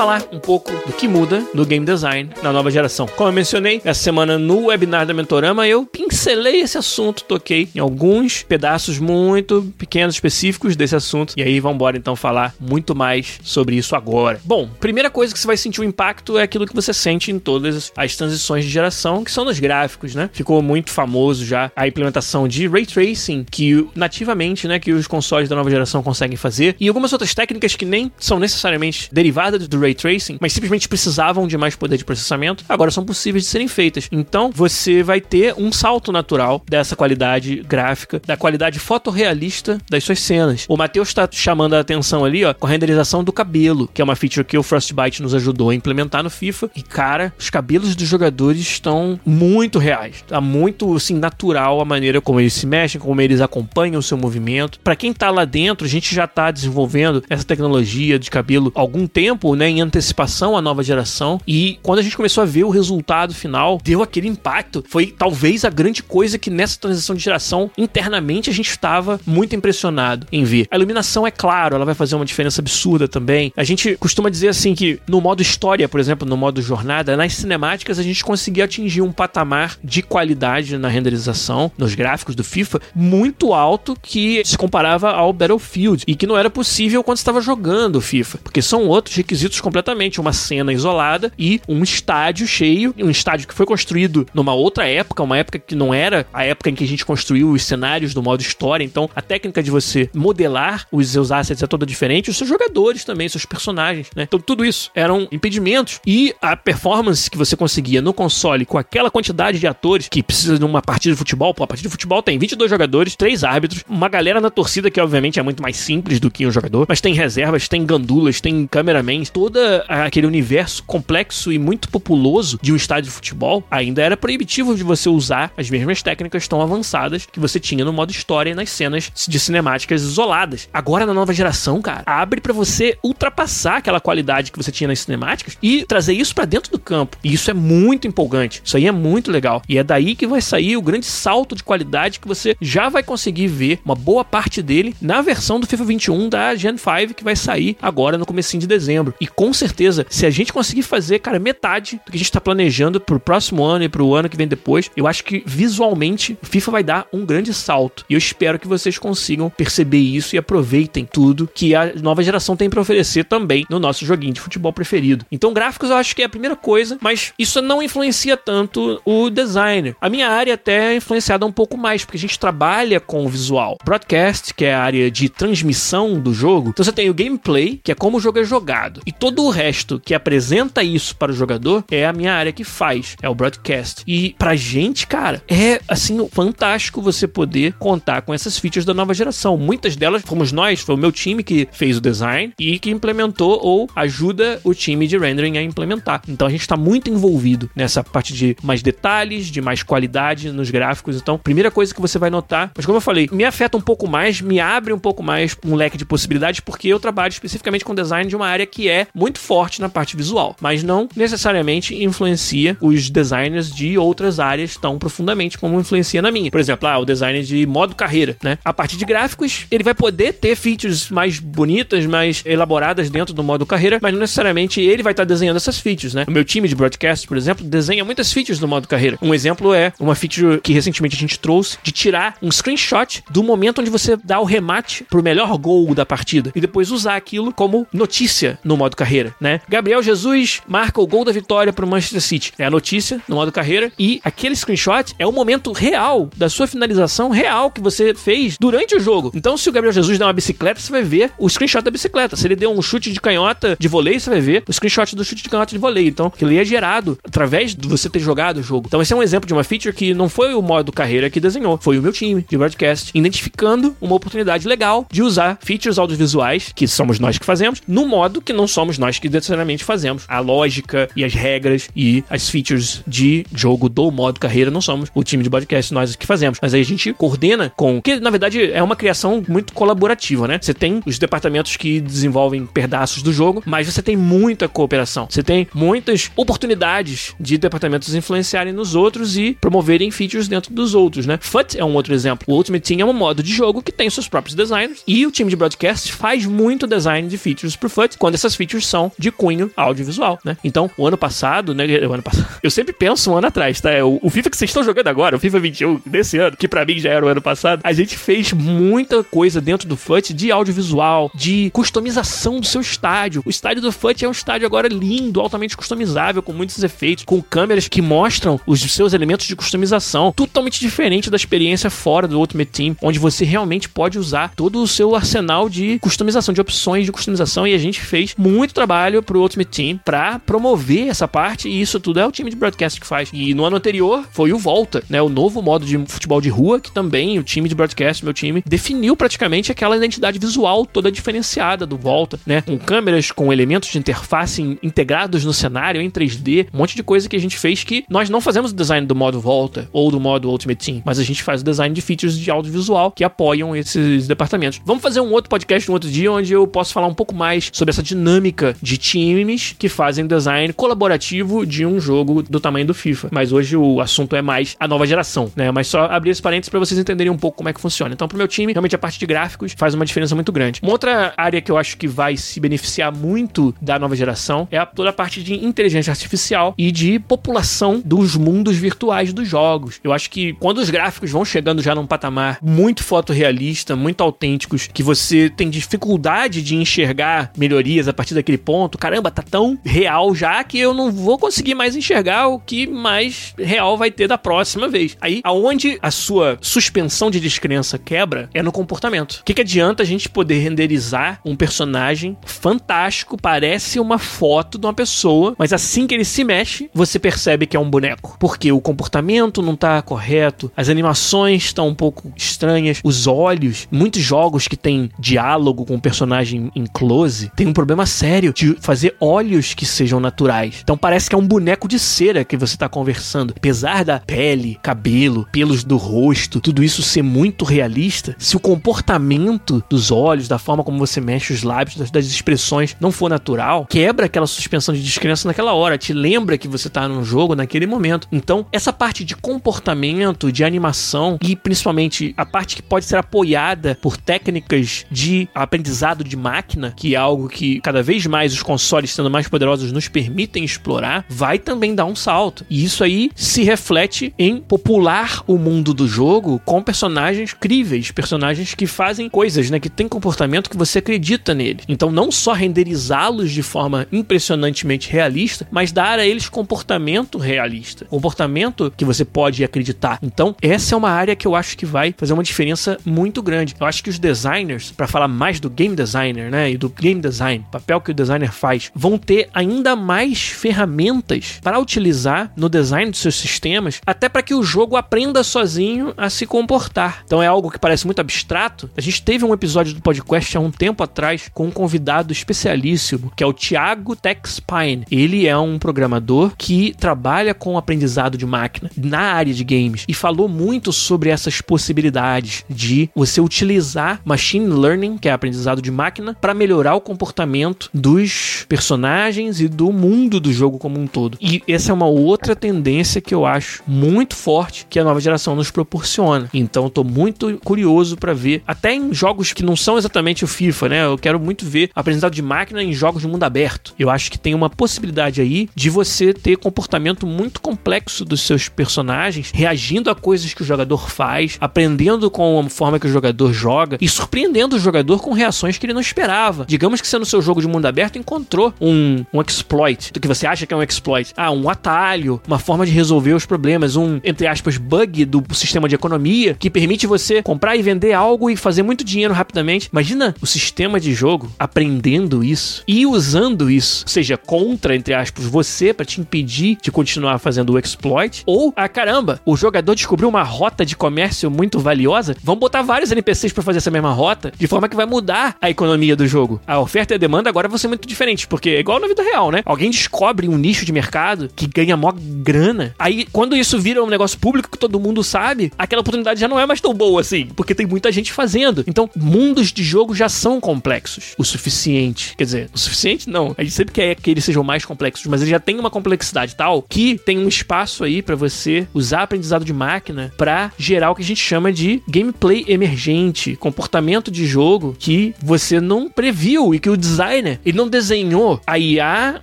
falar 0.00 0.26
um 0.32 0.40
pouco 0.40 0.72
do 0.86 0.94
que 0.94 1.06
muda 1.06 1.44
no 1.52 1.66
game 1.66 1.84
design 1.84 2.30
na 2.42 2.50
nova 2.50 2.70
geração. 2.70 3.06
Como 3.06 3.28
eu 3.28 3.34
mencionei, 3.34 3.82
essa 3.84 4.02
semana 4.02 4.38
no 4.38 4.68
webinar 4.68 5.04
da 5.04 5.12
Mentorama 5.12 5.68
eu 5.68 5.84
pincelei 5.84 6.62
esse 6.62 6.78
assunto, 6.78 7.22
toquei 7.22 7.68
em 7.74 7.80
alguns 7.80 8.42
pedaços 8.42 8.98
muito 8.98 9.70
pequenos, 9.76 10.14
específicos 10.14 10.74
desse 10.74 10.96
assunto. 10.96 11.34
E 11.36 11.42
aí 11.42 11.60
vamos 11.60 11.74
embora 11.74 11.98
então 11.98 12.16
falar 12.16 12.54
muito 12.58 12.94
mais 12.96 13.40
sobre 13.42 13.76
isso 13.76 13.94
agora. 13.94 14.40
Bom, 14.42 14.70
primeira 14.80 15.10
coisa 15.10 15.34
que 15.34 15.38
você 15.38 15.46
vai 15.46 15.58
sentir 15.58 15.82
o 15.82 15.84
impacto 15.84 16.38
é 16.38 16.44
aquilo 16.44 16.66
que 16.66 16.74
você 16.74 16.94
sente 16.94 17.30
em 17.30 17.38
todas 17.38 17.92
as 17.94 18.16
transições 18.16 18.64
de 18.64 18.70
geração, 18.70 19.22
que 19.22 19.30
são 19.30 19.44
nos 19.44 19.60
gráficos, 19.60 20.14
né? 20.14 20.30
Ficou 20.32 20.62
muito 20.62 20.90
famoso 20.90 21.44
já 21.44 21.70
a 21.76 21.86
implementação 21.86 22.48
de 22.48 22.66
ray 22.66 22.86
tracing, 22.86 23.44
que 23.50 23.86
nativamente, 23.94 24.66
né, 24.66 24.78
que 24.78 24.92
os 24.92 25.06
consoles 25.06 25.46
da 25.46 25.54
nova 25.54 25.68
geração 25.68 26.02
conseguem 26.02 26.38
fazer, 26.38 26.74
e 26.80 26.88
algumas 26.88 27.12
outras 27.12 27.34
técnicas 27.34 27.76
que 27.76 27.84
nem 27.84 28.10
são 28.18 28.38
necessariamente 28.38 29.10
derivadas 29.12 29.68
do 29.68 29.78
ray 29.78 29.89
tracing, 29.94 30.38
mas 30.40 30.52
simplesmente 30.52 30.88
precisavam 30.88 31.46
de 31.46 31.56
mais 31.56 31.76
poder 31.76 31.96
de 31.96 32.04
processamento, 32.04 32.64
agora 32.68 32.90
são 32.90 33.04
possíveis 33.04 33.44
de 33.44 33.50
serem 33.50 33.68
feitas. 33.68 34.08
Então, 34.10 34.50
você 34.54 35.02
vai 35.02 35.20
ter 35.20 35.54
um 35.56 35.72
salto 35.72 36.12
natural 36.12 36.62
dessa 36.68 36.96
qualidade 36.96 37.62
gráfica, 37.66 38.20
da 38.26 38.36
qualidade 38.36 38.78
fotorrealista 38.78 39.78
das 39.88 40.04
suas 40.04 40.20
cenas. 40.20 40.64
O 40.68 40.76
Matheus 40.76 41.08
está 41.08 41.28
chamando 41.30 41.74
a 41.74 41.80
atenção 41.80 42.24
ali, 42.24 42.44
ó, 42.44 42.52
com 42.54 42.66
a 42.66 42.70
renderização 42.70 43.24
do 43.24 43.32
cabelo, 43.32 43.88
que 43.92 44.00
é 44.00 44.04
uma 44.04 44.16
feature 44.16 44.44
que 44.44 44.58
o 44.58 44.62
Frostbite 44.62 45.22
nos 45.22 45.34
ajudou 45.34 45.70
a 45.70 45.74
implementar 45.74 46.22
no 46.22 46.30
FIFA. 46.30 46.70
E 46.74 46.82
cara, 46.82 47.32
os 47.38 47.50
cabelos 47.50 47.94
dos 47.94 48.08
jogadores 48.08 48.60
estão 48.60 49.18
muito 49.24 49.78
reais. 49.78 50.24
Tá 50.26 50.40
muito 50.40 50.94
assim 50.94 51.14
natural 51.14 51.80
a 51.80 51.84
maneira 51.84 52.20
como 52.20 52.40
eles 52.40 52.52
se 52.52 52.66
mexem, 52.66 53.00
como 53.00 53.20
eles 53.20 53.40
acompanham 53.40 53.98
o 53.98 54.02
seu 54.02 54.16
movimento. 54.16 54.78
Para 54.80 54.96
quem 54.96 55.12
tá 55.12 55.30
lá 55.30 55.44
dentro, 55.44 55.86
a 55.86 55.90
gente 55.90 56.14
já 56.14 56.26
tá 56.26 56.50
desenvolvendo 56.50 57.22
essa 57.28 57.44
tecnologia 57.44 58.18
de 58.18 58.30
cabelo 58.30 58.72
há 58.74 58.80
algum 58.80 59.06
tempo, 59.06 59.54
né, 59.54 59.68
em 59.68 59.79
antecipação 59.80 60.56
à 60.56 60.62
nova 60.62 60.82
geração. 60.82 61.40
E 61.46 61.78
quando 61.82 61.98
a 61.98 62.02
gente 62.02 62.16
começou 62.16 62.42
a 62.42 62.46
ver 62.46 62.64
o 62.64 62.70
resultado 62.70 63.34
final, 63.34 63.78
deu 63.82 64.02
aquele 64.02 64.28
impacto. 64.28 64.84
Foi 64.88 65.06
talvez 65.06 65.64
a 65.64 65.70
grande 65.70 66.02
coisa 66.02 66.38
que 66.38 66.50
nessa 66.50 66.78
transição 66.78 67.14
de 67.14 67.22
geração, 67.22 67.70
internamente, 67.76 68.50
a 68.50 68.52
gente 68.52 68.70
estava 68.70 69.20
muito 69.26 69.54
impressionado 69.54 70.26
em 70.32 70.44
ver. 70.44 70.66
A 70.70 70.76
iluminação, 70.76 71.26
é 71.26 71.30
claro, 71.30 71.76
ela 71.76 71.84
vai 71.84 71.94
fazer 71.94 72.16
uma 72.16 72.24
diferença 72.24 72.60
absurda 72.60 73.08
também. 73.08 73.52
A 73.56 73.64
gente 73.64 73.96
costuma 73.96 74.30
dizer 74.30 74.48
assim 74.48 74.74
que 74.74 75.00
no 75.08 75.20
modo 75.20 75.42
história, 75.42 75.88
por 75.88 76.00
exemplo, 76.00 76.28
no 76.28 76.36
modo 76.36 76.62
jornada, 76.62 77.16
nas 77.16 77.34
cinemáticas 77.34 77.98
a 77.98 78.02
gente 78.02 78.24
conseguia 78.24 78.64
atingir 78.64 79.02
um 79.02 79.12
patamar 79.12 79.76
de 79.82 80.02
qualidade 80.02 80.76
na 80.78 80.88
renderização, 80.88 81.70
nos 81.76 81.94
gráficos 81.94 82.34
do 82.34 82.44
FIFA, 82.44 82.80
muito 82.94 83.52
alto 83.52 83.96
que 84.00 84.42
se 84.44 84.56
comparava 84.56 85.10
ao 85.10 85.32
Battlefield 85.32 86.04
e 86.06 86.14
que 86.14 86.26
não 86.26 86.36
era 86.36 86.50
possível 86.50 87.02
quando 87.02 87.18
estava 87.18 87.40
jogando 87.40 87.96
o 87.96 88.00
FIFA, 88.00 88.38
porque 88.38 88.62
são 88.62 88.86
outros 88.86 89.16
requisitos 89.16 89.59
completamente. 89.62 90.20
Uma 90.20 90.32
cena 90.32 90.72
isolada 90.72 91.32
e 91.38 91.60
um 91.68 91.82
estádio 91.82 92.46
cheio, 92.46 92.94
um 92.98 93.10
estádio 93.10 93.46
que 93.46 93.54
foi 93.54 93.66
construído 93.66 94.26
numa 94.34 94.54
outra 94.54 94.86
época, 94.86 95.22
uma 95.22 95.38
época 95.38 95.58
que 95.58 95.74
não 95.74 95.92
era 95.92 96.26
a 96.32 96.44
época 96.44 96.70
em 96.70 96.74
que 96.74 96.84
a 96.84 96.86
gente 96.86 97.04
construiu 97.04 97.50
os 97.50 97.62
cenários 97.64 98.14
do 98.14 98.22
modo 98.22 98.40
história. 98.40 98.84
Então, 98.84 99.08
a 99.14 99.22
técnica 99.22 99.62
de 99.62 99.70
você 99.70 100.10
modelar 100.14 100.86
os 100.90 101.08
seus 101.08 101.30
assets 101.32 101.62
é 101.62 101.66
toda 101.66 101.86
diferente, 101.86 102.30
os 102.30 102.36
seus 102.36 102.48
jogadores 102.48 103.04
também, 103.04 103.28
seus 103.28 103.44
personagens, 103.44 104.08
né? 104.14 104.24
Então, 104.24 104.40
tudo 104.40 104.64
isso 104.64 104.90
eram 104.94 105.28
impedimentos 105.30 106.00
e 106.06 106.34
a 106.40 106.56
performance 106.56 107.30
que 107.30 107.38
você 107.38 107.56
conseguia 107.56 108.02
no 108.02 108.12
console 108.12 108.64
com 108.64 108.78
aquela 108.78 109.10
quantidade 109.10 109.58
de 109.58 109.66
atores 109.66 110.08
que 110.08 110.22
precisa 110.22 110.58
de 110.58 110.64
uma 110.64 110.82
partida 110.82 111.14
de 111.14 111.18
futebol, 111.18 111.54
pô, 111.54 111.64
a 111.64 111.66
partida 111.66 111.88
de 111.88 111.92
futebol 111.92 112.22
tem 112.22 112.38
22 112.38 112.70
jogadores, 112.70 113.16
três 113.16 113.44
árbitros, 113.44 113.84
uma 113.88 114.08
galera 114.08 114.40
na 114.40 114.50
torcida 114.50 114.90
que 114.90 115.00
obviamente 115.00 115.38
é 115.38 115.42
muito 115.42 115.62
mais 115.62 115.76
simples 115.76 116.20
do 116.20 116.30
que 116.30 116.46
um 116.46 116.50
jogador, 116.50 116.86
mas 116.88 117.00
tem 117.00 117.14
reservas, 117.14 117.68
tem 117.68 117.84
gandulas, 117.84 118.40
tem 118.40 118.66
cameramen, 118.66 119.24
todo 119.24 119.49
todo 119.50 119.82
aquele 119.88 120.26
universo 120.26 120.82
complexo 120.84 121.52
e 121.52 121.58
muito 121.58 121.88
populoso 121.88 122.58
de 122.62 122.72
um 122.72 122.76
estádio 122.76 123.10
de 123.10 123.10
futebol, 123.10 123.64
ainda 123.70 124.00
era 124.00 124.16
proibitivo 124.16 124.76
de 124.76 124.84
você 124.84 125.08
usar 125.08 125.52
as 125.56 125.68
mesmas 125.68 126.02
técnicas 126.02 126.46
tão 126.46 126.62
avançadas 126.62 127.26
que 127.26 127.40
você 127.40 127.58
tinha 127.58 127.84
no 127.84 127.92
modo 127.92 128.12
história 128.12 128.50
e 128.50 128.54
nas 128.54 128.70
cenas 128.70 129.10
de 129.28 129.40
cinemáticas 129.40 130.02
isoladas. 130.02 130.68
Agora, 130.72 131.04
na 131.04 131.12
nova 131.12 131.32
geração, 131.32 131.82
cara, 131.82 132.04
abre 132.06 132.40
para 132.40 132.52
você 132.52 132.96
ultrapassar 133.02 133.78
aquela 133.78 134.00
qualidade 134.00 134.52
que 134.52 134.58
você 134.58 134.70
tinha 134.70 134.86
nas 134.86 135.00
cinemáticas 135.00 135.58
e 135.60 135.84
trazer 135.84 136.12
isso 136.12 136.34
para 136.34 136.44
dentro 136.44 136.70
do 136.70 136.78
campo. 136.78 137.16
E 137.24 137.32
isso 137.32 137.50
é 137.50 137.54
muito 137.54 138.06
empolgante. 138.06 138.62
Isso 138.64 138.76
aí 138.76 138.86
é 138.86 138.92
muito 138.92 139.30
legal. 139.30 139.62
E 139.68 139.78
é 139.78 139.82
daí 139.84 140.14
que 140.14 140.26
vai 140.26 140.40
sair 140.40 140.76
o 140.76 140.82
grande 140.82 141.06
salto 141.06 141.56
de 141.56 141.64
qualidade 141.64 142.20
que 142.20 142.28
você 142.28 142.56
já 142.60 142.88
vai 142.88 143.02
conseguir 143.02 143.48
ver 143.48 143.80
uma 143.84 143.96
boa 143.96 144.24
parte 144.24 144.62
dele 144.62 144.94
na 145.00 145.20
versão 145.20 145.58
do 145.58 145.66
FIFA 145.66 145.84
21 145.84 146.28
da 146.28 146.54
Gen 146.54 146.76
5 146.76 147.14
que 147.14 147.24
vai 147.24 147.34
sair 147.34 147.76
agora 147.82 148.16
no 148.16 148.26
comecinho 148.26 148.60
de 148.60 148.66
dezembro. 148.66 149.14
E 149.20 149.26
com 149.40 149.54
certeza, 149.54 150.04
se 150.10 150.26
a 150.26 150.30
gente 150.30 150.52
conseguir 150.52 150.82
fazer, 150.82 151.18
cara, 151.18 151.38
metade 151.38 151.98
do 152.04 152.12
que 152.12 152.16
a 152.16 152.18
gente 152.18 152.30
tá 152.30 152.42
planejando 152.42 153.00
pro 153.00 153.18
próximo 153.18 153.64
ano 153.64 153.82
e 153.82 153.88
pro 153.88 154.14
ano 154.14 154.28
que 154.28 154.36
vem 154.36 154.46
depois, 154.46 154.90
eu 154.94 155.06
acho 155.06 155.24
que 155.24 155.42
visualmente 155.46 156.36
o 156.42 156.46
FIFA 156.46 156.70
vai 156.70 156.82
dar 156.84 157.06
um 157.10 157.24
grande 157.24 157.54
salto. 157.54 158.04
E 158.06 158.12
eu 158.12 158.18
espero 158.18 158.58
que 158.58 158.68
vocês 158.68 158.98
consigam 158.98 159.48
perceber 159.48 159.96
isso 159.96 160.36
e 160.36 160.38
aproveitem 160.38 161.08
tudo 161.10 161.48
que 161.54 161.74
a 161.74 161.90
nova 162.02 162.22
geração 162.22 162.54
tem 162.54 162.68
para 162.68 162.82
oferecer 162.82 163.24
também 163.24 163.64
no 163.70 163.80
nosso 163.80 164.04
joguinho 164.04 164.34
de 164.34 164.42
futebol 164.42 164.74
preferido. 164.74 165.24
Então, 165.32 165.54
gráficos 165.54 165.88
eu 165.88 165.96
acho 165.96 166.14
que 166.14 166.20
é 166.20 166.26
a 166.26 166.28
primeira 166.28 166.54
coisa, 166.54 166.98
mas 167.00 167.32
isso 167.38 167.62
não 167.62 167.82
influencia 167.82 168.36
tanto 168.36 169.00
o 169.06 169.30
designer. 169.30 169.96
A 170.02 170.10
minha 170.10 170.28
área 170.28 170.52
até 170.52 170.92
é 170.92 170.96
influenciada 170.96 171.46
um 171.46 171.52
pouco 171.52 171.78
mais, 171.78 172.04
porque 172.04 172.18
a 172.18 172.20
gente 172.20 172.38
trabalha 172.38 173.00
com 173.00 173.24
o 173.24 173.28
visual. 173.30 173.78
Broadcast, 173.82 174.52
que 174.52 174.66
é 174.66 174.74
a 174.74 174.82
área 174.82 175.10
de 175.10 175.30
transmissão 175.30 176.20
do 176.20 176.34
jogo, 176.34 176.68
então 176.68 176.84
você 176.84 176.92
tem 176.92 177.08
o 177.08 177.14
gameplay, 177.14 177.80
que 177.82 177.90
é 177.90 177.94
como 177.94 178.18
o 178.18 178.20
jogo 178.20 178.38
é 178.38 178.44
jogado. 178.44 179.00
E 179.06 179.12
todo 179.12 179.29
todo 179.30 179.44
o 179.44 179.50
resto 179.50 180.00
que 180.04 180.12
apresenta 180.12 180.82
isso 180.82 181.14
para 181.14 181.30
o 181.30 181.34
jogador 181.34 181.84
é 181.88 182.04
a 182.04 182.12
minha 182.12 182.34
área 182.34 182.50
que 182.50 182.64
faz, 182.64 183.16
é 183.22 183.28
o 183.28 183.34
broadcast. 183.34 184.02
E 184.04 184.34
pra 184.36 184.56
gente, 184.56 185.06
cara, 185.06 185.40
é 185.46 185.80
assim 185.86 186.28
fantástico 186.32 187.00
você 187.00 187.28
poder 187.28 187.74
contar 187.74 188.22
com 188.22 188.34
essas 188.34 188.58
features 188.58 188.84
da 188.84 188.92
nova 188.92 189.14
geração. 189.14 189.56
Muitas 189.56 189.94
delas 189.94 190.22
fomos 190.26 190.50
nós, 190.50 190.80
foi 190.80 190.96
o 190.96 190.98
meu 190.98 191.12
time 191.12 191.44
que 191.44 191.68
fez 191.70 191.98
o 191.98 192.00
design 192.00 192.52
e 192.58 192.76
que 192.80 192.90
implementou 192.90 193.60
ou 193.62 193.88
ajuda 193.94 194.60
o 194.64 194.74
time 194.74 195.06
de 195.06 195.16
rendering 195.16 195.58
a 195.58 195.62
implementar. 195.62 196.22
Então 196.26 196.48
a 196.48 196.50
gente 196.50 196.62
está 196.62 196.76
muito 196.76 197.08
envolvido 197.08 197.70
nessa 197.76 198.02
parte 198.02 198.34
de 198.34 198.56
mais 198.64 198.82
detalhes, 198.82 199.46
de 199.46 199.60
mais 199.60 199.84
qualidade 199.84 200.50
nos 200.50 200.72
gráficos. 200.72 201.14
Então, 201.14 201.38
primeira 201.38 201.70
coisa 201.70 201.94
que 201.94 202.00
você 202.00 202.18
vai 202.18 202.30
notar, 202.30 202.72
mas 202.76 202.84
como 202.84 202.96
eu 202.96 203.00
falei, 203.00 203.28
me 203.30 203.44
afeta 203.44 203.78
um 203.78 203.80
pouco 203.80 204.08
mais, 204.08 204.40
me 204.40 204.58
abre 204.58 204.92
um 204.92 204.98
pouco 204.98 205.22
mais 205.22 205.56
um 205.64 205.76
leque 205.76 205.96
de 205.96 206.04
possibilidades, 206.04 206.58
porque 206.58 206.88
eu 206.88 206.98
trabalho 206.98 207.30
especificamente 207.30 207.84
com 207.84 207.94
design 207.94 208.28
de 208.28 208.34
uma 208.34 208.48
área 208.48 208.66
que 208.66 208.88
é 208.88 209.06
muito 209.20 209.38
forte 209.38 209.82
na 209.82 209.88
parte 209.90 210.16
visual, 210.16 210.56
mas 210.62 210.82
não 210.82 211.06
necessariamente 211.14 212.02
influencia 212.02 212.74
os 212.80 213.10
designers 213.10 213.70
de 213.70 213.98
outras 213.98 214.40
áreas 214.40 214.78
tão 214.78 214.98
profundamente 214.98 215.58
como 215.58 215.78
influencia 215.78 216.22
na 216.22 216.32
minha. 216.32 216.50
Por 216.50 216.58
exemplo, 216.58 216.88
ah, 216.88 216.98
o 216.98 217.04
design 217.04 217.42
de 217.42 217.66
modo 217.66 217.94
carreira, 217.94 218.34
né? 218.42 218.56
A 218.64 218.72
partir 218.72 218.96
de 218.96 219.04
gráficos, 219.04 219.66
ele 219.70 219.84
vai 219.84 219.92
poder 219.92 220.32
ter 220.32 220.56
features 220.56 221.10
mais 221.10 221.38
bonitas, 221.38 222.06
mais 222.06 222.42
elaboradas 222.46 223.10
dentro 223.10 223.34
do 223.34 223.42
modo 223.42 223.66
carreira, 223.66 223.98
mas 224.00 224.10
não 224.14 224.20
necessariamente 224.20 224.80
ele 224.80 225.02
vai 225.02 225.12
estar 225.12 225.24
desenhando 225.24 225.58
essas 225.58 225.78
features, 225.78 226.14
né? 226.14 226.24
O 226.26 226.30
meu 226.30 226.44
time 226.44 226.66
de 226.66 226.74
broadcast, 226.74 227.28
por 227.28 227.36
exemplo, 227.36 227.62
desenha 227.62 228.02
muitas 228.06 228.32
features 228.32 228.58
no 228.58 228.66
modo 228.66 228.88
carreira. 228.88 229.18
Um 229.20 229.34
exemplo 229.34 229.74
é 229.74 229.92
uma 230.00 230.14
feature 230.14 230.62
que 230.62 230.72
recentemente 230.72 231.14
a 231.14 231.18
gente 231.18 231.38
trouxe 231.38 231.76
de 231.82 231.92
tirar 231.92 232.36
um 232.40 232.50
screenshot 232.50 233.22
do 233.30 233.42
momento 233.42 233.82
onde 233.82 233.90
você 233.90 234.16
dá 234.16 234.40
o 234.40 234.44
remate 234.44 235.04
pro 235.04 235.22
melhor 235.22 235.54
gol 235.58 235.94
da 235.94 236.06
partida 236.06 236.50
e 236.54 236.60
depois 236.60 236.90
usar 236.90 237.16
aquilo 237.16 237.52
como 237.52 237.86
notícia 237.92 238.58
no 238.64 238.78
modo 238.78 238.96
carreira 238.96 239.09
carreira, 239.10 239.34
né? 239.40 239.60
Gabriel 239.68 240.00
Jesus 240.00 240.62
marca 240.68 241.00
o 241.00 241.06
gol 241.06 241.24
da 241.24 241.32
vitória 241.32 241.72
pro 241.72 241.86
Manchester 241.86 242.20
City. 242.20 242.52
É 242.56 242.64
a 242.64 242.70
notícia 242.70 243.20
no 243.26 243.34
modo 243.34 243.50
carreira 243.50 243.90
e 243.98 244.20
aquele 244.22 244.54
screenshot 244.54 245.14
é 245.18 245.26
o 245.26 245.32
momento 245.32 245.72
real 245.72 246.30
da 246.36 246.48
sua 246.48 246.68
finalização 246.68 247.30
real 247.30 247.72
que 247.72 247.80
você 247.80 248.14
fez 248.14 248.56
durante 248.58 248.94
o 248.94 249.00
jogo. 249.00 249.32
Então, 249.34 249.56
se 249.56 249.68
o 249.68 249.72
Gabriel 249.72 249.92
Jesus 249.92 250.16
der 250.16 250.24
uma 250.24 250.32
bicicleta, 250.32 250.80
você 250.80 250.92
vai 250.92 251.02
ver 251.02 251.32
o 251.38 251.48
screenshot 251.48 251.82
da 251.82 251.90
bicicleta. 251.90 252.36
Se 252.36 252.46
ele 252.46 252.54
deu 252.54 252.70
um 252.70 252.80
chute 252.80 253.10
de 253.12 253.20
canhota 253.20 253.76
de 253.78 253.88
voleio, 253.88 254.20
você 254.20 254.30
vai 254.30 254.40
ver 254.40 254.62
o 254.68 254.72
screenshot 254.72 255.16
do 255.16 255.24
chute 255.24 255.42
de 255.42 255.48
canhota 255.48 255.72
de 255.72 255.78
voleio. 255.78 256.08
Então, 256.08 256.26
aquilo 256.26 256.52
é 256.52 256.64
gerado 256.64 257.18
através 257.24 257.74
de 257.74 257.88
você 257.88 258.08
ter 258.08 258.20
jogado 258.20 258.58
o 258.58 258.62
jogo. 258.62 258.86
Então, 258.86 259.02
esse 259.02 259.12
é 259.12 259.16
um 259.16 259.22
exemplo 259.22 259.48
de 259.48 259.52
uma 259.52 259.64
feature 259.64 259.94
que 259.94 260.14
não 260.14 260.28
foi 260.28 260.54
o 260.54 260.62
modo 260.62 260.92
carreira 260.92 261.28
que 261.28 261.40
desenhou, 261.40 261.78
foi 261.82 261.98
o 261.98 262.02
meu 262.02 262.12
time 262.12 262.46
de 262.48 262.56
broadcast, 262.56 263.10
identificando 263.12 263.96
uma 264.00 264.14
oportunidade 264.14 264.68
legal 264.68 265.04
de 265.10 265.20
usar 265.20 265.58
features 265.60 265.98
audiovisuais, 265.98 266.70
que 266.74 266.86
somos 266.86 267.18
nós 267.18 267.38
que 267.38 267.44
fazemos, 267.44 267.82
no 267.88 268.06
modo 268.06 268.40
que 268.40 268.52
não 268.52 268.68
somos 268.68 268.99
nós 269.00 269.18
que 269.18 269.28
necessariamente 269.28 269.84
fazemos. 269.84 270.24
A 270.28 270.38
lógica 270.38 271.08
e 271.16 271.24
as 271.24 271.34
regras 271.34 271.88
e 271.96 272.22
as 272.30 272.48
features 272.48 273.02
de 273.06 273.44
jogo 273.54 273.88
do 273.88 274.10
modo 274.10 274.38
carreira 274.38 274.70
não 274.70 274.80
somos 274.80 275.10
o 275.14 275.24
time 275.24 275.42
de 275.42 275.50
podcast 275.50 275.92
nós 275.92 276.14
que 276.14 276.26
fazemos. 276.26 276.58
Mas 276.60 276.74
aí 276.74 276.80
a 276.80 276.84
gente 276.84 277.12
coordena 277.12 277.72
com. 277.76 278.00
Que 278.00 278.20
na 278.20 278.30
verdade 278.30 278.70
é 278.70 278.82
uma 278.82 278.96
criação 278.96 279.42
muito 279.48 279.72
colaborativa, 279.72 280.46
né? 280.46 280.58
Você 280.60 280.74
tem 280.74 281.02
os 281.06 281.18
departamentos 281.18 281.76
que 281.76 282.00
desenvolvem 282.00 282.66
pedaços 282.66 283.22
do 283.22 283.32
jogo, 283.32 283.62
mas 283.66 283.86
você 283.86 284.02
tem 284.02 284.16
muita 284.16 284.68
cooperação. 284.68 285.26
Você 285.28 285.42
tem 285.42 285.66
muitas 285.74 286.30
oportunidades 286.36 287.34
de 287.40 287.58
departamentos 287.58 288.14
influenciarem 288.14 288.72
nos 288.72 288.94
outros 288.94 289.36
e 289.36 289.56
promoverem 289.60 290.10
features 290.10 290.48
dentro 290.48 290.72
dos 290.72 290.94
outros, 290.94 291.26
né? 291.26 291.38
FUT 291.40 291.78
é 291.78 291.84
um 291.84 291.94
outro 291.94 292.14
exemplo. 292.14 292.46
O 292.46 292.56
Ultimate 292.56 292.86
Team 292.86 293.00
é 293.00 293.10
um 293.10 293.12
modo 293.12 293.42
de 293.42 293.52
jogo 293.52 293.82
que 293.82 293.92
tem 293.92 294.10
seus 294.10 294.28
próprios 294.28 294.54
designers 294.54 295.02
e 295.06 295.26
o 295.26 295.30
time 295.30 295.50
de 295.50 295.56
broadcast 295.56 296.12
faz 296.12 296.44
muito 296.46 296.86
design 296.86 297.28
de 297.28 297.38
features 297.38 297.76
pro 297.76 297.88
FUT 297.88 298.18
quando 298.18 298.34
essas 298.34 298.54
features 298.54 298.86
são 298.90 299.12
de 299.18 299.30
cunho 299.30 299.70
audiovisual, 299.76 300.38
né? 300.44 300.56
Então, 300.64 300.90
o 300.96 301.06
ano 301.06 301.16
passado, 301.16 301.74
né? 301.74 301.84
O 302.06 302.12
ano 302.12 302.22
passado. 302.22 302.48
Eu 302.62 302.70
sempre 302.70 302.92
penso 302.92 303.30
um 303.30 303.36
ano 303.36 303.46
atrás, 303.46 303.80
tá? 303.80 303.90
É 303.90 304.02
o, 304.02 304.18
o 304.20 304.28
FIFA 304.28 304.50
que 304.50 304.56
vocês 304.56 304.70
estão 304.70 304.82
jogando 304.82 305.06
agora, 305.08 305.36
o 305.36 305.40
FIFA 305.40 305.60
21 305.60 306.00
desse 306.04 306.38
ano, 306.38 306.56
que 306.56 306.66
para 306.66 306.84
mim 306.84 306.98
já 306.98 307.10
era 307.10 307.24
o 307.24 307.28
ano 307.28 307.40
passado, 307.40 307.80
a 307.84 307.92
gente 307.92 308.16
fez 308.16 308.52
muita 308.52 309.22
coisa 309.22 309.60
dentro 309.60 309.88
do 309.88 309.96
FUT 309.96 310.34
de 310.34 310.50
audiovisual, 310.50 311.30
de 311.34 311.70
customização 311.72 312.60
do 312.60 312.66
seu 312.66 312.80
estádio. 312.80 313.42
O 313.46 313.50
estádio 313.50 313.82
do 313.82 313.92
FUT 313.92 314.24
é 314.24 314.28
um 314.28 314.32
estádio 314.32 314.66
agora 314.66 314.88
lindo, 314.88 315.40
altamente 315.40 315.76
customizável, 315.76 316.42
com 316.42 316.52
muitos 316.52 316.82
efeitos, 316.82 317.24
com 317.24 317.40
câmeras 317.40 317.88
que 317.88 318.02
mostram 318.02 318.60
os 318.66 318.80
seus 318.80 319.12
elementos 319.12 319.46
de 319.46 319.54
customização, 319.54 320.32
totalmente 320.32 320.80
diferente 320.80 321.30
da 321.30 321.36
experiência 321.36 321.90
fora 321.90 322.26
do 322.26 322.38
Ultimate 322.38 322.70
Team, 322.70 322.96
onde 323.02 323.18
você 323.18 323.44
realmente 323.44 323.88
pode 323.88 324.18
usar 324.18 324.52
todo 324.56 324.82
o 324.82 324.88
seu 324.88 325.14
arsenal 325.14 325.68
de 325.68 325.98
customização, 326.00 326.52
de 326.52 326.60
opções 326.60 327.06
de 327.06 327.12
customização, 327.12 327.66
e 327.66 327.74
a 327.74 327.78
gente 327.78 328.00
fez 328.00 328.34
muito 328.36 328.69
trabalho 328.74 329.22
pro 329.22 329.40
Ultimate 329.40 329.70
Team 329.70 330.00
para 330.04 330.38
promover 330.38 331.08
essa 331.08 331.26
parte, 331.26 331.68
e 331.68 331.80
isso 331.80 332.00
tudo 332.00 332.20
é 332.20 332.26
o 332.26 332.32
time 332.32 332.50
de 332.50 332.56
broadcast 332.56 333.00
que 333.00 333.06
faz. 333.06 333.30
E 333.32 333.54
no 333.54 333.64
ano 333.64 333.76
anterior 333.76 334.26
foi 334.32 334.52
o 334.52 334.58
Volta, 334.58 335.02
né, 335.08 335.20
o 335.20 335.28
novo 335.28 335.62
modo 335.62 335.84
de 335.84 335.98
futebol 336.06 336.40
de 336.40 336.48
rua, 336.48 336.80
que 336.80 336.92
também 336.92 337.38
o 337.38 337.42
time 337.42 337.68
de 337.68 337.74
broadcast, 337.74 338.24
meu 338.24 338.34
time, 338.34 338.62
definiu 338.66 339.16
praticamente 339.16 339.72
aquela 339.72 339.96
identidade 339.96 340.38
visual 340.38 340.84
toda 340.86 341.10
diferenciada 341.10 341.86
do 341.86 341.96
Volta, 341.96 342.38
né, 342.46 342.60
com 342.60 342.78
câmeras, 342.78 343.30
com 343.30 343.52
elementos 343.52 343.90
de 343.90 343.98
interface 343.98 344.78
integrados 344.82 345.44
no 345.44 345.52
cenário 345.52 346.00
em 346.00 346.10
3D, 346.10 346.68
um 346.72 346.78
monte 346.78 346.96
de 346.96 347.02
coisa 347.02 347.28
que 347.28 347.36
a 347.36 347.40
gente 347.40 347.58
fez 347.58 347.84
que 347.84 348.04
nós 348.08 348.28
não 348.28 348.40
fazemos 348.40 348.72
o 348.72 348.74
design 348.74 349.06
do 349.06 349.14
modo 349.14 349.40
Volta 349.40 349.88
ou 349.92 350.10
do 350.10 350.20
modo 350.20 350.50
Ultimate 350.50 350.84
Team, 350.84 351.02
mas 351.04 351.18
a 351.18 351.24
gente 351.24 351.42
faz 351.42 351.62
o 351.62 351.64
design 351.64 351.94
de 351.94 352.00
features 352.00 352.38
de 352.38 352.50
audiovisual 352.50 353.12
que 353.12 353.24
apoiam 353.24 353.74
esses 353.74 354.26
departamentos. 354.26 354.80
Vamos 354.84 355.02
fazer 355.02 355.20
um 355.20 355.32
outro 355.32 355.48
podcast 355.48 355.90
um 355.90 355.94
outro 355.94 356.10
dia 356.10 356.30
onde 356.30 356.52
eu 356.52 356.66
posso 356.66 356.92
falar 356.92 357.06
um 357.06 357.14
pouco 357.14 357.34
mais 357.34 357.70
sobre 357.72 357.90
essa 357.90 358.02
dinâmica 358.02 358.59
de 358.80 358.96
times 358.96 359.74
que 359.78 359.88
fazem 359.88 360.26
design 360.26 360.72
colaborativo 360.72 361.66
de 361.66 361.84
um 361.84 362.00
jogo 362.00 362.42
do 362.42 362.60
tamanho 362.60 362.86
do 362.86 362.94
FIFA. 362.94 363.28
Mas 363.30 363.52
hoje 363.52 363.76
o 363.76 364.00
assunto 364.00 364.36
é 364.36 364.42
mais 364.42 364.76
a 364.78 364.86
nova 364.86 365.06
geração, 365.06 365.50
né? 365.56 365.70
Mas 365.70 365.86
só 365.86 366.04
abrir 366.04 366.30
esse 366.30 366.42
parênteses 366.42 366.68
para 366.68 366.78
vocês 366.78 366.98
entenderem 366.98 367.32
um 367.32 367.38
pouco 367.38 367.58
como 367.58 367.68
é 367.68 367.72
que 367.72 367.80
funciona. 367.80 368.14
Então, 368.14 368.28
pro 368.28 368.38
meu 368.38 368.48
time, 368.48 368.72
realmente 368.72 368.94
a 368.94 368.98
parte 368.98 369.18
de 369.18 369.26
gráficos 369.26 369.74
faz 369.76 369.94
uma 369.94 370.04
diferença 370.04 370.34
muito 370.34 370.52
grande. 370.52 370.80
Uma 370.82 370.92
outra 370.92 371.32
área 371.36 371.60
que 371.60 371.70
eu 371.70 371.76
acho 371.76 371.96
que 371.96 372.06
vai 372.06 372.36
se 372.36 372.60
beneficiar 372.60 373.14
muito 373.14 373.74
da 373.80 373.98
nova 373.98 374.14
geração 374.16 374.68
é 374.70 374.78
a, 374.78 374.86
toda 374.86 375.10
a 375.10 375.12
parte 375.12 375.42
de 375.42 375.54
inteligência 375.54 376.10
artificial 376.10 376.74
e 376.76 376.90
de 376.92 377.18
população 377.18 378.02
dos 378.04 378.36
mundos 378.36 378.76
virtuais 378.76 379.32
dos 379.32 379.48
jogos. 379.48 380.00
Eu 380.02 380.12
acho 380.12 380.30
que 380.30 380.52
quando 380.54 380.78
os 380.78 380.90
gráficos 380.90 381.30
vão 381.30 381.44
chegando 381.44 381.82
já 381.82 381.94
num 381.94 382.06
patamar 382.06 382.58
muito 382.62 383.02
fotorrealista, 383.02 383.96
muito 383.96 384.22
autênticos, 384.22 384.88
que 384.92 385.02
você 385.02 385.50
tem 385.50 385.70
dificuldade 385.70 386.62
de 386.62 386.76
enxergar 386.76 387.52
melhorias 387.56 388.08
a 388.08 388.12
partir 388.12 388.34
daquele 388.34 388.49
ponto, 388.58 388.98
caramba, 388.98 389.30
tá 389.30 389.42
tão 389.42 389.78
real 389.84 390.34
já 390.34 390.62
que 390.64 390.78
eu 390.78 390.94
não 390.94 391.10
vou 391.10 391.38
conseguir 391.38 391.74
mais 391.74 391.96
enxergar 391.96 392.48
o 392.48 392.58
que 392.58 392.86
mais 392.86 393.54
real 393.58 393.96
vai 393.96 394.10
ter 394.10 394.26
da 394.28 394.38
próxima 394.38 394.88
vez. 394.88 395.16
Aí, 395.20 395.40
aonde 395.44 395.98
a 396.02 396.10
sua 396.10 396.58
suspensão 396.60 397.30
de 397.30 397.40
descrença 397.40 397.98
quebra 397.98 398.48
é 398.54 398.62
no 398.62 398.72
comportamento. 398.72 399.40
O 399.40 399.44
que, 399.44 399.54
que 399.54 399.60
adianta 399.60 400.02
a 400.02 400.06
gente 400.06 400.28
poder 400.28 400.58
renderizar 400.58 401.40
um 401.44 401.56
personagem 401.56 402.36
fantástico, 402.44 403.36
parece 403.40 404.00
uma 404.00 404.18
foto 404.18 404.78
de 404.78 404.86
uma 404.86 404.94
pessoa, 404.94 405.54
mas 405.58 405.72
assim 405.72 406.06
que 406.06 406.14
ele 406.14 406.24
se 406.24 406.44
mexe, 406.44 406.90
você 406.94 407.18
percebe 407.18 407.66
que 407.66 407.76
é 407.76 407.80
um 407.80 407.90
boneco. 407.90 408.36
Porque 408.38 408.72
o 408.72 408.80
comportamento 408.80 409.62
não 409.62 409.76
tá 409.76 410.00
correto, 410.02 410.70
as 410.76 410.88
animações 410.88 411.64
estão 411.64 411.88
um 411.88 411.94
pouco 411.94 412.32
estranhas, 412.36 413.00
os 413.04 413.26
olhos, 413.26 413.86
muitos 413.90 414.22
jogos 414.22 414.66
que 414.66 414.76
tem 414.76 415.10
diálogo 415.18 415.84
com 415.84 415.96
o 415.96 416.00
personagem 416.00 416.70
em 416.74 416.86
close, 416.86 417.50
tem 417.56 417.66
um 417.66 417.72
problema 417.72 418.06
sério 418.06 418.39
de 418.40 418.76
fazer 418.80 419.14
olhos 419.20 419.74
que 419.74 419.84
sejam 419.84 420.18
naturais. 420.18 420.80
Então 420.82 420.96
parece 420.96 421.28
que 421.28 421.34
é 421.34 421.38
um 421.38 421.46
boneco 421.46 421.86
de 421.86 421.98
cera 421.98 422.44
que 422.44 422.56
você 422.56 422.76
tá 422.76 422.88
conversando. 422.88 423.52
Apesar 423.56 424.04
da 424.04 424.20
pele, 424.20 424.78
cabelo, 424.82 425.46
pelos 425.52 425.84
do 425.84 425.96
rosto, 425.96 426.60
tudo 426.60 426.82
isso 426.82 427.02
ser 427.02 427.22
muito 427.22 427.64
realista, 427.64 428.34
se 428.38 428.56
o 428.56 428.60
comportamento 428.60 429.82
dos 429.88 430.10
olhos, 430.10 430.48
da 430.48 430.58
forma 430.58 430.82
como 430.82 430.98
você 430.98 431.20
mexe 431.20 431.52
os 431.52 431.62
lábios, 431.62 431.96
das, 431.96 432.10
das 432.10 432.26
expressões 432.26 432.96
não 433.00 433.12
for 433.12 433.28
natural, 433.28 433.86
quebra 433.86 434.26
aquela 434.26 434.46
suspensão 434.46 434.94
de 434.94 435.02
descrença 435.02 435.46
naquela 435.46 435.74
hora, 435.74 435.98
te 435.98 436.12
lembra 436.12 436.58
que 436.58 436.68
você 436.68 436.88
tá 436.88 437.08
num 437.08 437.24
jogo 437.24 437.54
naquele 437.54 437.86
momento. 437.86 438.28
Então, 438.32 438.66
essa 438.72 438.92
parte 438.92 439.24
de 439.24 439.36
comportamento, 439.36 440.50
de 440.50 440.64
animação 440.64 441.38
e 441.42 441.56
principalmente 441.56 442.34
a 442.36 442.46
parte 442.46 442.76
que 442.76 442.82
pode 442.82 443.04
ser 443.04 443.16
apoiada 443.16 443.98
por 444.00 444.16
técnicas 444.16 445.04
de 445.10 445.48
aprendizado 445.54 446.24
de 446.24 446.36
máquina, 446.36 446.92
que 446.96 447.14
é 447.14 447.18
algo 447.18 447.48
que 447.48 447.80
cada 447.80 448.02
vez 448.02 448.26
mais 448.30 448.52
os 448.52 448.62
consoles 448.62 449.12
sendo 449.12 449.30
mais 449.30 449.48
poderosos 449.48 449.92
nos 449.92 450.08
permitem 450.08 450.64
explorar, 450.64 451.24
vai 451.28 451.58
também 451.58 451.94
dar 451.94 452.06
um 452.06 452.16
salto. 452.16 452.64
E 452.70 452.84
isso 452.84 453.04
aí 453.04 453.30
se 453.34 453.62
reflete 453.62 454.32
em 454.38 454.58
popular 454.58 455.42
o 455.46 455.58
mundo 455.58 455.92
do 455.92 456.06
jogo 456.06 456.60
com 456.64 456.82
personagens 456.82 457.52
críveis, 457.52 458.10
personagens 458.10 458.74
que 458.74 458.86
fazem 458.86 459.28
coisas, 459.28 459.70
né, 459.70 459.80
que 459.80 459.90
tem 459.90 460.08
comportamento 460.08 460.70
que 460.70 460.76
você 460.76 460.98
acredita 461.00 461.54
nele. 461.54 461.80
Então 461.88 462.10
não 462.10 462.30
só 462.30 462.52
renderizá-los 462.52 463.50
de 463.50 463.62
forma 463.62 464.06
impressionantemente 464.12 465.10
realista, 465.10 465.66
mas 465.70 465.92
dar 465.92 466.18
a 466.18 466.26
eles 466.26 466.48
comportamento 466.48 467.38
realista, 467.38 468.04
comportamento 468.06 468.92
que 468.96 469.04
você 469.04 469.24
pode 469.24 469.64
acreditar. 469.64 470.18
Então 470.22 470.54
essa 470.62 470.94
é 470.94 470.98
uma 470.98 471.10
área 471.10 471.36
que 471.36 471.46
eu 471.46 471.54
acho 471.54 471.76
que 471.76 471.86
vai 471.86 472.14
fazer 472.16 472.32
uma 472.32 472.42
diferença 472.42 472.98
muito 473.04 473.42
grande. 473.42 473.74
Eu 473.78 473.86
acho 473.86 474.02
que 474.02 474.10
os 474.10 474.18
designers, 474.18 474.90
para 474.90 475.06
falar 475.06 475.28
mais 475.28 475.58
do 475.58 475.68
game 475.68 475.96
designer, 475.96 476.50
né, 476.50 476.70
e 476.70 476.76
do 476.76 476.88
game 476.88 477.20
design, 477.20 477.64
papel 477.70 478.00
que 478.00 478.10
o 478.10 478.14
designer 478.20 478.52
faz, 478.52 478.90
vão 478.94 479.18
ter 479.18 479.48
ainda 479.54 479.96
mais 479.96 480.48
ferramentas 480.48 481.58
para 481.62 481.78
utilizar 481.78 482.52
no 482.56 482.68
design 482.68 483.10
dos 483.10 483.20
seus 483.20 483.36
sistemas, 483.36 484.00
até 484.06 484.28
para 484.28 484.42
que 484.42 484.54
o 484.54 484.62
jogo 484.62 484.96
aprenda 484.96 485.42
sozinho 485.42 486.12
a 486.16 486.28
se 486.30 486.46
comportar. 486.46 487.22
Então 487.24 487.42
é 487.42 487.46
algo 487.46 487.70
que 487.70 487.78
parece 487.78 488.06
muito 488.06 488.20
abstrato. 488.20 488.90
A 488.96 489.00
gente 489.00 489.22
teve 489.22 489.44
um 489.44 489.54
episódio 489.54 489.94
do 489.94 490.02
podcast 490.02 490.56
há 490.56 490.60
um 490.60 490.70
tempo 490.70 491.02
atrás 491.02 491.50
com 491.52 491.66
um 491.66 491.70
convidado 491.70 492.32
especialíssimo, 492.32 493.32
que 493.34 493.42
é 493.42 493.46
o 493.46 493.52
Thiago 493.52 494.14
Texpine. 494.16 495.04
Ele 495.10 495.46
é 495.46 495.56
um 495.56 495.78
programador 495.78 496.52
que 496.56 496.94
trabalha 496.98 497.54
com 497.54 497.78
aprendizado 497.78 498.36
de 498.36 498.46
máquina 498.46 498.90
na 498.96 499.20
área 499.20 499.54
de 499.54 499.64
games 499.64 500.04
e 500.08 500.14
falou 500.14 500.48
muito 500.48 500.92
sobre 500.92 501.30
essas 501.30 501.60
possibilidades 501.60 502.64
de 502.68 503.08
você 503.14 503.40
utilizar 503.40 504.20
machine 504.24 504.68
learning, 504.68 505.18
que 505.18 505.28
é 505.28 505.32
aprendizado 505.32 505.82
de 505.82 505.90
máquina, 505.90 506.36
para 506.40 506.54
melhorar 506.54 506.94
o 506.94 507.00
comportamento 507.00 507.90
dos 508.10 508.66
personagens 508.68 509.60
e 509.60 509.68
do 509.68 509.92
mundo 509.92 510.40
do 510.40 510.52
jogo 510.52 510.78
como 510.78 510.98
um 510.98 511.06
todo. 511.06 511.38
E 511.40 511.62
essa 511.68 511.92
é 511.92 511.94
uma 511.94 512.06
outra 512.06 512.56
tendência 512.56 513.20
que 513.20 513.32
eu 513.32 513.46
acho 513.46 513.82
muito 513.86 514.34
forte 514.34 514.84
que 514.90 514.98
a 514.98 515.04
nova 515.04 515.20
geração 515.20 515.54
nos 515.54 515.70
proporciona. 515.70 516.48
Então 516.52 516.84
eu 516.84 516.90
tô 516.90 517.04
muito 517.04 517.56
curioso 517.64 518.16
para 518.16 518.34
ver, 518.34 518.62
até 518.66 518.92
em 518.92 519.14
jogos 519.14 519.52
que 519.52 519.62
não 519.62 519.76
são 519.76 519.96
exatamente 519.96 520.44
o 520.44 520.48
FIFA, 520.48 520.88
né? 520.88 521.04
Eu 521.04 521.16
quero 521.16 521.38
muito 521.38 521.64
ver 521.64 521.90
aprendizado 521.94 522.34
de 522.34 522.42
máquina 522.42 522.82
em 522.82 522.92
jogos 522.92 523.22
de 523.22 523.28
mundo 523.28 523.44
aberto. 523.44 523.94
Eu 523.96 524.10
acho 524.10 524.30
que 524.30 524.38
tem 524.38 524.54
uma 524.54 524.68
possibilidade 524.68 525.40
aí 525.40 525.68
de 525.72 525.88
você 525.88 526.34
ter 526.34 526.56
comportamento 526.56 527.26
muito 527.26 527.60
complexo 527.60 528.24
dos 528.24 528.40
seus 528.40 528.68
personagens, 528.68 529.52
reagindo 529.54 530.10
a 530.10 530.16
coisas 530.16 530.52
que 530.52 530.62
o 530.62 530.66
jogador 530.66 531.08
faz, 531.08 531.56
aprendendo 531.60 532.28
com 532.28 532.58
a 532.58 532.68
forma 532.68 532.98
que 532.98 533.06
o 533.06 533.12
jogador 533.12 533.52
joga 533.52 533.98
e 534.00 534.08
surpreendendo 534.08 534.74
o 534.74 534.80
jogador 534.80 535.20
com 535.20 535.32
reações 535.32 535.78
que 535.78 535.86
ele 535.86 535.94
não 535.94 536.00
esperava. 536.00 536.64
Digamos 536.66 537.00
que 537.00 537.20
no 537.20 537.26
seu 537.26 537.42
jogo 537.42 537.60
de 537.60 537.68
mundo 537.68 537.86
aberto 537.86 537.99
encontrou 538.18 538.72
um, 538.80 539.24
um 539.32 539.40
exploit, 539.40 540.12
do 540.12 540.20
que 540.20 540.28
você 540.28 540.46
acha 540.46 540.66
que 540.66 540.72
é 540.72 540.76
um 540.76 540.82
exploit. 540.82 541.32
Ah, 541.36 541.50
um 541.50 541.68
atalho, 541.68 542.40
uma 542.46 542.58
forma 542.58 542.86
de 542.86 542.92
resolver 542.92 543.32
os 543.32 543.44
problemas, 543.44 543.96
um, 543.96 544.20
entre 544.22 544.46
aspas, 544.46 544.76
bug 544.76 545.24
do 545.24 545.42
sistema 545.52 545.88
de 545.88 545.94
economia 545.94 546.54
que 546.54 546.70
permite 546.70 547.06
você 547.06 547.42
comprar 547.42 547.76
e 547.76 547.82
vender 547.82 548.12
algo 548.12 548.50
e 548.50 548.56
fazer 548.56 548.82
muito 548.82 549.04
dinheiro 549.04 549.34
rapidamente. 549.34 549.88
Imagina 549.92 550.34
o 550.40 550.46
sistema 550.46 551.00
de 551.00 551.12
jogo 551.12 551.50
aprendendo 551.58 552.44
isso 552.44 552.82
e 552.86 553.06
usando 553.06 553.70
isso, 553.70 554.04
seja 554.06 554.36
contra, 554.36 554.94
entre 554.94 555.14
aspas, 555.14 555.44
você 555.44 555.92
para 555.92 556.06
te 556.06 556.20
impedir 556.20 556.78
de 556.80 556.90
continuar 556.90 557.38
fazendo 557.38 557.72
o 557.72 557.78
exploit, 557.78 558.42
ou, 558.46 558.72
ah, 558.76 558.88
caramba, 558.88 559.40
o 559.44 559.56
jogador 559.56 559.94
descobriu 559.94 560.28
uma 560.28 560.42
rota 560.42 560.84
de 560.84 560.96
comércio 560.96 561.50
muito 561.50 561.78
valiosa, 561.78 562.36
vamos 562.42 562.60
botar 562.60 562.82
vários 562.82 563.10
NPCs 563.10 563.52
para 563.52 563.62
fazer 563.62 563.78
essa 563.78 563.90
mesma 563.90 564.12
rota, 564.12 564.52
de 564.56 564.66
forma 564.66 564.88
que 564.88 564.96
vai 564.96 565.06
mudar 565.06 565.56
a 565.60 565.70
economia 565.70 566.14
do 566.14 566.26
jogo. 566.26 566.60
A 566.66 566.78
oferta 566.78 567.14
e 567.14 567.16
a 567.16 567.18
demanda 567.18 567.48
agora 567.48 567.68
ser 567.80 567.88
muito 567.90 568.08
diferentes, 568.08 568.44
porque 568.44 568.70
é 568.70 568.80
igual 568.80 568.98
na 568.98 569.08
vida 569.08 569.22
real, 569.22 569.50
né? 569.50 569.62
Alguém 569.64 569.90
descobre 569.90 570.48
um 570.48 570.56
nicho 570.56 570.84
de 570.84 570.92
mercado 570.92 571.50
que 571.54 571.66
ganha 571.66 571.96
mó 571.96 572.12
grana. 572.12 572.94
Aí, 572.98 573.26
quando 573.30 573.56
isso 573.56 573.78
vira 573.78 574.02
um 574.02 574.08
negócio 574.08 574.38
público 574.38 574.70
que 574.70 574.78
todo 574.78 574.98
mundo 574.98 575.22
sabe, 575.22 575.72
aquela 575.78 576.00
oportunidade 576.00 576.40
já 576.40 576.48
não 576.48 576.58
é 576.58 576.66
mais 576.66 576.80
tão 576.80 576.94
boa 576.94 577.20
assim, 577.20 577.46
porque 577.56 577.74
tem 577.74 577.86
muita 577.86 578.10
gente 578.10 578.32
fazendo. 578.32 578.84
Então, 578.86 579.08
mundos 579.14 579.72
de 579.72 579.82
jogo 579.82 580.14
já 580.14 580.28
são 580.28 580.60
complexos 580.60 581.34
o 581.36 581.44
suficiente. 581.44 582.34
Quer 582.36 582.44
dizer, 582.44 582.70
o 582.74 582.78
suficiente 582.78 583.28
não. 583.28 583.54
A 583.56 583.62
gente 583.62 583.74
sempre 583.74 583.92
quer 583.92 584.14
que 584.14 584.30
eles 584.30 584.44
sejam 584.44 584.62
mais 584.62 584.84
complexos, 584.84 585.26
mas 585.26 585.42
ele 585.42 585.50
já 585.50 585.60
tem 585.60 585.78
uma 585.78 585.90
complexidade 585.90 586.56
tal 586.56 586.82
que 586.82 587.18
tem 587.18 587.38
um 587.38 587.48
espaço 587.48 588.04
aí 588.04 588.22
para 588.22 588.36
você 588.36 588.86
usar 588.94 589.22
aprendizado 589.22 589.64
de 589.64 589.72
máquina 589.72 590.32
para 590.36 590.72
gerar 590.78 591.10
o 591.10 591.14
que 591.14 591.22
a 591.22 591.24
gente 591.24 591.40
chama 591.40 591.72
de 591.72 592.02
gameplay 592.08 592.64
emergente, 592.68 593.56
comportamento 593.56 594.30
de 594.30 594.46
jogo 594.46 594.96
que 594.98 595.34
você 595.42 595.80
não 595.80 596.08
previu 596.08 596.74
e 596.74 596.78
que 596.78 596.90
o 596.90 596.96
designer 596.96 597.60
ele 597.70 597.76
não 597.76 597.88
desenhou 597.88 598.60
a 598.66 598.78
IA 598.78 599.40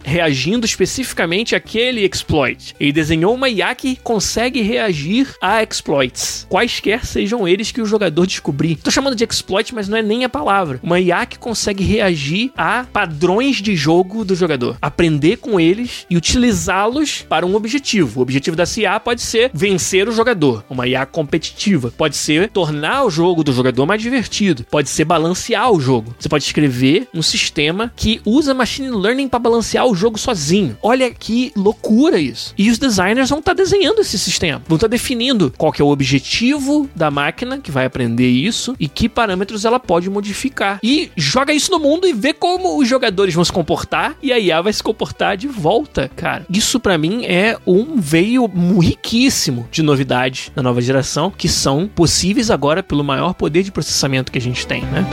reagindo 0.04 0.66
especificamente 0.66 1.56
àquele 1.56 2.06
exploit. 2.06 2.76
Ele 2.80 2.92
desenhou 2.92 3.34
uma 3.34 3.50
IA 3.50 3.74
que 3.74 3.96
consegue 3.96 4.62
reagir 4.62 5.34
a 5.42 5.64
exploits, 5.64 6.46
quaisquer 6.50 7.06
sejam 7.06 7.48
eles 7.48 7.72
que 7.72 7.82
o 7.82 7.86
jogador 7.86 8.28
descobrir. 8.28 8.76
Tô 8.76 8.92
chamando 8.92 9.16
de 9.16 9.24
exploit, 9.24 9.74
mas 9.74 9.88
não 9.88 9.98
é 9.98 10.02
nem 10.02 10.26
a 10.26 10.30
palavra. 10.30 10.80
Uma 10.84 11.00
IA 11.00 11.26
que 11.26 11.40
consegue 11.40 11.84
reagir 11.84 12.52
a 12.58 12.86
padrões 12.92 13.62
de 13.62 13.76
jogo 13.76 14.26
do 14.26 14.36
jogador, 14.36 14.78
aprender 14.82 15.38
com 15.38 15.58
eles 15.60 16.06
e 16.10 16.18
utilizá-los 16.18 17.26
para 17.30 17.46
um 17.46 17.56
objetivo. 17.56 18.20
O 18.20 18.24
objetivo 18.24 18.58
da 18.58 18.66
IA 18.78 19.00
pode 19.00 19.22
ser 19.22 19.52
vencer 19.54 20.10
o 20.10 20.12
jogador, 20.12 20.66
uma 20.70 20.88
IA 20.88 21.06
competitiva. 21.06 21.94
Pode 21.98 22.18
ser 22.18 22.50
tornar 22.50 23.06
o 23.06 23.10
jogo 23.10 23.44
do 23.44 23.54
jogador 23.54 23.86
mais 23.86 24.02
divertido. 24.02 24.66
Pode 24.70 24.90
ser 24.90 25.06
balancear 25.06 25.72
o 25.72 25.80
jogo. 25.80 26.14
Você 26.20 26.28
pode 26.28 26.44
escrever 26.44 27.08
um 27.14 27.22
sistema 27.22 27.92
que 27.96 28.17
usa 28.26 28.54
machine 28.54 28.90
learning 28.90 29.28
para 29.28 29.40
balancear 29.40 29.86
o 29.86 29.96
jogo 29.96 30.18
sozinho. 30.18 30.78
Olha 30.82 31.10
que 31.12 31.52
loucura 31.56 32.20
isso. 32.20 32.54
E 32.58 32.70
os 32.70 32.78
designers 32.78 33.30
vão 33.30 33.40
estar 33.40 33.56
tá 33.56 33.64
desenhando 33.64 34.02
esse 34.02 34.18
sistema, 34.18 34.62
vão 34.68 34.76
estar 34.76 34.88
tá 34.88 34.92
definindo 34.92 35.54
qual 35.58 35.72
que 35.72 35.82
é 35.82 35.86
o 35.86 35.90
objetivo 35.90 36.90
da 36.96 37.10
máquina 37.12 37.58
que 37.60 37.72
vai 37.72 37.86
aprender 37.86 38.30
isso 38.30 38.76
e 38.80 38.88
que 38.88 39.10
parâmetros 39.10 39.66
ela 39.66 39.80
pode 39.80 40.10
modificar. 40.10 40.80
E 40.84 41.12
joga 41.16 41.54
isso 41.54 41.72
no 41.72 41.80
mundo 41.80 42.08
e 42.08 42.14
vê 42.14 42.34
como 42.34 42.78
os 42.78 42.88
jogadores 42.88 43.34
vão 43.34 43.44
se 43.44 43.52
comportar 43.52 44.16
e 44.22 44.32
a 44.32 44.40
IA 44.40 44.62
vai 44.62 44.74
se 44.74 44.84
comportar 44.84 45.38
de 45.38 45.48
volta, 45.48 46.10
cara. 46.16 46.46
Isso 46.50 46.80
para 46.80 46.98
mim 46.98 47.26
é 47.26 47.58
um 47.66 48.00
veio 48.00 48.46
riquíssimo 48.80 49.68
de 49.72 49.82
novidades 49.82 50.52
da 50.56 50.64
nova 50.64 50.82
geração 50.82 51.32
que 51.32 51.50
são 51.50 51.88
possíveis 51.88 52.52
agora 52.52 52.84
pelo 52.84 53.04
maior 53.04 53.34
poder 53.34 53.64
de 53.64 53.72
processamento 53.72 54.32
que 54.32 54.38
a 54.38 54.42
gente 54.42 54.66
tem, 54.66 54.82
né? 54.84 55.06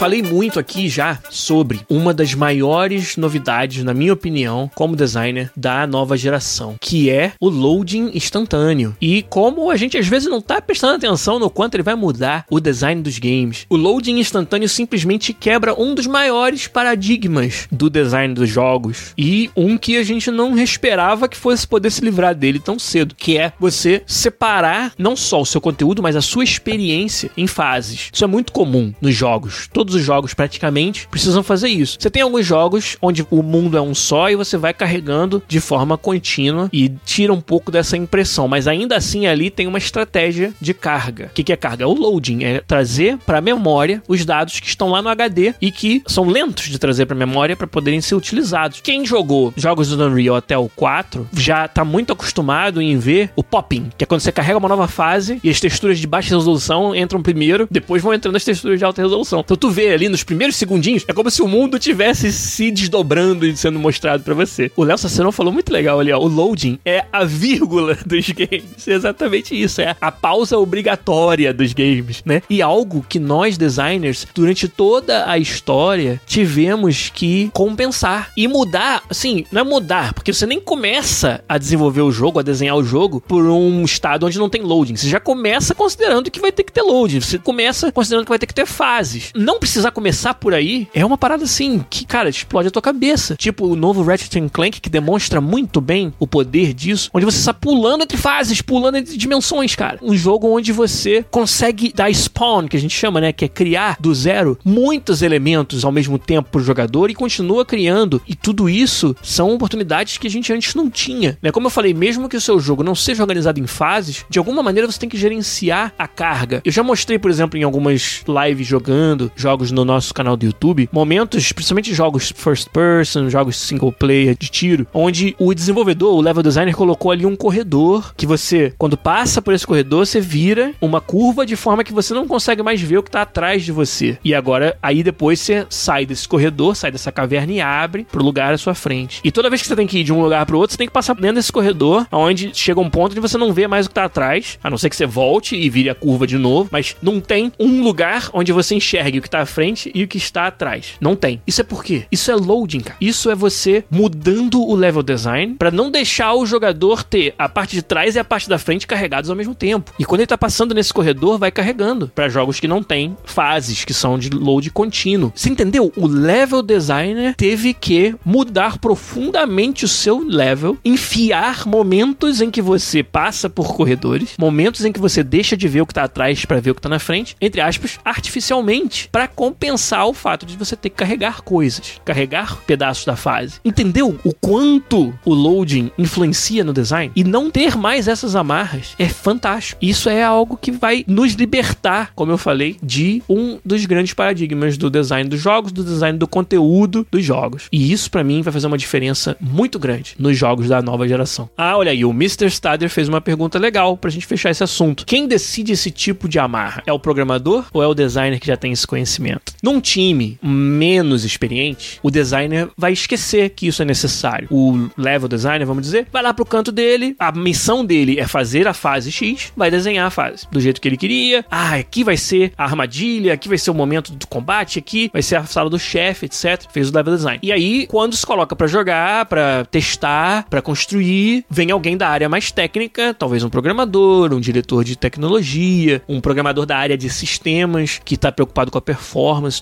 Falei 0.00 0.22
muito 0.22 0.58
aqui 0.58 0.88
já 0.88 1.18
sobre 1.28 1.82
uma 1.86 2.14
das 2.14 2.32
maiores 2.32 3.18
novidades, 3.18 3.84
na 3.84 3.92
minha 3.92 4.14
opinião, 4.14 4.70
como 4.74 4.96
designer 4.96 5.52
da 5.54 5.86
nova 5.86 6.16
geração, 6.16 6.76
que 6.80 7.10
é 7.10 7.32
o 7.38 7.50
loading 7.50 8.10
instantâneo. 8.14 8.96
E 8.98 9.22
como 9.28 9.70
a 9.70 9.76
gente 9.76 9.98
às 9.98 10.08
vezes 10.08 10.26
não 10.26 10.40
tá 10.40 10.58
prestando 10.58 10.94
atenção 10.94 11.38
no 11.38 11.50
quanto 11.50 11.74
ele 11.74 11.82
vai 11.82 11.94
mudar 11.94 12.46
o 12.48 12.58
design 12.58 13.02
dos 13.02 13.18
games. 13.18 13.66
O 13.68 13.76
loading 13.76 14.18
instantâneo 14.18 14.70
simplesmente 14.70 15.34
quebra 15.34 15.78
um 15.78 15.94
dos 15.94 16.06
maiores 16.06 16.66
paradigmas 16.66 17.68
do 17.70 17.90
design 17.90 18.32
dos 18.32 18.48
jogos 18.48 19.12
e 19.18 19.50
um 19.54 19.76
que 19.76 19.98
a 19.98 20.02
gente 20.02 20.30
não 20.30 20.58
esperava 20.58 21.28
que 21.28 21.36
fosse 21.36 21.68
poder 21.68 21.90
se 21.90 22.00
livrar 22.00 22.34
dele 22.34 22.58
tão 22.58 22.78
cedo, 22.78 23.14
que 23.14 23.36
é 23.36 23.52
você 23.60 24.02
separar 24.06 24.94
não 24.96 25.14
só 25.14 25.42
o 25.42 25.46
seu 25.46 25.60
conteúdo, 25.60 26.02
mas 26.02 26.16
a 26.16 26.22
sua 26.22 26.42
experiência 26.42 27.30
em 27.36 27.46
fases. 27.46 28.08
Isso 28.10 28.24
é 28.24 28.26
muito 28.26 28.50
comum 28.50 28.94
nos 28.98 29.14
jogos. 29.14 29.68
Todos 29.70 29.89
todos 29.90 29.96
os 29.96 30.02
jogos 30.02 30.34
praticamente 30.34 31.08
precisam 31.08 31.42
fazer 31.42 31.68
isso. 31.68 31.96
Você 31.98 32.08
tem 32.08 32.22
alguns 32.22 32.46
jogos 32.46 32.96
onde 33.02 33.26
o 33.28 33.42
mundo 33.42 33.76
é 33.76 33.82
um 33.82 33.94
só 33.94 34.30
e 34.30 34.36
você 34.36 34.56
vai 34.56 34.72
carregando 34.72 35.42
de 35.48 35.58
forma 35.58 35.98
contínua 35.98 36.68
e 36.72 36.88
tira 37.04 37.32
um 37.32 37.40
pouco 37.40 37.72
dessa 37.72 37.96
impressão, 37.96 38.46
mas 38.46 38.68
ainda 38.68 38.96
assim 38.96 39.26
ali 39.26 39.50
tem 39.50 39.66
uma 39.66 39.78
estratégia 39.78 40.52
de 40.60 40.72
carga. 40.72 41.26
O 41.26 41.34
que 41.34 41.52
é 41.52 41.56
carga? 41.56 41.82
É 41.82 41.86
o 41.86 41.94
loading, 41.94 42.44
é 42.44 42.60
trazer 42.60 43.18
para 43.18 43.38
a 43.38 43.40
memória 43.40 44.02
os 44.06 44.24
dados 44.24 44.60
que 44.60 44.68
estão 44.68 44.90
lá 44.90 45.02
no 45.02 45.08
HD 45.08 45.54
e 45.60 45.72
que 45.72 46.02
são 46.06 46.28
lentos 46.28 46.68
de 46.68 46.78
trazer 46.78 47.06
para 47.06 47.16
a 47.16 47.18
memória 47.18 47.56
para 47.56 47.66
poderem 47.66 48.00
ser 48.00 48.14
utilizados. 48.14 48.80
Quem 48.80 49.04
jogou 49.04 49.52
jogos 49.56 49.88
do 49.88 50.06
Unreal 50.06 50.36
até 50.36 50.56
o 50.56 50.68
4 50.68 51.28
já 51.32 51.64
está 51.64 51.84
muito 51.84 52.12
acostumado 52.12 52.80
em 52.80 52.96
ver 52.98 53.30
o 53.34 53.42
popping, 53.42 53.90
que 53.96 54.04
é 54.04 54.06
quando 54.06 54.20
você 54.20 54.30
carrega 54.30 54.58
uma 54.58 54.68
nova 54.68 54.86
fase 54.86 55.40
e 55.42 55.50
as 55.50 55.58
texturas 55.58 55.98
de 55.98 56.06
baixa 56.06 56.34
resolução 56.34 56.94
entram 56.94 57.22
primeiro, 57.22 57.66
depois 57.70 58.02
vão 58.02 58.14
entrando 58.14 58.36
as 58.36 58.44
texturas 58.44 58.78
de 58.78 58.84
alta 58.84 59.02
resolução. 59.02 59.40
Então 59.40 59.56
tu 59.56 59.70
vê 59.70 59.79
vê 59.80 59.94
ali 59.94 60.10
nos 60.10 60.22
primeiros 60.22 60.56
segundinhos, 60.56 61.06
é 61.08 61.12
como 61.14 61.30
se 61.30 61.40
o 61.40 61.48
mundo 61.48 61.78
tivesse 61.78 62.30
se 62.30 62.70
desdobrando 62.70 63.46
e 63.46 63.56
sendo 63.56 63.78
mostrado 63.78 64.22
para 64.22 64.34
você. 64.34 64.70
O 64.76 64.84
Léo 64.84 64.98
Sacerão 64.98 65.32
falou 65.32 65.50
muito 65.50 65.72
legal 65.72 65.98
ali, 65.98 66.12
ó. 66.12 66.18
O 66.18 66.28
loading 66.28 66.78
é 66.84 67.06
a 67.10 67.24
vírgula 67.24 67.96
dos 68.04 68.28
games. 68.28 68.86
É 68.86 68.92
exatamente 68.92 69.58
isso. 69.58 69.80
É 69.80 69.96
a 69.98 70.12
pausa 70.12 70.58
obrigatória 70.58 71.54
dos 71.54 71.72
games, 71.72 72.22
né? 72.26 72.42
E 72.50 72.60
algo 72.60 73.04
que 73.08 73.18
nós, 73.18 73.56
designers, 73.56 74.26
durante 74.34 74.68
toda 74.68 75.30
a 75.30 75.38
história, 75.38 76.20
tivemos 76.26 77.10
que 77.14 77.50
compensar 77.54 78.30
e 78.36 78.46
mudar. 78.46 79.02
Assim, 79.08 79.46
não 79.50 79.62
é 79.62 79.64
mudar, 79.64 80.12
porque 80.12 80.32
você 80.32 80.44
nem 80.44 80.60
começa 80.60 81.42
a 81.48 81.56
desenvolver 81.56 82.02
o 82.02 82.12
jogo, 82.12 82.38
a 82.38 82.42
desenhar 82.42 82.76
o 82.76 82.84
jogo, 82.84 83.22
por 83.26 83.46
um 83.46 83.82
estado 83.82 84.26
onde 84.26 84.38
não 84.38 84.50
tem 84.50 84.60
loading. 84.60 84.96
Você 84.96 85.08
já 85.08 85.20
começa 85.20 85.74
considerando 85.74 86.30
que 86.30 86.40
vai 86.40 86.52
ter 86.52 86.64
que 86.64 86.72
ter 86.72 86.82
loading. 86.82 87.20
Você 87.20 87.38
começa 87.38 87.90
considerando 87.90 88.26
que 88.26 88.30
vai 88.30 88.38
ter 88.38 88.46
que 88.46 88.54
ter 88.54 88.66
fases. 88.66 89.30
Não 89.34 89.58
precisa 89.58 89.69
precisar 89.70 89.92
começar 89.92 90.34
por 90.34 90.52
aí, 90.52 90.88
é 90.92 91.06
uma 91.06 91.16
parada 91.16 91.44
assim 91.44 91.84
que, 91.88 92.04
cara, 92.04 92.28
explode 92.28 92.66
a 92.66 92.70
tua 92.72 92.82
cabeça. 92.82 93.36
Tipo 93.36 93.68
o 93.68 93.76
novo 93.76 94.02
Ratchet 94.02 94.50
Clank, 94.50 94.80
que 94.80 94.90
demonstra 94.90 95.40
muito 95.40 95.80
bem 95.80 96.12
o 96.18 96.26
poder 96.26 96.74
disso, 96.74 97.08
onde 97.14 97.24
você 97.24 97.38
está 97.38 97.54
pulando 97.54 98.02
entre 98.02 98.18
fases, 98.18 98.60
pulando 98.60 98.96
entre 98.96 99.16
dimensões, 99.16 99.76
cara. 99.76 100.00
Um 100.02 100.16
jogo 100.16 100.48
onde 100.48 100.72
você 100.72 101.24
consegue 101.30 101.92
dar 101.94 102.12
spawn, 102.12 102.66
que 102.66 102.76
a 102.76 102.80
gente 102.80 102.96
chama, 102.96 103.20
né? 103.20 103.32
Que 103.32 103.44
é 103.44 103.48
criar 103.48 103.96
do 104.00 104.12
zero 104.12 104.58
muitos 104.64 105.22
elementos 105.22 105.84
ao 105.84 105.92
mesmo 105.92 106.18
tempo 106.18 106.50
pro 106.50 106.64
jogador 106.64 107.08
e 107.08 107.14
continua 107.14 107.64
criando. 107.64 108.20
E 108.26 108.34
tudo 108.34 108.68
isso 108.68 109.14
são 109.22 109.54
oportunidades 109.54 110.18
que 110.18 110.26
a 110.26 110.30
gente 110.30 110.52
antes 110.52 110.74
não 110.74 110.90
tinha, 110.90 111.38
né? 111.40 111.52
Como 111.52 111.68
eu 111.68 111.70
falei, 111.70 111.94
mesmo 111.94 112.28
que 112.28 112.36
o 112.36 112.40
seu 112.40 112.58
jogo 112.58 112.82
não 112.82 112.96
seja 112.96 113.22
organizado 113.22 113.60
em 113.60 113.68
fases, 113.68 114.24
de 114.28 114.40
alguma 114.40 114.64
maneira 114.64 114.90
você 114.90 114.98
tem 114.98 115.08
que 115.08 115.16
gerenciar 115.16 115.92
a 115.96 116.08
carga. 116.08 116.60
Eu 116.64 116.72
já 116.72 116.82
mostrei, 116.82 117.20
por 117.20 117.30
exemplo, 117.30 117.56
em 117.56 117.62
algumas 117.62 118.24
lives 118.26 118.66
jogando 118.66 119.30
jogos 119.50 119.72
no 119.72 119.84
nosso 119.84 120.14
canal 120.14 120.36
do 120.36 120.46
YouTube, 120.46 120.88
momentos, 120.92 121.50
principalmente 121.50 121.92
jogos 121.92 122.32
first 122.36 122.68
person, 122.70 123.28
jogos 123.28 123.56
single 123.56 123.90
player 123.90 124.36
de 124.38 124.48
tiro, 124.48 124.86
onde 124.94 125.34
o 125.40 125.52
desenvolvedor, 125.52 126.14
o 126.14 126.20
level 126.20 126.42
designer 126.42 126.74
colocou 126.74 127.10
ali 127.10 127.26
um 127.26 127.34
corredor 127.34 128.14
que 128.16 128.26
você, 128.26 128.72
quando 128.78 128.96
passa 128.96 129.42
por 129.42 129.52
esse 129.52 129.66
corredor, 129.66 130.06
você 130.06 130.20
vira 130.20 130.72
uma 130.80 131.00
curva 131.00 131.44
de 131.44 131.56
forma 131.56 131.82
que 131.82 131.92
você 131.92 132.14
não 132.14 132.28
consegue 132.28 132.62
mais 132.62 132.80
ver 132.80 132.98
o 132.98 133.02
que 133.02 133.10
tá 133.10 133.22
atrás 133.22 133.64
de 133.64 133.72
você. 133.72 134.16
E 134.24 134.32
agora, 134.32 134.76
aí 134.80 135.02
depois 135.02 135.40
você 135.40 135.66
sai 135.68 136.06
desse 136.06 136.28
corredor, 136.28 136.76
sai 136.76 136.92
dessa 136.92 137.10
caverna 137.10 137.52
e 137.52 137.60
abre 137.60 138.04
pro 138.04 138.22
lugar 138.22 138.54
à 138.54 138.58
sua 138.58 138.74
frente. 138.74 139.20
E 139.24 139.32
toda 139.32 139.50
vez 139.50 139.62
que 139.62 139.66
você 139.66 139.74
tem 139.74 139.86
que 139.86 139.98
ir 139.98 140.04
de 140.04 140.12
um 140.12 140.22
lugar 140.22 140.46
pro 140.46 140.58
outro, 140.58 140.74
você 140.74 140.78
tem 140.78 140.86
que 140.86 140.92
passar 140.92 141.14
dentro 141.14 141.36
desse 141.36 141.50
corredor, 141.50 142.06
onde 142.12 142.52
chega 142.54 142.80
um 142.80 142.88
ponto 142.88 143.10
onde 143.10 143.20
você 143.20 143.36
não 143.36 143.52
vê 143.52 143.66
mais 143.66 143.86
o 143.86 143.88
que 143.88 143.94
tá 143.96 144.04
atrás, 144.04 144.60
a 144.62 144.70
não 144.70 144.78
ser 144.78 144.90
que 144.90 144.96
você 144.96 145.06
volte 145.06 145.56
e 145.56 145.68
vire 145.68 145.90
a 145.90 145.94
curva 145.94 146.24
de 146.24 146.38
novo, 146.38 146.68
mas 146.70 146.94
não 147.02 147.20
tem 147.20 147.50
um 147.58 147.82
lugar 147.82 148.30
onde 148.32 148.52
você 148.52 148.76
enxergue 148.76 149.18
o 149.18 149.22
que 149.22 149.30
tá 149.30 149.39
está 149.40 149.46
frente 149.46 149.90
e 149.94 150.04
o 150.04 150.08
que 150.08 150.18
está 150.18 150.46
atrás. 150.46 150.92
Não 151.00 151.16
tem. 151.16 151.40
Isso 151.46 151.60
é 151.60 151.64
por 151.64 151.82
quê? 151.82 152.04
Isso 152.10 152.30
é 152.30 152.34
loading, 152.34 152.80
cara. 152.80 152.96
Isso 153.00 153.30
é 153.30 153.34
você 153.34 153.84
mudando 153.90 154.60
o 154.60 154.74
level 154.74 155.02
design 155.02 155.54
para 155.54 155.70
não 155.70 155.90
deixar 155.90 156.34
o 156.34 156.46
jogador 156.46 157.02
ter 157.02 157.34
a 157.38 157.48
parte 157.48 157.74
de 157.74 157.82
trás 157.82 158.14
e 158.14 158.18
a 158.18 158.24
parte 158.24 158.48
da 158.48 158.58
frente 158.58 158.86
carregados 158.86 159.30
ao 159.30 159.36
mesmo 159.36 159.54
tempo. 159.54 159.92
E 159.98 160.04
quando 160.04 160.20
ele 160.20 160.26
tá 160.26 160.38
passando 160.38 160.74
nesse 160.74 160.92
corredor, 160.92 161.38
vai 161.38 161.50
carregando 161.50 162.08
para 162.14 162.28
jogos 162.28 162.60
que 162.60 162.68
não 162.68 162.82
tem 162.82 163.16
fases, 163.24 163.84
que 163.84 163.94
são 163.94 164.18
de 164.18 164.30
load 164.30 164.70
contínuo. 164.70 165.32
Você 165.34 165.48
entendeu? 165.48 165.92
O 165.96 166.06
level 166.06 166.62
designer 166.62 167.34
teve 167.34 167.72
que 167.72 168.14
mudar 168.24 168.78
profundamente 168.78 169.84
o 169.84 169.88
seu 169.88 170.18
level, 170.18 170.78
enfiar 170.84 171.66
momentos 171.66 172.40
em 172.40 172.50
que 172.50 172.62
você 172.62 173.02
passa 173.02 173.48
por 173.48 173.74
corredores, 173.74 174.34
momentos 174.38 174.84
em 174.84 174.92
que 174.92 175.00
você 175.00 175.22
deixa 175.22 175.56
de 175.56 175.68
ver 175.68 175.82
o 175.82 175.86
que 175.86 175.94
tá 175.94 176.04
atrás 176.04 176.44
para 176.44 176.60
ver 176.60 176.70
o 176.70 176.74
que 176.74 176.82
tá 176.82 176.88
na 176.88 176.98
frente, 176.98 177.36
entre 177.40 177.60
aspas, 177.60 177.98
artificialmente, 178.04 179.08
para 179.10 179.29
compensar 179.34 180.06
o 180.06 180.12
fato 180.12 180.44
de 180.44 180.56
você 180.56 180.76
ter 180.76 180.90
que 180.90 180.96
carregar 180.96 181.42
coisas, 181.42 182.00
carregar 182.04 182.58
pedaços 182.66 183.04
da 183.04 183.16
fase. 183.16 183.60
Entendeu 183.64 184.18
o 184.24 184.34
quanto 184.34 185.14
o 185.24 185.34
loading 185.34 185.90
influencia 185.98 186.64
no 186.64 186.72
design? 186.72 187.12
E 187.14 187.24
não 187.24 187.50
ter 187.50 187.76
mais 187.76 188.08
essas 188.08 188.36
amarras 188.36 188.94
é 188.98 189.08
fantástico. 189.08 189.84
Isso 189.84 190.08
é 190.08 190.22
algo 190.22 190.56
que 190.56 190.70
vai 190.70 191.04
nos 191.06 191.32
libertar, 191.32 192.12
como 192.14 192.32
eu 192.32 192.38
falei, 192.38 192.76
de 192.82 193.22
um 193.28 193.58
dos 193.64 193.84
grandes 193.86 194.14
paradigmas 194.14 194.76
do 194.76 194.90
design 194.90 195.28
dos 195.28 195.40
jogos, 195.40 195.72
do 195.72 195.84
design 195.84 196.18
do 196.18 196.28
conteúdo 196.28 197.06
dos 197.10 197.24
jogos. 197.24 197.68
E 197.72 197.92
isso 197.92 198.10
para 198.10 198.24
mim 198.24 198.42
vai 198.42 198.52
fazer 198.52 198.66
uma 198.66 198.78
diferença 198.78 199.36
muito 199.40 199.78
grande 199.78 200.14
nos 200.18 200.36
jogos 200.36 200.68
da 200.68 200.82
nova 200.82 201.06
geração. 201.06 201.48
Ah, 201.56 201.76
olha 201.76 201.92
aí, 201.92 202.04
o 202.04 202.10
Mr. 202.10 202.50
Stader 202.50 202.90
fez 202.90 203.08
uma 203.08 203.20
pergunta 203.20 203.58
legal 203.58 203.96
pra 203.96 204.10
gente 204.10 204.26
fechar 204.26 204.50
esse 204.50 204.64
assunto. 204.64 205.04
Quem 205.06 205.26
decide 205.26 205.72
esse 205.72 205.90
tipo 205.90 206.28
de 206.28 206.38
amarra? 206.38 206.82
É 206.86 206.92
o 206.92 206.98
programador 206.98 207.66
ou 207.72 207.82
é 207.82 207.86
o 207.86 207.94
designer 207.94 208.38
que 208.38 208.46
já 208.46 208.56
tem 208.56 208.72
esse 208.72 208.86
conhecimento? 208.86 209.19
Num 209.62 209.80
time 209.80 210.38
menos 210.42 211.24
experiente, 211.24 211.98
o 212.02 212.10
designer 212.10 212.68
vai 212.76 212.92
esquecer 212.92 213.50
que 213.50 213.66
isso 213.66 213.82
é 213.82 213.84
necessário. 213.84 214.48
O 214.50 214.88
level 214.96 215.28
designer, 215.28 215.66
vamos 215.66 215.82
dizer, 215.82 216.06
vai 216.12 216.22
lá 216.22 216.32
pro 216.32 216.44
canto 216.44 216.72
dele, 216.72 217.14
a 217.18 217.30
missão 217.30 217.84
dele 217.84 218.18
é 218.18 218.26
fazer 218.26 218.66
a 218.66 218.74
fase 218.74 219.12
X, 219.12 219.52
vai 219.56 219.70
desenhar 219.70 220.06
a 220.06 220.10
fase 220.10 220.46
do 220.50 220.60
jeito 220.60 220.80
que 220.80 220.88
ele 220.88 220.96
queria. 220.96 221.44
Ah, 221.50 221.74
aqui 221.74 222.02
vai 222.02 222.16
ser 222.16 222.52
a 222.56 222.64
armadilha, 222.64 223.34
aqui 223.34 223.48
vai 223.48 223.58
ser 223.58 223.70
o 223.70 223.74
momento 223.74 224.12
do 224.12 224.26
combate, 224.26 224.78
aqui 224.78 225.10
vai 225.12 225.22
ser 225.22 225.36
a 225.36 225.44
sala 225.44 225.68
do 225.68 225.78
chefe, 225.78 226.26
etc. 226.26 226.64
Fez 226.72 226.90
o 226.90 226.94
level 226.94 227.14
design. 227.14 227.38
E 227.42 227.52
aí, 227.52 227.86
quando 227.86 228.16
se 228.16 228.24
coloca 228.24 228.56
para 228.56 228.66
jogar, 228.66 229.26
para 229.26 229.64
testar, 229.66 230.46
para 230.48 230.62
construir, 230.62 231.44
vem 231.50 231.70
alguém 231.70 231.96
da 231.96 232.08
área 232.08 232.28
mais 232.28 232.50
técnica, 232.50 233.14
talvez 233.14 233.44
um 233.44 233.50
programador, 233.50 234.32
um 234.32 234.40
diretor 234.40 234.84
de 234.84 234.96
tecnologia, 234.96 236.02
um 236.08 236.20
programador 236.20 236.64
da 236.64 236.76
área 236.76 236.96
de 236.96 237.10
sistemas 237.10 238.00
que 238.04 238.16
tá 238.16 238.32
preocupado 238.32 238.70
com 238.70 238.78
a 238.78 238.82
performance 238.82 239.09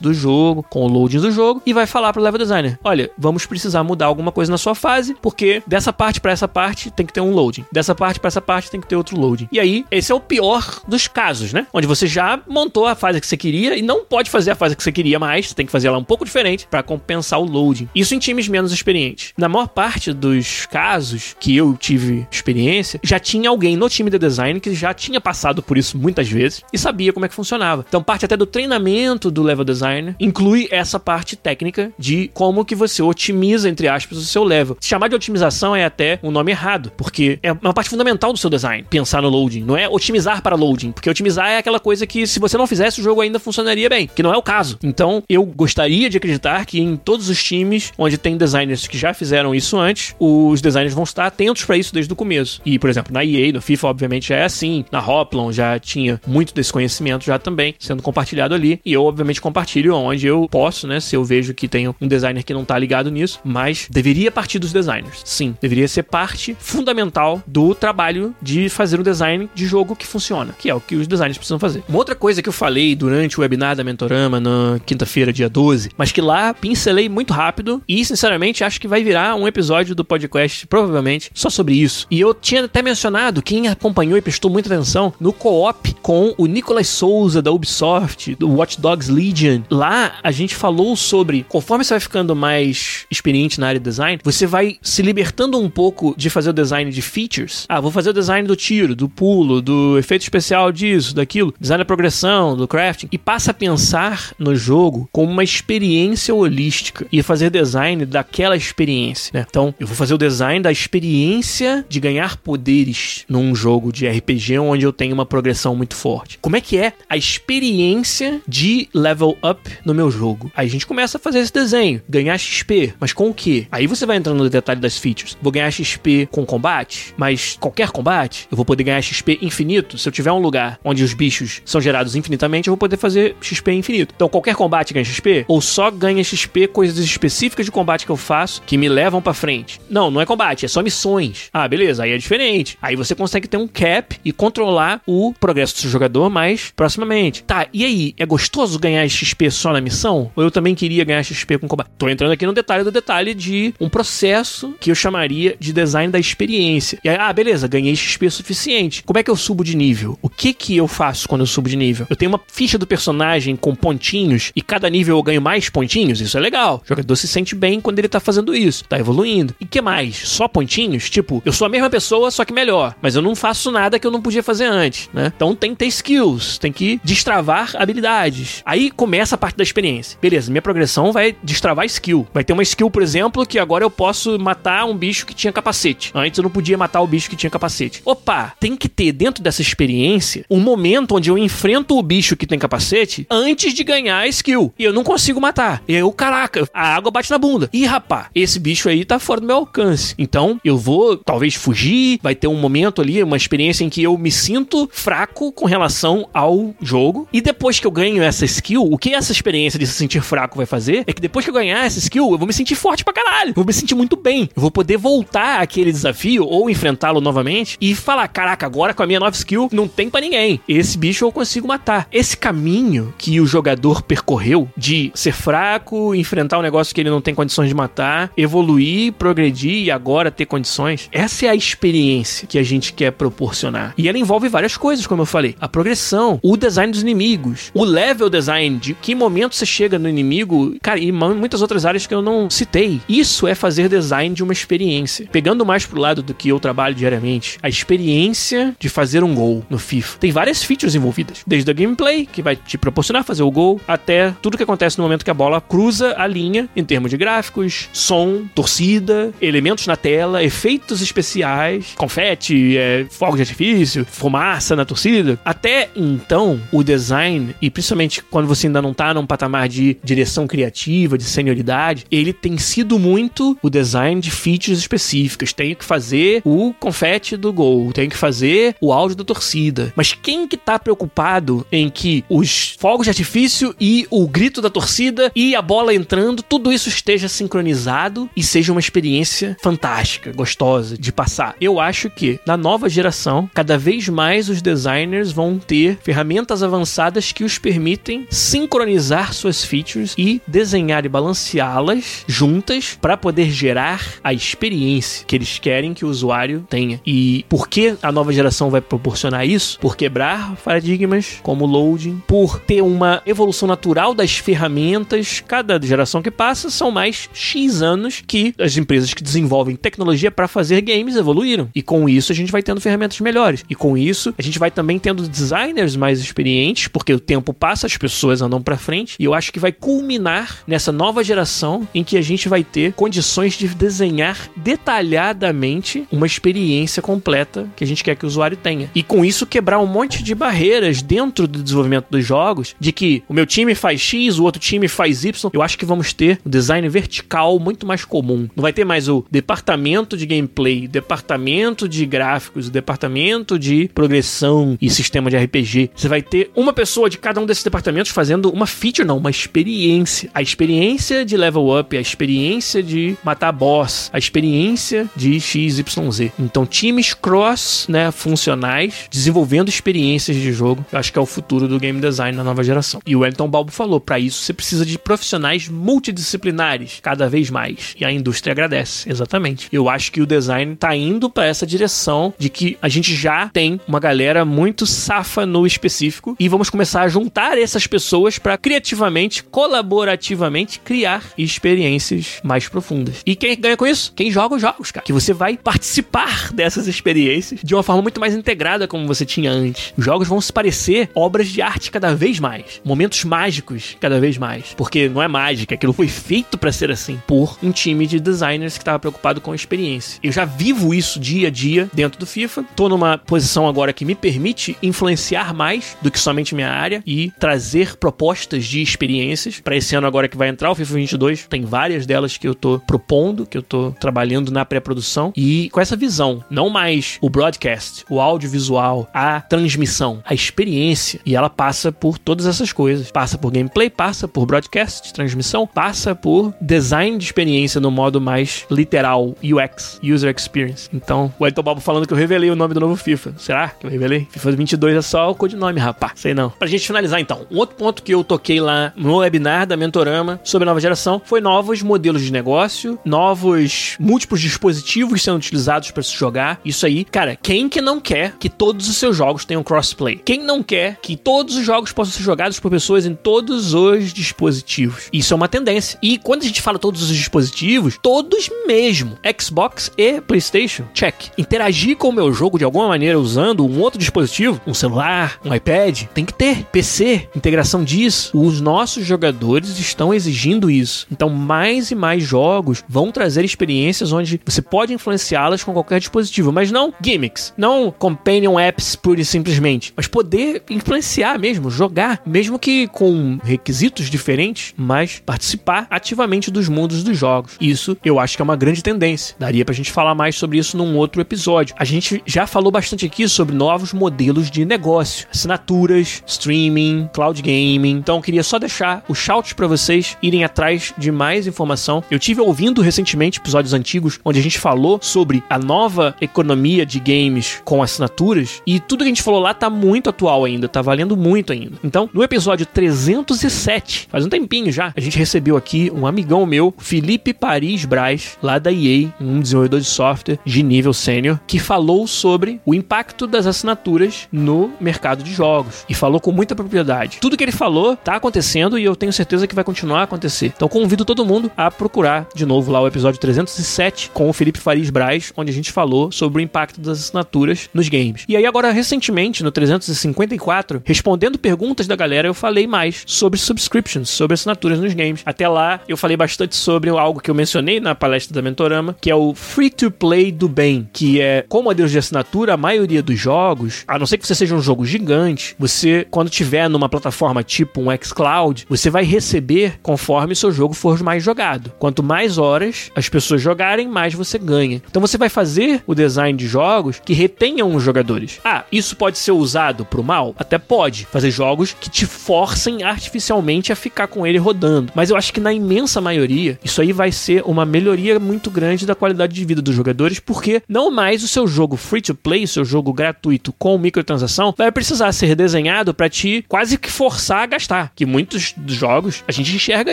do 0.01 0.13
jogo, 0.13 0.65
com 0.69 0.85
o 0.85 0.89
loading 0.89 1.21
do 1.21 1.31
jogo 1.31 1.63
e 1.65 1.73
vai 1.73 1.87
falar 1.87 2.13
pro 2.13 2.23
level 2.23 2.39
designer: 2.39 2.79
"Olha, 2.85 3.11
vamos 3.17 3.47
precisar 3.47 3.83
mudar 3.83 4.07
alguma 4.07 4.33
coisa 4.33 4.51
na 4.51 4.59
sua 4.59 4.75
fase, 4.75 5.17
porque 5.21 5.63
dessa 5.67 5.93
parte 5.93 6.21
para 6.21 6.33
essa 6.33 6.49
parte 6.49 6.91
tem 6.91 7.07
que 7.07 7.13
ter 7.13 7.21
um 7.21 7.33
loading. 7.33 7.65
Dessa 7.73 7.95
parte 7.95 8.21
para 8.21 8.29
essa 8.29 8.41
parte 8.41 8.71
tem 8.71 8.81
que 8.81 8.87
ter 8.87 8.97
outro 8.97 9.19
loading". 9.19 9.49
E 9.51 9.59
aí, 9.59 9.85
esse 9.91 10.13
é 10.13 10.15
o 10.15 10.21
pior 10.21 10.81
dos 10.87 11.09
casos, 11.09 11.53
né? 11.53 11.67
Onde 11.73 11.87
você 11.87 12.07
já 12.07 12.41
montou 12.47 12.87
a 12.87 12.95
fase 12.95 13.21
que 13.21 13.27
você 13.27 13.37
queria 13.37 13.77
e 13.77 13.83
não 13.83 14.05
pode 14.05 14.31
fazer 14.31 14.51
a 14.51 14.55
fase 14.55 14.77
que 14.77 14.83
você 14.83 14.93
queria 14.93 15.19
mais, 15.19 15.49
você 15.49 15.55
tem 15.55 15.67
que 15.67 15.73
fazer 15.73 15.89
ela 15.89 15.99
um 15.99 16.05
pouco 16.05 16.25
diferente 16.25 16.67
para 16.71 16.83
compensar 16.83 17.41
o 17.41 17.45
loading. 17.45 17.89
Isso 17.95 18.15
em 18.15 18.19
times 18.19 18.49
menos 18.49 18.73
experientes. 18.73 19.33
Na 19.37 19.49
maior 19.49 19.69
parte 19.69 20.13
dos 20.13 20.67
casos 20.67 21.37
que 21.39 21.57
eu 21.57 21.77
tive 21.79 22.27
experiência, 22.31 23.01
já 23.03 23.19
tinha 23.19 23.51
alguém 23.51 23.77
no 23.77 23.89
time 23.89 24.11
de 24.11 24.19
design 24.19 24.61
que 24.61 24.75
já 24.75 24.93
tinha 24.93 25.21
passado 25.21 25.63
por 25.63 25.79
isso 25.79 25.97
muitas 25.97 26.29
vezes 26.29 26.63
e 26.73 26.79
sabia 26.79 27.13
como 27.13 27.27
é 27.27 27.29
que 27.29 27.35
funcionava. 27.35 27.85
Então, 27.87 28.03
parte 28.03 28.25
até 28.25 28.37
do 28.37 28.47
treinamento 28.47 29.31
do 29.39 29.43
level 29.43 29.64
designer 29.64 30.14
inclui 30.20 30.68
essa 30.70 30.99
parte 30.99 31.36
técnica 31.36 31.93
de 31.99 32.30
como 32.34 32.64
que 32.64 32.74
você 32.74 33.03
otimiza, 33.03 33.68
entre 33.68 33.89
aspas, 33.89 34.18
o 34.18 34.24
seu 34.24 34.45
level. 34.45 34.76
Se 34.80 34.89
chamar 34.89 35.09
de 35.09 35.14
otimização 35.14 35.74
é 35.74 35.84
até 35.84 36.18
um 36.22 36.30
nome 36.30 36.53
errado, 36.53 36.93
porque 36.97 37.39
é 37.43 37.53
uma 37.53 37.72
parte 37.72 37.91
fundamental 37.91 38.32
do 38.32 38.39
seu 38.39 38.51
design, 38.51 38.84
pensar 38.89 39.22
no 39.22 39.28
loading. 39.28 39.62
Não 39.62 39.76
é 39.76 39.89
otimizar 39.89 40.43
para 40.43 40.57
loading, 40.57 40.93
porque 40.93 41.09
otimizar 41.09 41.49
é 41.49 41.59
aquela 41.59 41.80
coisa 41.80 42.07
que 42.07 42.26
se 42.26 42.39
você 42.39 42.57
não 42.57 42.66
fizesse, 42.66 43.01
o 43.01 43.05
jogo 43.05 43.20
ainda 43.20 43.39
funcionaria 43.39 43.89
bem, 43.89 44.09
que 44.12 44.22
não 44.22 44.32
é 44.32 44.36
o 44.36 44.43
caso. 44.43 44.78
Então, 44.82 45.22
eu 45.28 45.45
gostaria 45.45 46.11
de 46.11 46.16
acreditar 46.16 46.66
que 46.66 46.80
em 46.80 46.97
todos 46.97 47.28
os 47.28 47.43
times 47.43 47.93
onde 47.97 48.18
tem 48.18 48.36
designers 48.36 48.86
que 48.86 48.99
já 48.99 49.14
fizeram 49.14 49.55
isso 49.55 49.78
antes, 49.78 50.14
os 50.18 50.61
designers 50.61 50.95
vão 50.95 51.05
estar 51.05 51.26
atentos 51.26 51.64
para 51.64 51.76
isso 51.76 51.93
desde 51.95 52.12
o 52.12 52.16
começo. 52.16 52.61
E, 52.64 52.78
por 52.78 52.91
exemplo, 52.91 53.12
na 53.12 53.24
EA, 53.24 53.53
no 53.53 53.61
FIFA, 53.61 53.89
obviamente 53.89 54.28
já 54.28 54.36
é 54.36 54.45
assim. 54.45 54.84
Na 54.91 55.01
Hoplon 55.01 55.53
já 55.53 55.78
tinha 55.78 56.20
muito 56.26 56.55
desse 56.55 56.72
conhecimento 56.72 57.24
já 57.24 57.39
também 57.39 57.74
sendo 57.78 58.03
compartilhado 58.03 58.55
ali. 58.55 58.80
E 58.84 58.93
eu, 58.93 59.05
obviamente, 59.05 59.28
compartilho 59.37 59.95
onde 59.95 60.26
eu 60.26 60.49
posso, 60.51 60.87
né? 60.87 61.01
Se 61.01 61.14
eu 61.14 61.24
vejo 61.24 61.53
que 61.53 61.68
tem 61.68 61.89
um 61.89 62.09
designer 62.09 62.43
que 62.43 62.55
não 62.55 62.64
tá 62.64 62.79
ligado 62.79 63.11
nisso, 63.11 63.41
mas 63.45 63.87
deveria 63.91 64.31
partir 64.31 64.59
dos 64.59 64.72
designers. 64.72 65.22
Sim, 65.24 65.55
deveria 65.61 65.87
ser 65.87 66.05
parte 66.05 66.57
fundamental 66.59 67.43
do 67.47 67.74
trabalho 67.74 68.35
de 68.41 68.68
fazer 68.68 68.99
um 68.99 69.03
design 69.03 69.51
de 69.55 69.66
jogo 69.66 69.95
que 69.95 70.07
funciona, 70.07 70.55
que 70.59 70.70
é 70.70 70.74
o 70.74 70.81
que 70.81 70.97
os 70.97 71.07
designers 71.07 71.37
precisam 71.37 71.59
fazer. 71.59 71.83
Uma 71.89 71.99
outra 71.99 72.14
coisa 72.14 72.43
que 72.43 72.49
eu 72.49 72.53
falei 72.53 72.95
durante 72.95 73.39
o 73.39 73.43
webinar 73.43 73.76
da 73.76 73.85
Mentorama 73.85 74.41
na 74.41 74.81
quinta-feira, 74.87 75.33
dia 75.33 75.49
12, 75.49 75.91
mas 75.97 76.12
que 76.12 76.20
lá 76.20 76.55
pincelei 76.55 77.09
muito 77.09 77.33
rápido 77.33 77.83
e, 77.89 78.05
sinceramente, 78.05 78.64
acho 78.64 78.81
que 78.81 78.89
vai 78.89 79.03
virar 79.03 79.35
um 79.35 79.47
episódio 79.47 79.95
do 79.95 80.05
podcast, 80.05 80.66
provavelmente, 80.66 81.31
só 81.35 81.51
sobre 81.51 81.74
isso. 81.74 82.07
E 82.11 82.20
eu 82.20 82.33
tinha 82.33 82.64
até 82.64 82.83
mencionado, 82.83 83.43
quem 83.43 83.68
acompanhou 83.68 84.16
e 84.16 84.22
prestou 84.22 84.51
muita 84.51 84.72
atenção, 84.72 85.12
no 85.20 85.33
co-op 85.33 85.95
com 86.03 86.35
o 86.39 86.47
Nicolas 86.47 86.89
Souza 86.89 87.43
da 87.43 87.51
Ubisoft, 87.51 88.35
do 88.37 88.49
Watch 88.51 88.81
Dogs 88.81 89.11
Legion. 89.19 89.62
Lá 89.69 90.14
a 90.23 90.31
gente 90.31 90.55
falou 90.55 90.95
sobre, 90.95 91.45
conforme 91.49 91.85
você 91.85 91.95
vai 91.95 92.01
ficando 92.01 92.37
mais 92.37 93.07
experiente 93.11 93.59
na 93.59 93.66
área 93.66 93.81
de 93.81 93.85
design, 93.85 94.21
você 94.23 94.47
vai 94.47 94.77
se 94.81 95.03
libertando 95.03 95.59
um 95.59 95.69
pouco 95.69 96.14
de 96.16 96.31
fazer 96.31 96.51
o 96.51 96.53
design 96.53 96.91
de 96.91 97.03
features. 97.03 97.66
Ah, 97.69 97.81
vou 97.81 97.91
fazer 97.91 98.11
o 98.11 98.12
design 98.12 98.47
do 98.47 98.55
tiro, 98.55 98.95
do 98.95 99.09
pulo, 99.09 99.61
do 99.61 99.99
efeito 99.99 100.23
especial 100.23 100.71
disso, 100.71 101.14
daquilo, 101.14 101.53
design 101.61 101.83
da 101.83 101.85
progressão, 101.85 102.57
do 102.57 102.69
crafting, 102.69 103.09
e 103.11 103.19
passa 103.19 103.51
a 103.51 103.55
pensar 103.55 104.33
no 104.39 104.55
jogo 104.55 105.09
como 105.11 105.33
uma 105.33 105.43
experiência 105.43 106.35
holística 106.35 107.07
e 107.11 107.23
fazer 107.23 107.51
design 107.51 108.07
daquela 108.07 108.57
experiência, 108.57 109.31
né? 109.35 109.47
Então, 109.49 109.75
eu 109.81 109.87
vou 109.87 109.97
fazer 109.97 110.14
o 110.14 110.19
design 110.19 110.62
da 110.62 110.71
experiência 110.71 111.85
de 111.89 111.99
ganhar 111.99 112.37
poderes 112.37 113.25
num 113.29 113.55
jogo 113.55 113.93
de 113.93 114.07
RPG 114.07 114.59
onde 114.59 114.85
eu 114.85 114.93
tenho 114.93 115.14
uma 115.14 115.27
progressão 115.27 115.75
muito 115.75 115.95
forte. 115.95 116.39
Como 116.41 116.57
é 116.57 116.61
que 116.61 116.77
é 116.77 116.93
a 117.09 117.16
experiência 117.16 118.41
de 118.47 118.89
level 118.99 119.37
up 119.43 119.61
no 119.85 119.95
meu 119.95 120.11
jogo? 120.11 120.51
Aí 120.55 120.67
a 120.67 120.71
gente 120.71 120.87
começa 120.87 121.19
a 121.19 121.21
fazer 121.21 121.41
esse 121.41 121.53
desenho, 121.53 122.03
ganhar 122.09 122.37
XP, 122.37 122.95
mas 122.99 123.13
com 123.13 123.31
o 123.31 123.35
que? 123.35 123.67
Aí 123.71 123.87
você 123.87 124.05
vai 124.05 124.17
entrando 124.17 124.39
no 124.39 124.51
detalhe 124.51 124.81
das 124.81 124.99
features. 124.99 125.37
Vou 125.41 125.53
ganhar 125.53 125.71
XP 125.71 126.29
com 126.31 126.45
combate, 126.45 127.15
mas 127.17 127.57
qualquer 127.61 127.91
combate, 127.91 128.47
eu 128.51 128.57
vou 128.57 128.65
poder 128.65 128.85
ganhar 128.85 129.03
XP 129.03 129.39
infinito. 129.43 129.97
Se 129.99 130.09
eu 130.09 130.13
tiver 130.13 130.33
um 130.33 130.39
lugar 130.39 130.79
onde 130.85 131.03
os 131.05 131.15
bichos 131.15 131.63
são 131.65 131.81
gerados 131.81 132.17
infinitamente, 132.17 132.69
eu 132.69 132.73
vou 132.73 132.79
poder 132.79 132.97
fazer 132.97 133.37
XP 133.41 133.73
infinito. 133.73 134.13
Então 134.15 134.29
qualquer 134.29 134.55
combate 134.55 134.93
ganha 134.93 135.05
XP? 135.05 135.45
Ou 135.49 135.61
só 135.61 135.91
ganha 135.91 136.23
XP 136.23 136.69
coisas 136.69 136.99
específicas 136.99 137.67
de 137.67 137.73
combate 137.73 138.05
que 138.05 138.13
eu 138.13 138.17
faço 138.17 138.63
que 138.63 138.77
me 138.77 138.89
levam 138.89 139.23
para 139.23 139.35
frente? 139.35 139.81
Não, 139.89 140.11
não 140.11 140.21
é 140.21 140.27
combate, 140.27 140.65
é 140.65 140.69
só 140.69 140.83
missões. 140.83 141.49
Ah, 141.53 141.69
beleza, 141.69 142.03
aí 142.03 142.13
é 142.13 142.19
diferente. 142.19 142.79
Aí 142.83 142.97
você 142.97 143.15
consegue 143.15 143.49
ter 143.49 143.57
um 143.57 143.69
cap 143.69 144.19
e 144.25 144.33
controlar 144.33 145.01
o 145.07 145.35
progresso 145.39 145.75
do 145.75 145.81
seu 145.81 145.91
jogador 145.91 146.29
mais 146.31 146.73
proximamente. 146.75 147.43
Tá, 147.43 147.67
e 147.73 147.85
aí? 147.85 148.15
É 148.19 148.27
gostoso 148.27 148.79
ganhar 148.79 148.88
XP 149.09 149.51
só 149.51 149.72
na 149.72 149.80
missão? 149.80 150.30
Ou 150.34 150.45
eu 150.45 150.51
também 150.51 150.74
queria 150.74 151.05
ganhar 151.05 151.22
XP 151.22 151.59
com 151.59 151.68
combate? 151.68 151.91
Tô 151.99 152.09
entrando 152.09 152.32
aqui 152.32 152.47
no 152.47 152.53
detalhe 152.53 152.84
do 152.84 152.91
detalhe 152.91 153.34
de 153.34 153.74
um 153.80 153.89
processo 153.89 154.74
que 154.80 154.91
eu 154.91 154.95
chamaria 154.95 155.57
de 155.59 155.72
design 155.72 156.11
da 156.11 156.18
experiência. 156.18 156.99
E 157.05 157.09
aí, 157.09 157.16
ah, 157.18 157.32
beleza, 157.32 157.68
ganhei 157.68 157.95
XP 157.95 158.30
suficiente. 158.30 159.03
Como 159.03 159.18
é 159.18 159.22
que 159.22 159.30
eu 159.30 159.36
subo 159.36 159.64
de 159.64 159.76
nível? 159.76 160.18
O 160.22 160.28
que 160.28 160.53
que 160.53 160.76
eu 160.76 160.89
faço 160.89 161.28
quando 161.28 161.43
eu 161.43 161.47
subo 161.47 161.68
de 161.68 161.76
nível? 161.76 162.07
Eu 162.09 162.16
tenho 162.16 162.30
uma 162.30 162.41
ficha 162.49 162.78
do 162.78 162.86
personagem 162.86 163.57
com 163.57 163.74
pontinhos 163.74 164.53
e 164.55 164.62
cada 164.62 164.89
nível 164.89 165.16
eu 165.16 165.22
ganho 165.22 165.43
mais 165.43 165.68
pontinhos? 165.68 166.20
Isso 166.20 166.36
é 166.36 166.41
legal. 166.41 166.82
O 166.84 166.89
jogador 166.89 167.16
se 167.16 167.28
sente 167.28 167.55
bem 167.55 167.80
quando 167.80 167.99
ele 167.99 168.09
tá 168.09 168.20
fazendo 168.20 168.55
isso, 168.55 168.84
tá 168.84 168.99
evoluindo. 168.99 169.55
E 169.61 169.66
que 169.66 169.80
mais? 169.80 170.16
Só 170.16 170.47
pontinhos? 170.49 171.11
Tipo, 171.11 171.43
eu 171.45 171.53
sou 171.53 171.66
a 171.66 171.68
mesma 171.68 171.91
pessoa, 171.91 172.30
só 172.30 172.45
que 172.45 172.53
melhor. 172.53 172.95
Mas 173.03 173.14
eu 173.14 173.22
não 173.22 173.34
faço 173.34 173.70
nada 173.70 173.99
que 173.99 174.07
eu 174.07 174.11
não 174.11 174.22
podia 174.22 174.43
fazer 174.43 174.66
antes, 174.66 175.09
né? 175.12 175.32
Então 175.34 175.55
tem 175.55 175.72
que 175.72 175.78
ter 175.78 175.86
skills, 175.86 176.59
tem 176.59 176.72
que 176.72 177.01
destravar 177.03 177.72
habilidades. 177.76 178.62
Aí 178.64 178.78
começa 178.91 179.35
a 179.35 179.39
parte 179.39 179.57
da 179.57 179.62
experiência. 179.62 180.18
Beleza, 180.20 180.51
minha 180.51 180.62
progressão 180.62 181.12
vai 181.12 181.35
destravar 181.43 181.85
skill. 181.87 182.26
Vai 182.33 182.45
ter 182.45 182.53
uma 182.53 182.62
skill, 182.62 182.91
por 182.91 183.03
exemplo, 183.03 183.45
que 183.45 183.59
agora 183.59 183.85
eu 183.85 183.91
posso 183.91 184.39
matar 184.39 184.85
um 184.85 184.97
bicho 184.97 185.26
que 185.26 185.35
tinha 185.35 185.53
capacete. 185.53 186.12
Antes 186.14 186.39
eu 186.39 186.43
não 186.43 186.51
podia 186.51 186.79
matar 186.79 187.01
o 187.01 187.07
bicho 187.07 187.29
que 187.29 187.37
tinha 187.37 187.51
capacete. 187.51 188.01
Opa, 188.05 188.55
tem 188.61 188.76
que 188.76 188.89
ter 188.89 189.12
dentro 189.12 189.43
dessa 189.43 189.62
experiência 189.62 190.45
um 190.49 190.61
momento 190.61 191.16
onde 191.16 191.31
eu 191.31 191.37
enfrento 191.37 191.99
o 191.99 192.03
bicho 192.03 192.37
que 192.37 192.47
tem 192.47 192.59
capacete 192.59 193.26
antes 193.29 193.74
de 193.74 193.83
ganhar 193.83 194.18
a 194.18 194.29
skill. 194.29 194.72
E 194.79 194.85
eu 194.85 194.93
não 194.93 195.03
consigo 195.03 195.41
matar. 195.41 195.83
E 195.89 195.95
aí, 195.95 196.01
eu, 196.01 196.12
caraca, 196.12 196.68
a 196.72 196.95
água 196.95 197.11
bate 197.11 197.31
na 197.31 197.39
bunda. 197.39 197.68
Ih, 197.72 197.87
rapá, 197.87 198.31
esse 198.35 198.59
bicho 198.59 198.89
aí 198.89 199.05
tá 199.05 199.18
fora 199.18 199.41
do 199.41 199.47
meu 199.47 199.57
alcance. 199.57 200.14
Então, 200.18 200.61
eu 200.64 200.76
vou 200.76 201.16
talvez 201.16 201.55
fugir, 201.55 202.20
vai 202.22 202.35
ter 202.35 202.47
um 202.47 202.61
momento 202.61 203.03
ali, 203.03 203.22
uma 203.22 203.37
experiência 203.37 203.85
em 203.85 203.89
que 203.89 204.03
eu 204.03 204.16
me 204.16 204.31
sinto 204.31 204.89
fraco 204.93 205.53
com 205.53 205.66
relação 205.66 206.29
ao 206.33 206.74
jogo. 206.81 207.29
E 207.33 207.41
depois 207.41 207.81
que 207.81 207.87
eu 207.87 207.91
ganho 207.91 208.22
essa 208.22 208.45
skill, 208.45 208.68
skill, 208.69 208.83
o 208.83 208.99
que 208.99 209.14
essa 209.14 209.33
experiência 209.33 209.79
de 209.79 209.87
se 209.87 209.95
sentir 209.95 210.21
fraco 210.21 210.57
vai 210.57 210.66
fazer 210.66 211.05
é 211.07 211.12
que 211.12 211.23
depois 211.23 211.45
que 211.45 211.51
eu 211.51 211.55
ganhar 211.55 211.87
essa 211.87 211.99
skill, 211.99 212.31
eu 212.33 212.39
vou 212.39 212.47
me 212.47 212.53
sentir 212.53 212.75
forte 212.75 213.03
pra 213.03 213.14
caralho. 213.14 213.51
Eu 213.51 213.55
vou 213.55 213.64
me 213.64 213.73
sentir 213.73 213.95
muito 213.95 214.16
bem. 214.16 214.51
Eu 214.55 214.61
vou 214.61 214.71
poder 214.71 214.99
voltar 214.99 215.61
àquele 215.61 215.91
desafio 215.91 216.45
ou 216.45 216.69
enfrentá-lo 216.69 217.21
novamente 217.21 217.79
e 217.81 217.95
falar: 217.95 218.29
caraca, 218.29 218.66
agora 218.66 218.93
com 218.93 219.03
a 219.03 219.07
minha 219.07 219.21
nova 219.21 219.35
skill 219.35 219.69
não 219.73 219.89
tem 219.89 220.11
para 220.11 220.21
ninguém. 220.21 220.61
Esse 220.69 220.99
bicho 220.99 221.25
eu 221.25 221.33
consigo 221.33 221.66
matar. 221.66 222.07
Esse 222.12 222.37
caminho 222.37 223.14
que 223.16 223.41
o 223.41 223.47
jogador 223.47 224.03
percorreu 224.03 224.69
de 224.77 225.11
ser 225.14 225.33
fraco, 225.33 226.14
enfrentar 226.14 226.59
um 226.59 226.62
negócio 226.62 226.95
que 226.95 227.01
ele 227.01 227.11
não 227.11 227.21
tem 227.21 227.35
condições 227.35 227.69
de 227.69 227.75
matar, 227.75 228.31
evoluir, 228.37 229.12
progredir 229.12 229.85
e 229.85 229.91
agora 229.91 230.31
ter 230.31 230.47
condições, 230.47 231.09
essa 231.12 231.47
é 231.47 231.49
a 231.49 231.55
experiência 231.55 232.47
que 232.47 232.59
a 232.59 232.62
gente 232.62 232.93
quer 232.93 233.12
proporcionar. 233.12 233.95
E 233.97 234.09
ela 234.09 234.19
envolve 234.19 234.49
várias 234.49 234.77
coisas, 234.77 235.07
como 235.07 235.23
eu 235.23 235.27
falei: 235.27 235.57
a 235.61 235.69
progressão, 235.69 236.39
o 236.43 236.57
design 236.57 236.93
dos 236.93 237.03
inimigos, 237.03 237.71
o 237.73 237.85
level 237.85 238.29
design, 238.29 238.58
de 238.79 238.95
que 238.95 239.15
momento 239.15 239.55
você 239.55 239.67
chega 239.67 239.99
no 239.99 240.09
inimigo, 240.09 240.77
cara, 240.83 240.99
e 240.99 241.13
muitas 241.13 241.63
outras 241.63 241.85
áreas 241.85 242.07
que 242.07 242.15
eu 242.15 242.23
não 242.23 242.51
citei. 242.51 243.01
Isso 243.09 243.47
é 243.47 243.55
fazer 243.55 243.89
design 243.89 244.35
de 244.35 244.43
uma 244.43 244.53
experiência. 244.53 245.29
Pegando 245.31 245.65
mais 245.65 245.87
pro 245.87 246.01
lado 246.01 246.23
do 246.23 246.35
que 246.35 246.49
eu 246.49 246.59
trabalho 246.59 246.95
diariamente, 246.95 247.59
a 247.63 247.69
experiência 247.69 248.75
de 248.79 248.89
fazer 248.89 249.23
um 249.23 249.35
gol 249.35 249.65
no 249.71 249.79
FIFA. 249.79 250.19
Tem 250.19 250.33
várias 250.33 250.63
features 250.63 250.95
envolvidas, 250.95 251.43
desde 251.47 251.71
a 251.71 251.75
gameplay, 251.75 252.27
que 252.27 252.43
vai 252.43 252.57
te 252.57 252.77
proporcionar 252.77 253.25
fazer 253.25 253.43
o 253.43 253.51
gol, 253.51 253.81
até 253.87 254.35
tudo 254.43 254.57
que 254.57 254.63
acontece 254.63 254.99
no 254.99 255.05
momento 255.05 255.25
que 255.25 255.31
a 255.31 255.35
bola 255.35 255.61
cruza 255.61 256.15
a 256.19 256.27
linha, 256.27 256.69
em 256.75 256.85
termos 256.85 257.11
de 257.11 257.17
gráficos, 257.17 257.89
som, 257.93 258.45
torcida, 258.55 259.33
elementos 259.41 259.87
na 259.87 259.97
tela, 259.97 260.43
efeitos 260.43 261.03
especiais, 261.03 261.95
confete, 261.97 262.77
é, 262.77 263.07
fogo 263.11 263.37
de 263.37 263.43
artifício, 263.43 264.05
fumaça 264.05 264.75
na 264.75 264.85
torcida. 264.85 265.39
Até 265.45 265.91
então, 265.95 266.61
o 266.73 266.83
design, 266.83 267.55
e 267.61 267.71
principalmente 267.71 268.23
quando 268.23 268.48
você 268.49 268.67
ainda 268.67 268.83
não 268.83 268.95
tá 268.95 269.15
num 269.15 269.27
patamar 269.27 269.69
de 269.69 269.97
direção 270.03 270.47
criativa, 270.47 271.19
de 271.19 271.25
senioridade, 271.25 272.07
ele 272.11 272.33
tem 272.33 272.59
sido 272.59 272.99
muito 272.99 273.57
o 273.63 273.71
design 273.71 274.21
de 274.21 274.31
features 274.31 274.79
específicas. 274.79 275.53
Tenho 275.53 275.77
que 275.77 275.85
fazer 275.85 276.43
o 276.45 276.73
confete 276.79 277.37
do 277.37 277.53
gol, 277.53 277.93
tenho 277.93 278.11
que 278.11 278.17
fazer 278.17 278.75
o 278.81 278.93
áudio 278.93 279.17
da 279.17 279.25
torcida. 279.25 279.93
Mas 279.95 280.13
quem 280.13 280.49
que 280.49 280.57
tá 280.57 280.79
preocupado 280.79 281.67
em 281.71 281.89
que 281.89 282.25
os 282.29 282.77
fogos 282.79 283.05
de 283.05 283.11
artifício 283.11 283.75
e 283.81 284.07
o 284.11 284.27
grito 284.27 284.61
da 284.61 284.71
torcida 284.71 285.31
e 285.35 285.55
a 285.55 285.63
bola 285.63 285.95
entrando, 285.95 286.43
tudo 286.43 286.73
isso 286.73 286.89
esteja 286.89 287.29
sincronizado 287.29 288.29
e 288.37 288.43
seja 288.43 288.73
uma 288.73 288.81
experiência 288.81 289.57
fantástica, 289.63 290.33
gostosa 290.33 290.97
de 290.97 291.13
passar? 291.13 291.55
Eu 291.61 291.81
acho 291.81 292.11
que 292.11 292.41
na 292.47 292.57
nova 292.57 292.89
geração, 292.89 293.49
cada 293.53 293.77
vez 293.77 294.09
mais 294.09 294.49
os 294.49 294.63
designers 294.63 295.33
vão 295.33 295.59
ter 295.59 295.99
ferramentas 296.03 296.63
avançadas 296.63 297.33
que 297.33 297.45
os 297.45 297.59
permitem 297.59 298.27
sincronizar 298.39 299.34
suas 299.34 299.64
features 299.64 300.14
e 300.16 300.41
desenhar 300.47 301.05
e 301.05 301.09
balanceá-las 301.09 302.24
juntas 302.26 302.97
para 303.01 303.16
poder 303.16 303.51
gerar 303.51 304.01
a 304.22 304.32
experiência 304.32 305.24
que 305.26 305.34
eles 305.34 305.59
querem 305.59 305.93
que 305.93 306.05
o 306.05 306.09
usuário 306.09 306.64
tenha. 306.70 307.01
E 307.05 307.45
por 307.49 307.68
que 307.68 307.97
a 308.01 308.12
nova 308.12 308.32
geração 308.32 308.70
vai 308.70 308.80
proporcionar 308.80 309.47
isso? 309.47 309.78
Por 309.80 309.97
quebrar 309.97 310.55
paradigmas 310.64 311.41
como 311.43 311.66
loading, 311.66 312.22
por 312.26 312.61
ter 312.61 312.80
uma 312.80 313.22
evolução 313.26 313.66
natural 313.66 314.14
das 314.14 314.36
ferramentas. 314.36 315.43
Cada 315.47 315.80
geração 315.84 316.22
que 316.22 316.30
passa 316.30 316.70
são 316.70 316.91
mais 316.91 317.28
X 317.32 317.82
anos 317.82 318.22
que 318.26 318.55
as 318.59 318.76
empresas 318.76 319.12
que 319.12 319.22
desenvolvem 319.22 319.74
tecnologia 319.74 320.30
para 320.30 320.47
fazer 320.47 320.80
games 320.80 321.16
evoluíram. 321.16 321.68
E 321.74 321.82
com 321.82 322.09
isso 322.09 322.30
a 322.30 322.34
gente 322.34 322.53
vai 322.53 322.62
tendo 322.62 322.80
ferramentas 322.80 323.20
melhores. 323.20 323.64
E 323.68 323.74
com 323.74 323.99
isso 323.99 324.32
a 324.39 324.43
gente 324.43 324.59
vai 324.59 324.70
também 324.70 324.99
tendo 324.99 325.28
designers 325.28 325.97
mais 325.97 326.20
experientes, 326.20 326.86
porque 326.86 327.12
o 327.12 327.20
tempo 327.20 327.53
passa, 327.53 327.86
as 327.86 327.97
pessoas 327.97 328.28
andam 328.31 328.62
para 328.62 328.76
frente. 328.76 329.16
E 329.18 329.24
eu 329.24 329.35
acho 329.35 329.53
que 329.53 329.61
vai 329.61 329.72
culminar 329.72 330.59
nessa 330.66 330.93
nova 330.93 331.22
geração 331.24 331.87
em 331.95 332.05
que 332.05 332.16
a 332.16 332.22
gente 332.22 332.49
vai 332.49 332.62
ter 332.62 332.93
condições 332.93 333.55
de 333.55 333.68
desenhar 333.68 334.51
detalhadamente 334.57 336.07
uma 336.11 336.26
experiência 336.26 337.03
completa 337.03 337.68
que 337.76 337.85
a 337.85 337.87
gente 337.87 338.05
quer 338.05 338.16
que 338.16 338.24
o 338.24 338.29
usuário 338.29 338.57
tenha. 338.57 338.91
E 338.95 339.03
com 339.03 339.24
isso 339.24 339.47
quebrar 339.47 339.79
um 339.79 339.87
monte 339.87 340.22
de 340.22 340.35
barreiras 340.35 341.03
dentro 341.03 341.47
do 341.47 341.62
desenvolvimento 341.62 342.07
dos 342.11 342.24
jogos, 342.24 342.74
de 342.79 342.93
que 342.93 343.22
o 343.29 343.35
meu 343.35 343.47
time 343.47 343.74
faz 343.74 344.01
X, 344.01 344.39
o 344.39 344.45
outro 344.45 344.61
time 344.61 344.89
faz 344.89 345.24
Y. 345.24 345.51
Eu 345.53 345.62
acho 345.62 345.79
que 345.79 345.85
vamos 345.85 346.12
ter 346.12 346.41
um 346.45 346.51
design 346.51 346.89
vertical 346.89 347.59
muito 347.59 347.87
mais 347.87 348.05
comum. 348.05 348.49
Não 348.55 348.62
vai 348.62 348.72
ter 348.72 348.85
mais 348.85 349.09
o 349.09 349.24
departamento 349.31 350.16
de 350.16 350.26
gameplay, 350.26 350.87
departamento 350.89 351.89
de 351.89 352.05
gráficos, 352.07 352.70
departamento 352.70 353.59
de 353.59 353.89
progressão 353.95 354.76
e 354.81 354.91
sistema 354.91 355.31
de 355.31 355.37
RPG. 355.37 355.91
Você 355.95 356.09
vai 356.09 356.22
ter 356.22 356.51
uma 356.55 356.72
pessoa 356.72 357.09
de 357.09 357.18
cada 357.18 357.41
um 357.41 357.47
desses 357.47 357.64
departamentos 357.64 358.11
fazendo 358.19 358.51
uma 358.51 358.66
feature, 358.66 359.07
não, 359.07 359.16
uma 359.16 359.31
experiência. 359.31 360.29
A 360.35 360.43
experiência 360.43 361.25
de 361.25 361.37
level 361.37 361.79
up, 361.79 361.97
a 361.97 362.01
experiência 362.01 362.83
de 362.83 363.16
matar 363.23 363.53
boss, 363.53 364.11
a 364.12 364.19
experiência 364.19 365.09
de 365.14 365.39
XYZ. 365.39 366.33
Então, 366.37 366.66
times 366.66 367.14
cross, 367.14 367.87
né, 367.89 368.11
funcionais, 368.11 369.07
desenvolvendo 369.09 369.69
experiências 369.69 370.37
de 370.37 370.53
jogo. 370.53 370.85
Eu 370.91 370.99
acho 370.99 371.12
que 371.12 371.19
é 371.21 371.23
o 371.23 371.27
futuro 371.27 371.69
do 371.69 371.79
game 371.79 372.01
design 372.01 372.37
na 372.37 372.43
nova 372.43 372.64
geração. 372.64 373.01
E 373.07 373.14
o 373.14 373.21
Wellington 373.21 373.49
Balbo 373.49 373.71
falou, 373.71 374.01
para 374.01 374.19
isso 374.19 374.43
você 374.43 374.53
precisa 374.53 374.85
de 374.85 374.99
profissionais 374.99 375.69
multidisciplinares, 375.69 376.99
cada 377.01 377.29
vez 377.29 377.51
mais. 377.51 377.95
E 378.01 378.05
a 378.05 378.11
indústria 378.11 378.51
agradece, 378.51 379.09
exatamente. 379.09 379.69
Eu 379.71 379.89
acho 379.89 380.11
que 380.11 380.21
o 380.21 380.27
design 380.27 380.75
tá 380.75 380.97
indo 380.97 381.31
para 381.31 381.47
essa 381.47 381.64
direção 381.64 382.35
de 382.37 382.49
que 382.49 382.77
a 382.83 382.89
gente 382.89 383.14
já 383.14 383.49
tem 383.49 383.81
uma 383.87 384.01
galera 384.01 384.45
muito 384.45 384.87
safa 384.87 385.47
no 385.47 385.64
específico 385.64 386.35
e 386.41 386.49
vamos 386.49 386.69
começar 386.69 387.03
a 387.03 387.09
juntar 387.09 387.57
essas 387.57 387.87
pessoas 387.87 387.98
para 388.41 388.57
criativamente, 388.59 389.43
colaborativamente 389.45 390.81
criar 390.81 391.23
experiências 391.37 392.41
mais 392.43 392.69
profundas. 392.69 393.23
E 393.25 393.37
quem 393.37 393.59
ganha 393.59 393.77
com 393.77 393.87
isso? 393.87 394.13
Quem 394.15 394.31
joga 394.31 394.57
os 394.57 394.63
jogos, 394.63 394.91
cara. 394.91 395.05
Que 395.05 395.13
você 395.13 395.33
vai 395.33 395.57
participar 395.57 396.53
dessas 396.53 396.87
experiências 396.87 397.61
de 397.63 397.75
uma 397.75 397.83
forma 397.83 398.03
muito 398.03 398.21
mais 398.21 398.35
integrada 398.35 398.89
como 398.89 399.07
você 399.07 399.25
tinha 399.25 399.51
antes. 399.51 399.93
Os 399.97 400.05
jogos 400.05 400.29
vão 400.29 400.41
se 400.41 400.53
parecer 400.53 401.11
obras 401.15 401.49
de 401.49 401.63
arte 401.63 401.91
cada 401.91 402.15
vez 402.15 402.41
mais, 402.41 402.81
momentos 402.85 403.25
mágicos 403.25 403.97
cada 404.01 404.21
vez 404.21 404.39
mais, 404.39 404.75
porque 404.77 405.09
não 405.09 405.23
é 405.23 405.29
mágica, 405.29 405.75
aquilo 405.75 405.93
foi 405.93 406.09
feito 406.09 406.59
para 406.59 406.73
ser 406.73 406.91
assim 406.91 407.21
por 407.27 407.59
um 407.63 407.71
time 407.71 408.07
de 408.07 408.21
designers 408.21 408.75
que 408.75 408.83
estava 408.83 408.99
preocupado 408.99 409.41
com 409.41 409.53
a 409.53 409.55
experiência. 409.55 410.19
Eu 410.23 410.33
já 410.33 410.45
vivo 410.45 410.95
isso 410.95 411.21
dia 411.21 411.49
a 411.49 411.51
dia 411.51 411.91
dentro 411.93 412.19
do 412.19 412.27
FIFA. 412.27 412.65
Tô 412.75 412.89
numa 412.89 413.19
posição 413.19 413.67
agora 413.69 413.93
que 413.93 414.05
me 414.05 414.15
permite 414.15 414.77
influenciar 414.83 415.55
mais 415.55 415.97
do 416.01 416.11
que 416.11 416.19
somente 416.19 416.55
minha 416.55 416.71
área 416.71 417.03
e 417.07 417.31
trazer 417.39 417.88
propostas 417.97 418.64
de 418.64 418.82
experiências 418.82 419.61
para 419.61 419.76
esse 419.76 419.95
ano 419.95 420.07
agora 420.07 420.28
que 420.28 420.36
vai 420.36 420.49
entrar 420.49 420.70
o 420.70 420.74
FIFA 420.74 420.95
22. 420.95 421.47
Tem 421.47 421.62
várias 421.62 422.07
delas 422.07 422.36
que 422.36 422.47
eu 422.47 422.55
tô 422.55 422.78
propondo, 422.80 423.47
que 423.47 423.57
eu 423.57 423.62
tô 423.62 423.93
trabalhando 424.01 424.51
na 424.51 424.64
pré-produção 424.64 425.32
e 425.36 425.68
com 425.70 425.80
essa 425.80 425.97
visão, 425.97 426.45
não 426.51 426.70
mais 426.70 427.18
o 427.20 427.28
broadcast, 427.28 428.05
o 428.09 428.20
audiovisual, 428.20 429.09
a 429.12 429.41
transmissão, 429.41 430.22
a 430.24 430.34
experiência 430.34 431.20
e 431.24 431.34
ela 431.34 431.51
passa 431.51 431.91
por 431.93 432.18
todas 432.18 432.47
essas 432.47 432.72
coisas. 432.72 433.11
Passa 433.11 433.39
por 433.39 433.51
gameplay, 433.51 433.91
passa 433.91 434.28
por 434.28 434.47
broadcast, 434.47 435.12
transmissão, 435.12 435.66
passa 435.66 436.14
por 436.14 436.55
design 436.61 437.18
de 437.18 437.24
experiência 437.24 437.80
no 437.80 437.91
modo 437.91 438.20
mais 438.20 438.66
literal, 438.70 439.34
UX, 439.43 440.01
User 440.03 440.34
Experience. 440.34 440.89
Então, 440.93 441.32
o 441.39 441.47
Elton 441.47 441.62
Balbo 441.62 441.80
falando 441.80 442.07
que 442.07 442.12
eu 442.12 442.18
revelei 442.18 442.51
o 442.51 442.57
nome 442.57 442.74
do 442.74 442.80
novo 442.80 442.97
FIFA. 442.97 443.34
Será 443.39 443.68
que 443.68 443.86
eu 443.86 443.91
revelei? 443.91 444.26
FIFA 444.30 444.53
22 444.53 444.97
é 444.97 445.03
só 445.03 445.30
o 445.30 445.34
codinome, 445.34 445.80
rapaz. 445.80 446.12
Sei 446.16 446.34
não. 446.34 446.51
Pra 446.51 446.68
gente 446.68 446.86
finalizar 446.86 447.20
então, 447.20 447.47
um 447.51 447.59
outro 447.59 447.76
ponto 447.79 448.03
que 448.03 448.12
eu 448.12 448.24
toquei 448.24 448.61
lá 448.61 448.93
no 448.97 449.18
webinar 449.18 449.66
da 449.66 449.76
Mentorama 449.76 450.41
sobre 450.43 450.64
a 450.64 450.70
nova 450.70 450.81
geração 450.81 451.22
foi 451.24 451.41
novos 451.41 451.81
modelos 451.81 452.22
de 452.22 452.33
negócio, 452.33 452.99
novos 453.05 453.97
múltiplos 454.01 454.41
dispositivos 454.41 455.22
sendo 455.22 455.37
utilizados 455.37 455.93
para 455.93 456.03
se 456.03 456.12
jogar. 456.14 456.61
Isso 456.64 456.85
aí, 456.85 457.05
cara, 457.05 457.37
quem 457.37 457.68
que 457.68 457.81
não 457.81 458.01
quer 458.01 458.35
que 458.39 458.49
todos 458.49 458.89
os 458.89 458.97
seus 458.97 459.16
jogos 459.16 459.45
tenham 459.45 459.62
crossplay? 459.62 460.20
Quem 460.24 460.43
não 460.43 460.61
quer 460.61 460.99
que 461.01 461.16
todos 461.16 461.57
os 461.57 461.64
jogos 461.64 461.93
possam 461.93 462.12
ser 462.12 462.24
jogados 462.24 462.59
por 462.59 462.70
pessoas 462.70 463.07
em 463.07 463.14
todos 463.14 463.72
os 463.72 464.12
dispositivos? 464.12 465.09
Isso 465.12 465.33
é 465.33 465.37
uma 465.37 465.49
tendência. 465.49 465.99
E 466.03 466.18
quando 466.18 466.43
a 466.43 466.47
gente 466.47 466.61
fala 466.61 466.79
todos 466.79 467.03
os 467.03 467.16
dispositivos, 467.16 467.97
todos 468.03 468.51
mesmo. 468.66 469.16
Xbox 469.41 469.93
e 469.97 470.20
PlayStation, 470.20 470.85
check. 470.93 471.14
Interagir 471.39 471.97
com 471.97 472.09
o 472.09 472.12
meu 472.12 472.33
jogo 472.33 472.59
de 472.59 472.64
alguma 472.64 472.89
maneira 472.89 473.20
usando 473.20 473.64
um 473.64 473.79
outro 473.79 474.01
dispositivo, 474.01 474.61
um 474.66 474.74
celular, 474.74 475.39
um 475.45 475.55
iPad, 475.55 476.05
tem 476.14 476.24
que 476.24 476.35
ter. 476.35 476.64
PC, 476.72 477.29
integração 477.37 477.68
disso. 477.85 478.31
Os 478.35 478.61
nossos 478.61 479.05
jogadores 479.05 479.79
estão 479.79 480.14
exigindo 480.14 480.71
isso. 480.71 481.07
Então, 481.11 481.29
mais 481.29 481.91
e 481.91 481.95
mais 481.95 482.23
jogos 482.23 482.83
vão 482.89 483.12
trazer 483.12 483.45
experiências 483.45 484.12
onde 484.12 484.41
você 484.45 484.62
pode 484.62 484.95
influenciá-las 484.95 485.62
com 485.62 485.73
qualquer 485.73 486.01
dispositivo, 486.01 486.51
mas 486.51 486.73
não 486.73 486.93
gimmicks, 487.03 487.53
não 487.57 487.91
companion 487.91 488.59
apps 488.59 488.97
pura 488.97 489.21
e 489.21 489.25
simplesmente, 489.25 489.93
mas 489.95 490.07
poder 490.07 490.62
influenciar 490.71 491.39
mesmo, 491.39 491.71
jogar, 491.71 492.23
mesmo 492.25 492.59
que 492.59 492.87
com 492.89 493.39
requisitos 493.43 494.09
diferentes, 494.09 494.73
mas 494.77 495.23
participar 495.25 495.87
ativamente 495.91 496.51
dos 496.51 496.69
mundos 496.69 497.03
dos 497.03 497.16
jogos. 497.16 497.57
Isso 497.61 497.97
eu 498.05 498.19
acho 498.19 498.37
que 498.37 498.43
é 498.43 498.45
uma 498.45 498.57
grande 498.57 498.83
tendência. 498.83 499.37
Daria 499.39 499.64
pra 499.64 499.75
gente 499.75 499.93
falar 499.93 500.14
mais 500.14 500.37
sobre 500.37 500.59
isso 500.59 500.77
num 500.77 500.97
outro 500.97 501.21
episódio. 501.21 501.75
A 501.79 501.85
gente 501.85 502.23
já 502.25 502.47
falou 502.47 502.73
bastante 502.73 503.05
aqui 503.05 503.29
sobre 503.29 503.55
novos 503.55 503.93
modelos 503.93 504.51
de 504.51 504.64
negócio, 504.64 505.27
assinaturas, 505.31 506.23
streaming, 506.27 507.11
cloud 507.12 507.43
game 507.43 507.58
gaming. 507.59 507.91
Então, 507.91 508.21
queria 508.21 508.43
só 508.43 508.59
deixar 508.59 509.05
o 509.09 509.15
shout 509.15 509.55
para 509.55 509.67
vocês 509.67 510.17
irem 510.23 510.45
atrás 510.45 510.93
de 510.97 511.11
mais 511.11 511.47
informação. 511.47 512.03
Eu 512.11 512.19
tive 512.19 512.41
ouvindo 512.41 512.83
recentemente 512.83 513.39
episódios 513.39 513.75
antigos 513.75 514.21
onde 514.25 514.39
a 514.39 514.43
gente 514.43 514.59
falou 514.59 514.99
sobre 515.03 515.43
a 515.51 515.59
nova 515.59 516.15
economia 516.21 516.87
de 516.87 517.01
games 517.01 517.61
com 517.65 517.83
assinaturas 517.83 518.63
e 518.67 518.81
tudo 518.81 518.99
que 518.99 519.05
a 519.05 519.09
gente 519.09 519.23
falou 519.23 519.41
lá 519.41 519.53
tá 519.53 519.69
muito 519.69 520.11
atual 520.11 520.45
ainda, 520.45 520.69
tá 520.69 520.81
valendo 520.83 521.17
muito 521.17 521.53
ainda. 521.53 521.79
Então, 521.83 522.09
no 522.13 522.23
episódio 522.23 522.67
307, 522.67 524.09
faz 524.11 524.25
um 524.25 524.29
tempinho 524.29 524.71
já, 524.71 524.93
a 524.97 525.01
gente 525.01 525.19
recebeu 525.19 525.57
aqui 525.57 525.91
um 525.95 526.07
amigão 526.07 526.47
meu, 526.47 526.75
Felipe 526.79 527.33
Paris 527.33 527.85
Braz, 527.85 528.39
lá 528.43 528.59
da 528.59 528.73
EA, 528.73 529.09
um 529.21 529.41
desenvolvedor 529.41 529.81
de 529.81 529.87
software 529.87 530.39
de 530.45 530.63
nível 530.63 530.93
sênior, 530.93 531.41
que 531.47 531.59
falou 531.59 532.07
sobre 532.07 532.61
o 532.65 532.75
impacto 532.75 533.27
das 533.27 533.47
assinaturas 533.47 534.29
no 534.31 534.71
mercado 534.81 535.23
de 535.23 535.33
jogos 535.33 535.85
e 535.89 535.95
falou 535.95 536.21
com 536.21 536.33
muita 536.33 536.55
propriedade. 536.55 537.19
Tudo 537.21 537.37
que 537.37 537.45
ele 537.49 537.57
falou 537.57 537.97
tá 537.97 538.17
acontecendo 538.17 538.79
e 538.79 538.85
eu 538.85 538.95
tenho 538.95 539.13
certeza 539.13 539.47
que 539.47 539.55
vai 539.55 539.65
continuar 539.65 540.01
a 540.01 540.03
acontecer. 540.03 540.53
Então 540.55 540.69
convido 540.69 541.05
todo 541.05 541.25
mundo 541.25 541.51
a 541.57 541.71
procurar 541.71 542.29
de 542.35 542.45
novo 542.45 542.71
lá 542.71 542.81
o 542.81 542.87
episódio 542.87 543.19
307 543.19 544.11
com 544.13 544.29
o 544.29 544.33
Felipe 544.33 544.59
Faris 544.59 544.91
Braz, 544.91 545.33
onde 545.37 545.51
a 545.51 545.55
gente 545.55 545.73
falou 545.73 546.13
sobre 546.13 546.43
o 546.43 546.45
impacto 546.45 546.81
das 546.81 547.01
assinaturas 547.01 547.71
nos 547.73 547.89
games. 547.89 548.25
E 548.29 548.37
aí 548.37 548.45
agora 548.45 548.71
recentemente 548.71 549.43
no 549.43 549.51
354, 549.51 550.83
respondendo 550.85 551.39
perguntas 551.39 551.87
da 551.87 551.97
galera, 551.97 552.29
eu 552.29 552.35
falei 552.35 552.67
mais 552.67 553.03
sobre 553.07 553.39
subscriptions, 553.39 554.11
sobre 554.11 554.35
assinaturas 554.35 554.79
nos 554.79 554.93
games. 554.93 555.23
Até 555.25 555.49
lá 555.49 555.81
eu 555.89 555.97
falei 555.97 556.17
bastante 556.17 556.55
sobre 556.55 556.91
algo 556.91 557.21
que 557.21 557.31
eu 557.31 557.35
mencionei 557.35 557.81
na 557.81 557.95
palestra 557.95 558.35
da 558.35 558.43
Mentorama, 558.43 558.95
que 559.01 559.11
é 559.11 559.15
o 559.15 559.35
free 559.35 559.71
to 559.71 559.91
play 559.91 560.31
do 560.31 560.49
bem, 560.49 560.89
que 560.93 561.21
é 561.21 561.45
como 561.49 561.73
Deus 561.73 561.91
de 561.91 561.99
assinatura, 561.99 562.55
a 562.55 562.57
maioria 562.57 563.03
dos 563.03 563.19
jogos, 563.19 563.85
a 563.87 563.99
não 563.99 564.07
ser 564.07 564.19
que 564.19 564.27
você 564.27 564.35
seja 564.35 564.55
um 564.55 564.61
jogo 564.61 564.85
gigante, 564.85 565.55
você 565.59 566.07
quando 566.11 566.29
tiver 566.29 566.69
numa 566.69 566.89
plataforma 566.89 567.38
tipo 567.43 567.80
um 567.80 567.97
xCloud, 567.97 568.66
você 568.68 568.91
vai 568.91 569.05
receber 569.05 569.78
conforme 569.82 570.34
seu 570.34 570.53
jogo 570.53 570.74
for 570.74 571.03
mais 571.03 571.22
jogado. 571.22 571.72
Quanto 571.78 572.03
mais 572.03 572.39
horas 572.39 572.91
as 572.95 573.09
pessoas 573.09 573.41
jogarem, 573.41 573.89
mais 573.89 574.14
você 574.14 574.39
ganha. 574.39 574.82
Então 574.89 575.01
você 575.01 575.18
vai 575.18 575.28
fazer 575.28 575.82
o 575.86 575.95
design 575.95 576.36
de 576.36 576.47
jogos 576.47 577.01
que 577.05 577.12
retenham 577.12 577.74
os 577.74 577.82
jogadores. 577.82 578.41
Ah, 578.45 578.64
isso 578.70 578.97
pode 578.97 579.18
ser 579.18 579.32
usado 579.32 579.84
pro 579.84 580.03
mal? 580.03 580.34
Até 580.39 580.59
pode. 580.59 581.07
Fazer 581.07 581.30
jogos 581.30 581.74
que 581.78 581.91
te 581.91 582.07
forcem 582.07 582.82
artificialmente 582.82 583.72
a 583.72 583.76
ficar 583.76 584.07
com 584.07 584.26
ele 584.26 584.39
rodando. 584.39 584.93
Mas 584.95 585.11
eu 585.11 585.16
acho 585.16 585.32
que 585.32 585.41
na 585.41 585.53
imensa 585.53 586.01
maioria, 586.01 586.59
isso 586.64 586.80
aí 586.80 586.93
vai 586.93 587.12
ser 587.12 587.43
uma 587.45 587.64
melhoria 587.64 588.18
muito 588.18 588.51
grande 588.51 588.86
da 588.86 588.95
qualidade 588.95 589.34
de 589.34 589.45
vida 589.45 589.62
dos 589.62 589.74
jogadores, 589.74 590.18
porque 590.18 590.62
não 590.68 590.91
mais 590.91 591.22
o 591.22 591.28
seu 591.28 591.47
jogo 591.47 591.76
free 591.76 592.03
to 592.03 592.14
play, 592.14 592.47
seu 592.47 592.64
jogo 592.64 592.93
gratuito 592.93 593.53
com 593.53 593.78
microtransação, 593.78 594.55
vai 594.57 594.72
precisar 594.72 595.12
ser 595.12 595.34
desenhado 595.34 595.95
para 595.95 596.09
te 596.09 596.45
quase 596.49 596.78
que 596.78 596.91
forçar 596.91 597.28
a 597.37 597.47
gastar. 597.47 597.93
Que 597.95 598.07
muitos 598.07 598.53
dos 598.57 598.74
jogos 598.74 599.24
a 599.26 599.33
gente 599.33 599.55
enxerga 599.55 599.93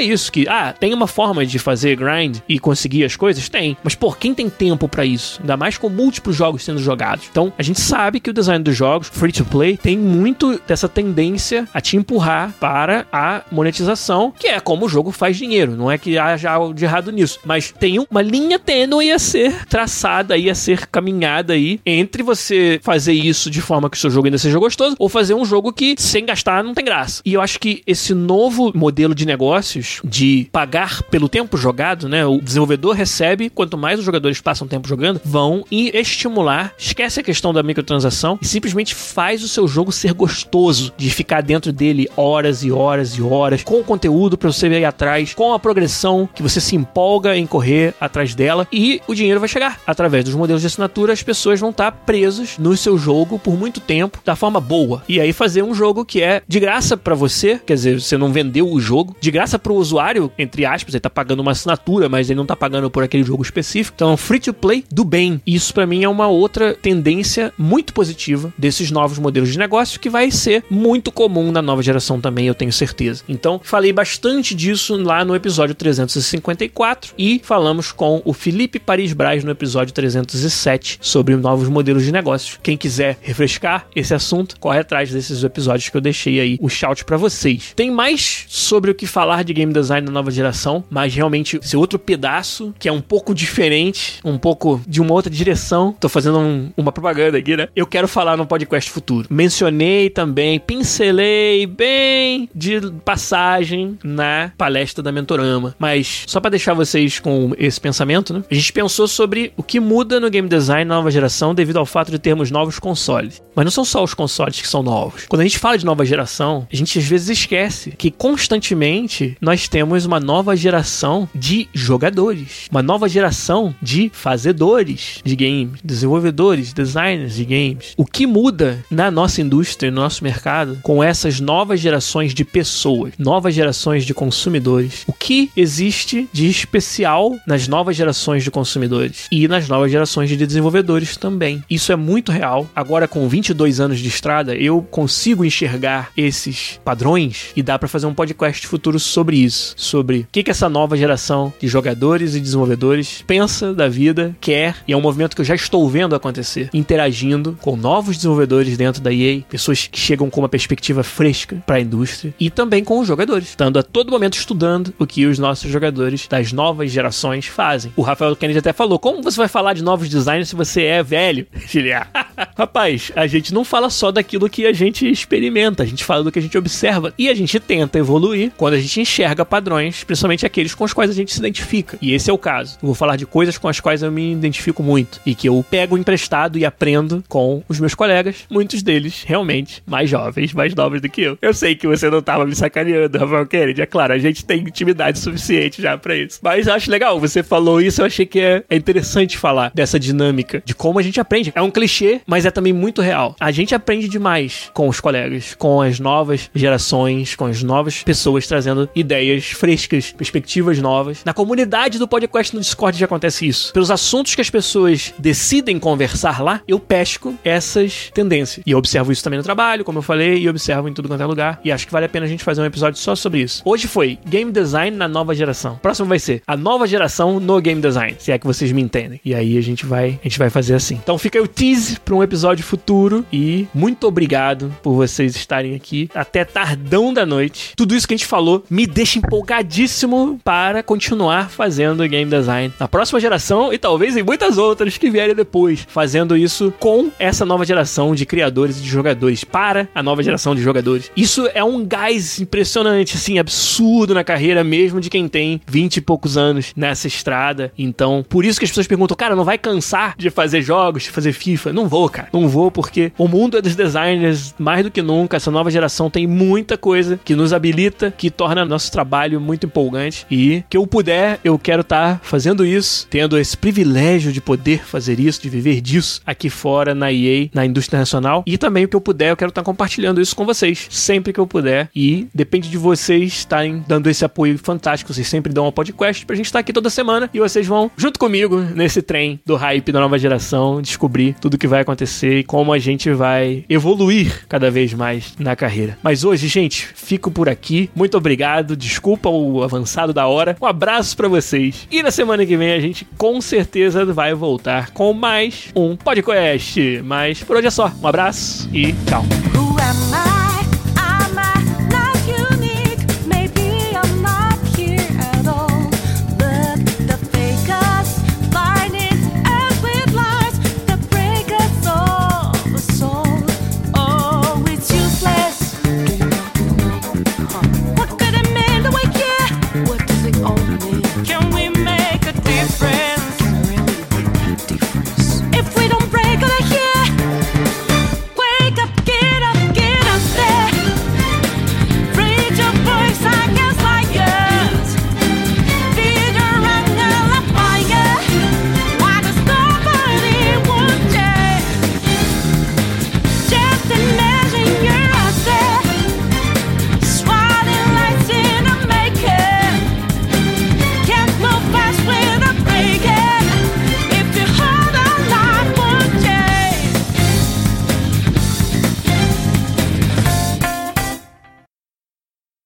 isso, 0.02 0.32
que 0.32 0.48
ah, 0.48 0.74
tem 0.74 0.94
uma 0.94 1.08
forma 1.08 1.46
de 1.46 1.60
fazer 1.60 1.96
grind 1.96 2.38
e 2.48 2.60
conseguir 2.60 3.04
as 3.04 3.16
coisas? 3.16 3.48
Tem. 3.50 3.78
Mas 3.84 3.96
por 3.96 4.18
quem 4.18 4.34
tem 4.34 4.50
tempo 4.50 4.88
para 4.88 5.06
isso? 5.06 5.40
Ainda 5.42 5.58
mais 5.58 5.78
com 5.78 5.90
múltiplos 5.90 6.36
jogos 6.36 6.64
sendo 6.64 6.80
jogados. 6.80 7.28
Então, 7.30 7.52
a 7.58 7.64
gente 7.64 7.80
sabe 7.80 8.20
que 8.20 8.30
o 8.30 8.34
design 8.34 8.64
dos 8.64 8.76
jogos 8.76 9.10
free 9.10 9.32
to 9.32 9.46
play 9.46 9.78
tem 9.78 9.98
muito 9.98 10.60
dessa 10.68 10.90
tendência 10.90 11.68
a 11.74 11.82
te 11.82 11.98
empurrar 11.98 12.54
para 12.60 13.06
a 13.12 13.42
monetização, 13.52 14.34
que 14.38 14.48
é 14.48 14.60
como 14.60 14.86
o 14.86 14.90
jogo 14.90 15.12
faz 15.12 15.38
dinheiro. 15.38 15.76
Não 15.76 15.92
é 15.92 15.98
que 15.98 16.18
haja 16.18 16.52
algo 16.52 16.74
de 16.74 16.86
errado 16.86 17.12
nisso, 17.12 17.40
mas 17.46 17.72
tem 17.72 18.00
uma 18.00 18.22
linha 18.22 18.60
tênue 18.60 19.12
a 19.12 19.20
ser 19.20 19.66
traçada 19.66 20.38
e 20.38 20.50
a 20.50 20.56
ser 20.56 20.88
caminhada 20.88 21.54
aí 21.54 21.80
entre 21.86 22.24
você 22.24 22.80
fazer 22.82 23.14
isso 23.14 23.50
de 23.50 23.62
forma 23.62 23.90
que 23.90 23.98
o 23.98 24.00
seu 24.00 24.10
jogo 24.10 24.28
ainda 24.28 24.38
seja 24.38 24.58
gostoso 24.60 24.96
ou 25.00 25.10
fazer 25.10 25.34
um 25.34 25.46
jogo 25.46 25.72
que 25.72 25.96
sem 25.98 26.26
gastar 26.26 26.64
não 26.64 26.74
tem 26.74 26.86
graça. 26.86 27.15
E 27.24 27.34
eu 27.34 27.42
acho 27.42 27.60
que 27.60 27.84
esse 27.86 28.14
novo 28.14 28.72
modelo 28.76 29.14
de 29.14 29.26
negócios 29.26 30.02
de 30.04 30.48
pagar 30.52 31.04
pelo 31.04 31.30
tempo 31.30 31.58
jogado, 31.58 32.10
né? 32.10 32.26
O 32.26 32.42
desenvolvedor 32.42 32.96
recebe, 32.96 33.50
quanto 33.50 33.78
mais 33.78 34.00
os 34.00 34.06
jogadores 34.06 34.42
passam 34.42 34.68
tempo 34.68 34.88
jogando, 34.88 35.22
vão 35.24 35.64
estimular, 35.72 36.74
esquece 36.78 37.20
a 37.20 37.24
questão 37.24 37.54
da 37.54 37.64
microtransação 37.64 38.38
e 38.42 38.48
simplesmente 38.48 38.96
faz 38.96 39.44
o 39.44 39.48
seu 39.48 39.68
jogo 39.68 39.92
ser 39.92 40.14
gostoso, 40.14 40.94
de 40.98 41.10
ficar 41.10 41.42
dentro 41.42 41.72
dele 41.72 42.10
horas 42.16 42.64
e 42.64 42.72
horas 42.72 43.12
e 43.14 43.22
horas, 43.22 43.64
com 43.64 43.80
o 43.80 43.84
conteúdo 43.84 44.38
para 44.38 44.52
você 44.52 44.68
ir 44.68 44.86
atrás, 44.86 45.34
com 45.34 45.54
a 45.54 45.60
progressão 45.60 46.28
que 46.34 46.44
você 46.44 46.60
se 46.60 46.76
empolga 46.76 47.38
em 47.38 47.46
correr 47.46 47.94
atrás 48.00 48.34
dela 48.34 48.68
e 48.72 49.02
o 49.08 49.14
dinheiro 49.14 49.40
vai 49.40 49.50
chegar. 49.50 49.80
Através 49.86 50.24
dos 50.24 50.34
modelos 50.34 50.62
de 50.62 50.68
assinatura, 50.68 51.14
as 51.14 51.24
pessoas 51.24 51.60
vão 51.60 51.70
estar 51.70 51.92
presas 51.92 52.58
no 52.58 52.76
seu 52.76 52.98
jogo 52.98 53.40
por 53.40 53.58
muito 53.58 53.80
tempo, 53.80 54.20
da 54.24 54.36
forma 54.36 54.60
boa. 54.60 55.04
E 55.08 55.20
aí 55.20 55.34
fazer 55.34 55.64
um 55.64 55.74
jogo 55.74 56.06
que 56.06 56.22
é 56.22 56.42
de 56.48 56.60
graça 56.60 56.98
para 57.06 57.14
você, 57.14 57.62
quer 57.64 57.76
dizer, 57.76 58.02
você 58.02 58.18
não 58.18 58.34
vendeu 58.34 58.68
o 58.68 58.82
jogo, 58.82 59.16
de 59.22 59.30
graça 59.30 59.60
para 59.60 59.72
o 59.72 59.76
usuário, 59.76 60.32
entre 60.40 60.66
aspas, 60.66 60.96
ele 60.96 61.00
tá 61.00 61.10
pagando 61.10 61.42
uma 61.42 61.52
assinatura, 61.52 62.10
mas 62.10 62.32
ele 62.32 62.38
não 62.38 62.48
tá 62.48 62.56
pagando 62.56 62.90
por 62.90 63.04
aquele 63.04 63.24
jogo 63.24 63.44
específico. 63.44 63.94
Então, 63.96 64.18
free 64.18 64.40
to 64.40 64.54
play 64.54 64.84
do 64.92 65.06
bem. 65.06 65.40
Isso 65.46 65.72
para 65.72 65.86
mim 65.86 66.04
é 66.04 66.10
uma 66.10 66.28
outra 66.28 66.74
tendência 66.74 67.54
muito 67.60 67.94
positiva 67.94 68.52
desses 68.58 68.90
novos 68.90 69.20
modelos 69.20 69.52
de 69.52 69.60
negócio 69.60 70.00
que 70.00 70.10
vai 70.10 70.32
ser 70.32 70.66
muito 70.68 71.12
comum 71.12 71.52
na 71.52 71.62
nova 71.62 71.84
geração 71.84 72.20
também, 72.20 72.48
eu 72.48 72.56
tenho 72.56 72.74
certeza. 72.74 73.24
Então, 73.30 73.62
falei 73.64 73.94
bastante 73.94 74.56
disso 74.56 74.96
lá 74.96 75.24
no 75.24 75.36
episódio 75.36 75.76
354 75.76 77.14
e 77.16 77.40
falamos 77.44 77.92
com 77.92 78.20
o 78.26 78.34
Felipe 78.34 78.80
Paris 78.80 79.14
Braz 79.14 79.44
no 79.44 79.52
episódio 79.52 79.94
307 79.94 80.98
sobre 81.02 81.36
novos 81.36 81.70
modelos 81.70 82.04
de 82.04 82.12
negócios. 82.12 82.60
Quem 82.64 82.76
quiser 82.76 83.20
refrescar 83.22 83.88
esse 83.96 84.14
assunto, 84.14 84.60
corre 84.60 84.80
atrás 84.80 85.12
desses 85.12 85.44
episódios 85.44 85.90
que 85.90 85.98
eu 85.98 86.02
deixei 86.02 86.40
aí 86.40 86.58
o 86.60 86.68
shout 86.68 86.95
para 87.04 87.18
vocês. 87.18 87.74
Tem 87.76 87.92
mais 87.92 88.46
sobre 88.48 88.92
o 88.92 88.96
que 88.96 89.06
falar 89.06 89.44
de 89.44 89.54
game 89.54 89.74
design 89.74 90.06
da 90.06 90.12
nova 90.12 90.32
geração, 90.32 90.84
mas 90.90 91.14
realmente 91.14 91.58
esse 91.58 91.76
outro 91.76 92.00
pedaço 92.00 92.74
que 92.80 92.88
é 92.88 92.92
um 92.92 93.02
pouco 93.02 93.34
diferente, 93.34 94.20
um 94.24 94.38
pouco 94.38 94.82
de 94.88 95.02
uma 95.02 95.14
outra 95.14 95.32
direção. 95.32 95.96
Tô 96.00 96.08
fazendo 96.08 96.40
um, 96.40 96.72
uma 96.78 96.92
propaganda 96.92 97.38
aqui, 97.38 97.58
né? 97.58 97.68
Eu 97.76 97.88
quero 97.88 98.08
falar 98.08 98.38
no 98.38 98.46
podcast 98.46 98.90
futuro. 98.90 99.28
Mencionei 99.30 100.10
também, 100.10 100.60
pincelei 100.60 101.66
bem 101.66 102.50
de 102.54 102.80
passagem 103.04 103.98
na 104.04 104.52
palestra 104.58 105.04
da 105.04 105.12
Mentorama, 105.12 105.76
mas 105.80 106.24
só 106.28 106.40
para 106.40 106.52
deixar 106.52 106.74
vocês 106.74 107.20
com 107.20 107.54
esse 107.58 107.80
pensamento, 107.80 108.34
né? 108.34 108.44
A 108.50 108.54
gente 108.54 108.72
pensou 108.72 109.08
sobre 109.08 109.54
o 109.58 109.64
que 109.64 109.80
muda 109.80 110.20
no 110.20 110.30
game 110.30 110.48
design 110.48 110.86
na 110.86 110.96
nova 110.96 111.12
geração 111.12 111.54
devido 111.54 111.78
ao 111.78 111.86
fato 111.86 112.12
de 112.12 112.20
termos 112.20 112.52
novos 112.52 112.80
consoles. 112.80 113.42
Mas 113.56 113.66
não 113.66 113.72
são 113.72 113.86
só 113.86 114.04
os 114.04 114.14
consoles 114.14 114.62
que 114.62 114.68
são 114.68 114.84
novos. 114.84 115.26
Quando 115.28 115.42
a 115.42 115.44
gente 115.44 115.58
fala 115.58 115.78
de 115.78 115.86
nova 115.86 116.06
geração, 116.06 116.68
a 116.72 116.76
gente 116.76 116.85
às 116.94 117.06
vezes 117.06 117.30
esquece 117.30 117.92
que 117.98 118.12
constantemente 118.12 119.38
nós 119.42 119.68
temos 119.68 120.06
uma 120.06 120.20
nova 120.20 120.56
geração 120.56 121.28
de 121.34 121.68
jogadores, 121.74 122.68
uma 122.72 122.84
nova 122.84 123.10
geração 123.10 123.76
de 123.82 124.12
fazedores 124.14 125.22
de 125.24 125.36
games, 125.36 125.80
desenvolvedores, 125.84 126.74
designers 126.74 127.36
de 127.36 127.46
games. 127.46 127.94
O 127.98 128.06
que 128.06 128.28
muda 128.28 128.84
na 128.90 129.10
nossa 129.10 129.42
indústria, 129.42 129.92
no 129.92 130.02
nosso 130.02 130.24
mercado, 130.24 130.80
com 130.82 131.04
essas 131.04 131.40
novas 131.40 131.80
gerações 131.80 132.34
de 132.34 132.46
pessoas, 132.46 133.14
novas 133.18 133.54
gerações 133.54 134.06
de 134.06 134.14
consumidores? 134.14 135.04
O 135.08 135.14
que 135.14 135.50
existe 135.56 136.28
de 136.32 136.48
especial 136.48 137.36
nas 137.48 137.68
novas 137.68 137.96
gerações 137.96 138.44
de 138.44 138.52
consumidores 138.52 139.28
e 139.32 139.48
nas 139.48 139.68
novas 139.68 139.92
gerações 139.92 140.30
de 140.30 140.38
desenvolvedores 140.38 141.18
também? 141.18 141.64
Isso 141.70 141.92
é 141.92 141.96
muito 141.96 142.32
real. 142.32 142.70
Agora, 142.76 143.08
com 143.08 143.28
22 143.28 143.80
anos 143.80 144.00
de 144.00 144.08
estrada, 144.08 144.56
eu 144.56 144.82
consigo 144.82 145.44
enxergar 145.44 146.12
esses 146.16 146.75
padrões 146.84 147.52
e 147.56 147.64
dá 147.64 147.78
para 147.78 147.88
fazer 147.88 148.06
um 148.06 148.14
podcast 148.14 148.66
futuro 148.68 149.00
sobre 149.00 149.38
isso, 149.38 149.74
sobre 149.78 150.20
o 150.20 150.28
que, 150.32 150.44
que 150.44 150.52
essa 150.52 150.70
nova 150.70 150.98
geração 150.98 151.54
de 151.60 151.68
jogadores 151.68 152.36
e 152.36 152.40
desenvolvedores 152.40 153.24
pensa 153.26 153.74
da 153.74 153.88
vida, 153.88 154.36
quer, 154.40 154.76
e 154.88 154.94
é 154.94 154.98
um 154.98 155.02
movimento 155.02 155.36
que 155.36 155.42
eu 155.42 155.46
já 155.46 155.56
estou 155.56 155.88
vendo 155.90 156.16
acontecer, 156.16 156.70
interagindo 156.74 157.58
com 157.62 157.76
novos 157.76 158.18
desenvolvedores 158.18 158.78
dentro 158.78 159.02
da 159.02 159.14
EA, 159.14 159.42
pessoas 159.50 159.88
que 159.88 160.00
chegam 160.00 160.30
com 160.30 160.42
uma 160.42 160.50
perspectiva 160.50 161.04
fresca 161.04 161.64
para 161.66 161.78
a 161.78 161.82
indústria 161.82 162.34
e 162.40 162.50
também 162.50 162.84
com 162.84 163.00
os 163.00 163.08
jogadores, 163.08 163.50
estando 163.50 163.80
a 163.80 163.84
todo 163.84 164.12
momento 164.12 164.38
estudando 164.38 164.94
o 165.00 165.06
que 165.06 165.26
os 165.26 165.40
nossos 165.40 165.70
jogadores 165.70 166.28
das 166.28 166.52
novas 166.52 166.92
gerações 166.92 167.46
fazem. 167.46 167.92
O 167.96 168.02
Rafael 168.02 168.36
Kennedy 168.36 168.60
até 168.60 168.74
falou: 168.74 169.00
como 169.00 169.22
você 169.22 169.38
vai 169.38 169.48
falar 169.48 169.74
de 169.74 169.84
novos 169.84 170.10
designers 170.10 170.50
se 170.50 170.56
você 170.56 170.84
é 170.84 171.04
velho? 171.04 171.48
Giliar. 171.68 172.10
Rapaz, 172.58 173.12
a 173.16 173.28
gente 173.28 173.54
não 173.54 173.64
fala 173.64 173.90
só 173.90 174.12
daquilo 174.12 174.50
que 174.50 174.66
a 174.66 174.74
gente 174.74 175.10
experimenta, 175.10 175.84
a 175.84 175.86
gente 175.86 176.04
fala 176.04 176.24
do 176.24 176.32
que 176.32 176.40
a 176.40 176.42
gente 176.42 176.58
observa 176.66 177.14
e 177.18 177.30
a 177.30 177.34
gente 177.34 177.60
tenta 177.60 178.00
evoluir 178.00 178.52
quando 178.58 178.74
a 178.74 178.80
gente 178.80 179.02
enxerga 179.02 179.46
padrões, 179.46 180.04
principalmente 180.04 180.46
aqueles 180.46 180.74
com 180.74 180.84
os 180.84 180.94
quais 180.94 181.10
a 181.10 181.14
gente 181.14 181.32
se 181.32 181.40
identifica. 181.40 181.98
E 182.02 182.14
esse 182.14 182.30
é 182.30 182.34
o 182.34 182.38
caso. 182.38 182.78
Eu 182.82 182.88
vou 182.88 182.96
falar 182.96 183.16
de 183.16 183.26
coisas 183.26 183.58
com 183.58 183.68
as 183.68 183.80
quais 183.80 184.02
eu 184.02 184.12
me 184.12 184.32
identifico 184.32 184.82
muito 184.82 185.22
e 185.26 185.36
que 185.36 185.48
eu 185.48 185.64
pego 185.70 185.98
emprestado 185.98 186.58
e 186.58 186.66
aprendo 186.66 187.24
com 187.28 187.64
os 187.70 187.80
meus 187.80 187.94
colegas, 187.94 188.46
muitos 188.50 188.82
deles 188.82 189.24
realmente 189.26 189.84
mais 189.86 190.10
jovens, 190.10 190.54
mais 190.54 190.74
novos 190.74 191.02
do 191.02 191.10
que 191.10 191.22
eu. 191.22 191.38
Eu 191.42 191.54
sei 191.54 191.76
que 191.76 191.88
você 191.88 192.10
não 192.10 192.22
tava 192.22 192.46
me 192.46 192.56
sacaneando, 192.56 193.18
Rafael 193.18 193.46
Kennedy, 193.46 193.82
é 193.82 193.86
claro, 193.86 194.14
a 194.14 194.18
gente 194.18 194.44
tem 194.44 194.62
intimidade 194.62 195.20
suficiente 195.20 195.82
já 195.82 195.98
para 195.98 196.16
isso. 196.16 196.40
Mas 196.42 196.68
acho 196.68 196.90
legal, 196.90 197.20
você 197.20 197.44
falou 197.44 197.80
isso, 197.80 198.02
eu 198.02 198.06
achei 198.06 198.26
que 198.26 198.40
é, 198.40 198.64
é 198.70 198.76
interessante 198.76 199.38
falar 199.38 199.72
dessa 199.74 200.00
dinâmica, 200.00 200.64
de 200.66 200.74
como 200.74 201.00
a 201.00 201.02
gente 201.02 201.20
aprende. 201.20 201.52
É 201.56 201.62
um 201.62 201.72
clichê 201.72 202.22
mas 202.26 202.46
é 202.46 202.52
também 202.52 202.74
muito 202.74 203.02
real. 203.02 203.36
A 203.40 203.52
gente 203.52 203.76
aprende 203.76 204.08
demais 204.08 204.70
com 204.74 204.88
os 204.88 205.00
colegas, 205.00 205.56
com 205.56 205.82
as 205.82 206.00
novas 206.00 206.50
gerações, 206.56 207.36
com 207.36 207.46
as 207.46 207.62
novas 207.62 208.04
pessoas 208.04 208.48
trazendo 208.48 208.90
ideias 208.96 209.46
frescas, 209.46 210.12
perspectivas 210.12 210.80
novas. 210.80 211.24
Na 211.26 211.34
comunidade 211.34 212.00
do 212.00 212.08
podcast 212.08 212.56
no 212.56 212.62
Discord 212.62 212.98
já 212.98 213.06
acontece 213.06 213.48
isso. 213.48 213.74
Pelos 213.74 213.92
assuntos 213.92 214.36
que 214.36 214.42
as 214.42 214.50
pessoas 214.50 215.14
decidem 215.20 215.78
conversar 215.80 216.42
lá, 216.42 216.62
eu 216.68 216.80
pesco 216.80 217.36
essas 217.44 218.10
tendências. 218.14 218.64
E 218.66 218.72
eu 218.72 218.78
observo 218.78 219.12
isso 219.12 219.24
também 219.24 219.38
no 219.38 219.44
trabalho, 219.44 219.84
como 219.84 220.00
eu 220.00 220.04
falei, 220.04 220.38
e 220.38 220.50
observo 220.50 220.88
em 220.88 220.94
tudo 220.94 221.08
quanto 221.08 221.22
é 221.22 221.26
lugar. 221.26 221.60
E 221.64 221.72
acho 221.72 221.86
que 221.86 221.92
vale 221.92 222.06
a 222.06 222.10
pena 222.10 222.26
a 222.26 222.30
gente 222.30 222.44
fazer 222.44 222.62
um 222.62 222.66
episódio 222.66 223.00
só 223.00 223.16
sobre 223.16 223.42
isso. 223.42 223.62
Hoje 223.66 223.88
foi 223.88 224.18
Game 224.26 224.52
Design 224.52 224.96
na 224.96 225.08
nova 225.08 225.36
geração. 225.36 225.78
Próximo 225.82 226.08
vai 226.08 226.20
ser 226.20 226.42
a 226.48 226.56
nova 226.56 226.88
geração 226.88 227.40
no 227.40 227.60
Game 227.60 227.82
Design, 227.82 228.16
se 228.20 228.32
é 228.32 228.40
que 228.40 228.48
vocês 228.48 228.72
me 228.72 228.82
entendem. 228.82 229.20
E 229.26 229.34
aí 229.36 229.58
a 229.58 229.62
gente 229.62 229.86
vai, 229.86 230.20
a 230.22 230.28
gente 230.28 230.40
vai 230.40 230.50
fazer 230.50 230.76
assim. 230.76 230.96
Então 230.96 231.18
fica 231.18 231.38
aí 231.38 231.44
o 231.44 231.48
tease 231.48 232.00
para 232.00 232.16
um 232.16 232.24
episódio 232.24 232.64
futuro 232.64 233.26
e 233.32 233.68
muito 233.74 234.08
obrigado 234.08 234.74
por 234.82 234.94
vocês 234.94 235.36
estarem 235.36 235.76
aqui 235.76 236.10
até 236.14 236.45
tardão 236.46 237.14
da 237.14 237.26
noite. 237.26 237.74
Tudo 237.76 237.96
isso 237.96 238.08
que 238.08 238.14
a 238.14 238.18
gente 238.18 238.28
falou 238.28 238.64
me 238.70 238.88
deixa 238.88 239.20
empolgadíssimo 239.20 240.40
para 240.44 240.84
continuar 240.84 241.50
fazendo 241.50 242.08
game 242.08 242.30
design 242.30 242.74
na 242.80 242.88
próxima 242.88 243.20
geração 243.20 243.74
e 243.74 243.78
talvez 243.78 244.16
em 244.16 244.24
muitas 244.24 244.58
outras 244.58 244.98
que 244.98 245.10
vierem 245.10 245.36
depois, 245.36 245.86
fazendo 245.88 246.38
isso 246.38 246.74
com 246.80 247.12
essa 247.20 247.46
nova 247.46 247.66
geração 247.66 248.16
de 248.16 248.26
criadores 248.26 248.80
e 248.80 248.82
de 248.82 248.88
jogadores 248.88 249.44
para 249.44 249.88
a 249.94 250.04
nova 250.04 250.24
geração 250.24 250.56
de 250.56 250.62
jogadores. 250.62 251.12
Isso 251.16 251.50
é 251.54 251.64
um 251.64 251.86
gás 251.86 252.40
impressionante, 252.40 253.16
assim, 253.16 253.40
absurdo 253.40 254.14
na 254.14 254.24
carreira 254.24 254.64
mesmo 254.64 255.00
de 255.00 255.10
quem 255.10 255.28
tem 255.28 255.62
20 255.68 255.98
e 255.98 256.02
poucos 256.02 256.38
anos 256.38 256.72
nessa 256.76 257.08
estrada. 257.08 257.72
Então, 257.78 258.26
por 258.28 258.46
isso 258.46 258.60
que 258.60 258.66
as 258.66 258.72
pessoas 258.72 258.88
perguntam, 258.88 259.18
cara, 259.18 259.36
não 259.36 259.44
vai 259.44 259.58
cansar 259.58 260.16
de 260.18 260.30
fazer 260.30 260.62
jogos, 260.62 261.04
de 261.04 261.12
fazer 261.12 261.34
FIFA? 261.34 261.74
Não 261.74 261.88
vou, 261.88 262.10
cara. 262.10 262.30
Não 262.32 262.48
vou 262.48 262.72
porque 262.72 263.12
o 263.18 263.28
mundo 263.28 263.58
é 263.58 263.62
dos 263.62 263.76
designers 263.76 264.54
mais 264.58 264.84
do 264.84 264.92
que 264.92 265.02
nunca. 265.02 265.38
Essa 265.38 265.52
nova 265.52 265.72
geração 265.72 266.10
tem 266.10 266.25
muita 266.28 266.78
coisa 266.78 267.20
que 267.24 267.36
nos 267.36 267.54
habilita, 267.54 268.14
que 268.16 268.30
torna 268.30 268.66
nosso 268.66 268.92
trabalho 268.92 269.40
muito 269.40 269.66
empolgante 269.66 270.26
e 270.30 270.64
que 270.70 270.78
eu 270.78 270.86
puder, 270.88 271.40
eu 271.44 271.58
quero 271.58 271.82
estar 271.82 272.16
tá 272.16 272.22
fazendo 272.24 272.66
isso, 272.66 273.08
tendo 273.10 273.38
esse 273.38 273.56
privilégio 273.56 274.32
de 274.32 274.42
poder 274.42 274.84
fazer 274.86 275.20
isso, 275.20 275.42
de 275.42 275.50
viver 275.50 275.82
disso 275.82 276.22
aqui 276.26 276.50
fora 276.50 276.96
na 276.96 277.12
EA, 277.12 277.50
na 277.54 277.66
indústria 277.66 278.00
nacional 278.00 278.44
e 278.46 278.58
também 278.58 278.86
o 278.86 278.88
que 278.88 278.96
eu 278.96 279.02
puder, 279.02 279.32
eu 279.32 279.38
quero 279.38 279.50
estar 279.50 279.62
tá 279.62 279.66
compartilhando 279.66 280.22
isso 280.22 280.36
com 280.36 280.46
vocês 280.46 280.88
sempre 280.90 281.34
que 281.34 281.40
eu 281.40 281.48
puder 281.48 281.90
e 281.96 282.28
depende 282.34 282.70
de 282.70 282.78
vocês 282.78 283.34
estarem 283.34 283.84
dando 283.88 284.10
esse 284.10 284.24
apoio 284.24 284.58
fantástico. 284.58 285.14
Vocês 285.14 285.28
sempre 285.28 285.54
dão 285.54 285.66
uma 285.66 285.72
podcast 285.72 286.26
pra 286.26 286.36
gente 286.36 286.46
estar 286.46 286.60
aqui 286.60 286.74
toda 286.74 286.90
semana 286.90 287.30
e 287.34 287.40
vocês 287.40 287.66
vão 287.66 287.92
junto 287.98 288.20
comigo 288.20 288.60
nesse 288.60 289.02
trem 289.02 289.40
do 289.46 289.56
hype 289.56 289.92
da 289.92 290.00
nova 290.00 290.18
geração, 290.18 290.82
descobrir 290.82 291.36
tudo 291.40 291.56
o 291.56 291.58
que 291.58 291.68
vai 291.68 291.82
acontecer 291.82 292.40
e 292.40 292.44
como 292.44 292.74
a 292.74 292.80
gente 292.80 293.12
vai 293.12 293.66
evoluir 293.70 294.46
cada 294.48 294.72
vez 294.72 294.94
mais 294.94 295.34
na 295.40 295.56
carreira. 295.56 295.98
Mas 296.16 296.24
hoje, 296.24 296.48
gente, 296.48 296.88
fico 296.96 297.30
por 297.30 297.50
aqui. 297.50 297.90
Muito 297.94 298.16
obrigado. 298.16 298.78
Desculpa 298.78 299.28
o 299.28 299.62
avançado 299.62 300.14
da 300.14 300.26
hora. 300.26 300.56
Um 300.62 300.66
abraço 300.66 301.18
para 301.18 301.28
vocês. 301.28 301.86
E 301.92 302.02
na 302.02 302.10
semana 302.10 302.46
que 302.46 302.56
vem 302.56 302.72
a 302.72 302.80
gente 302.80 303.06
com 303.18 303.42
certeza 303.42 304.06
vai 304.06 304.34
voltar 304.34 304.92
com 304.92 305.12
mais 305.12 305.74
um 305.76 305.98
podcast. 305.98 307.02
Mas 307.04 307.44
por 307.44 307.58
hoje 307.58 307.68
é 307.68 307.70
só. 307.70 307.92
Um 308.02 308.08
abraço 308.08 308.70
e 308.72 308.94
tchau. 309.06 309.26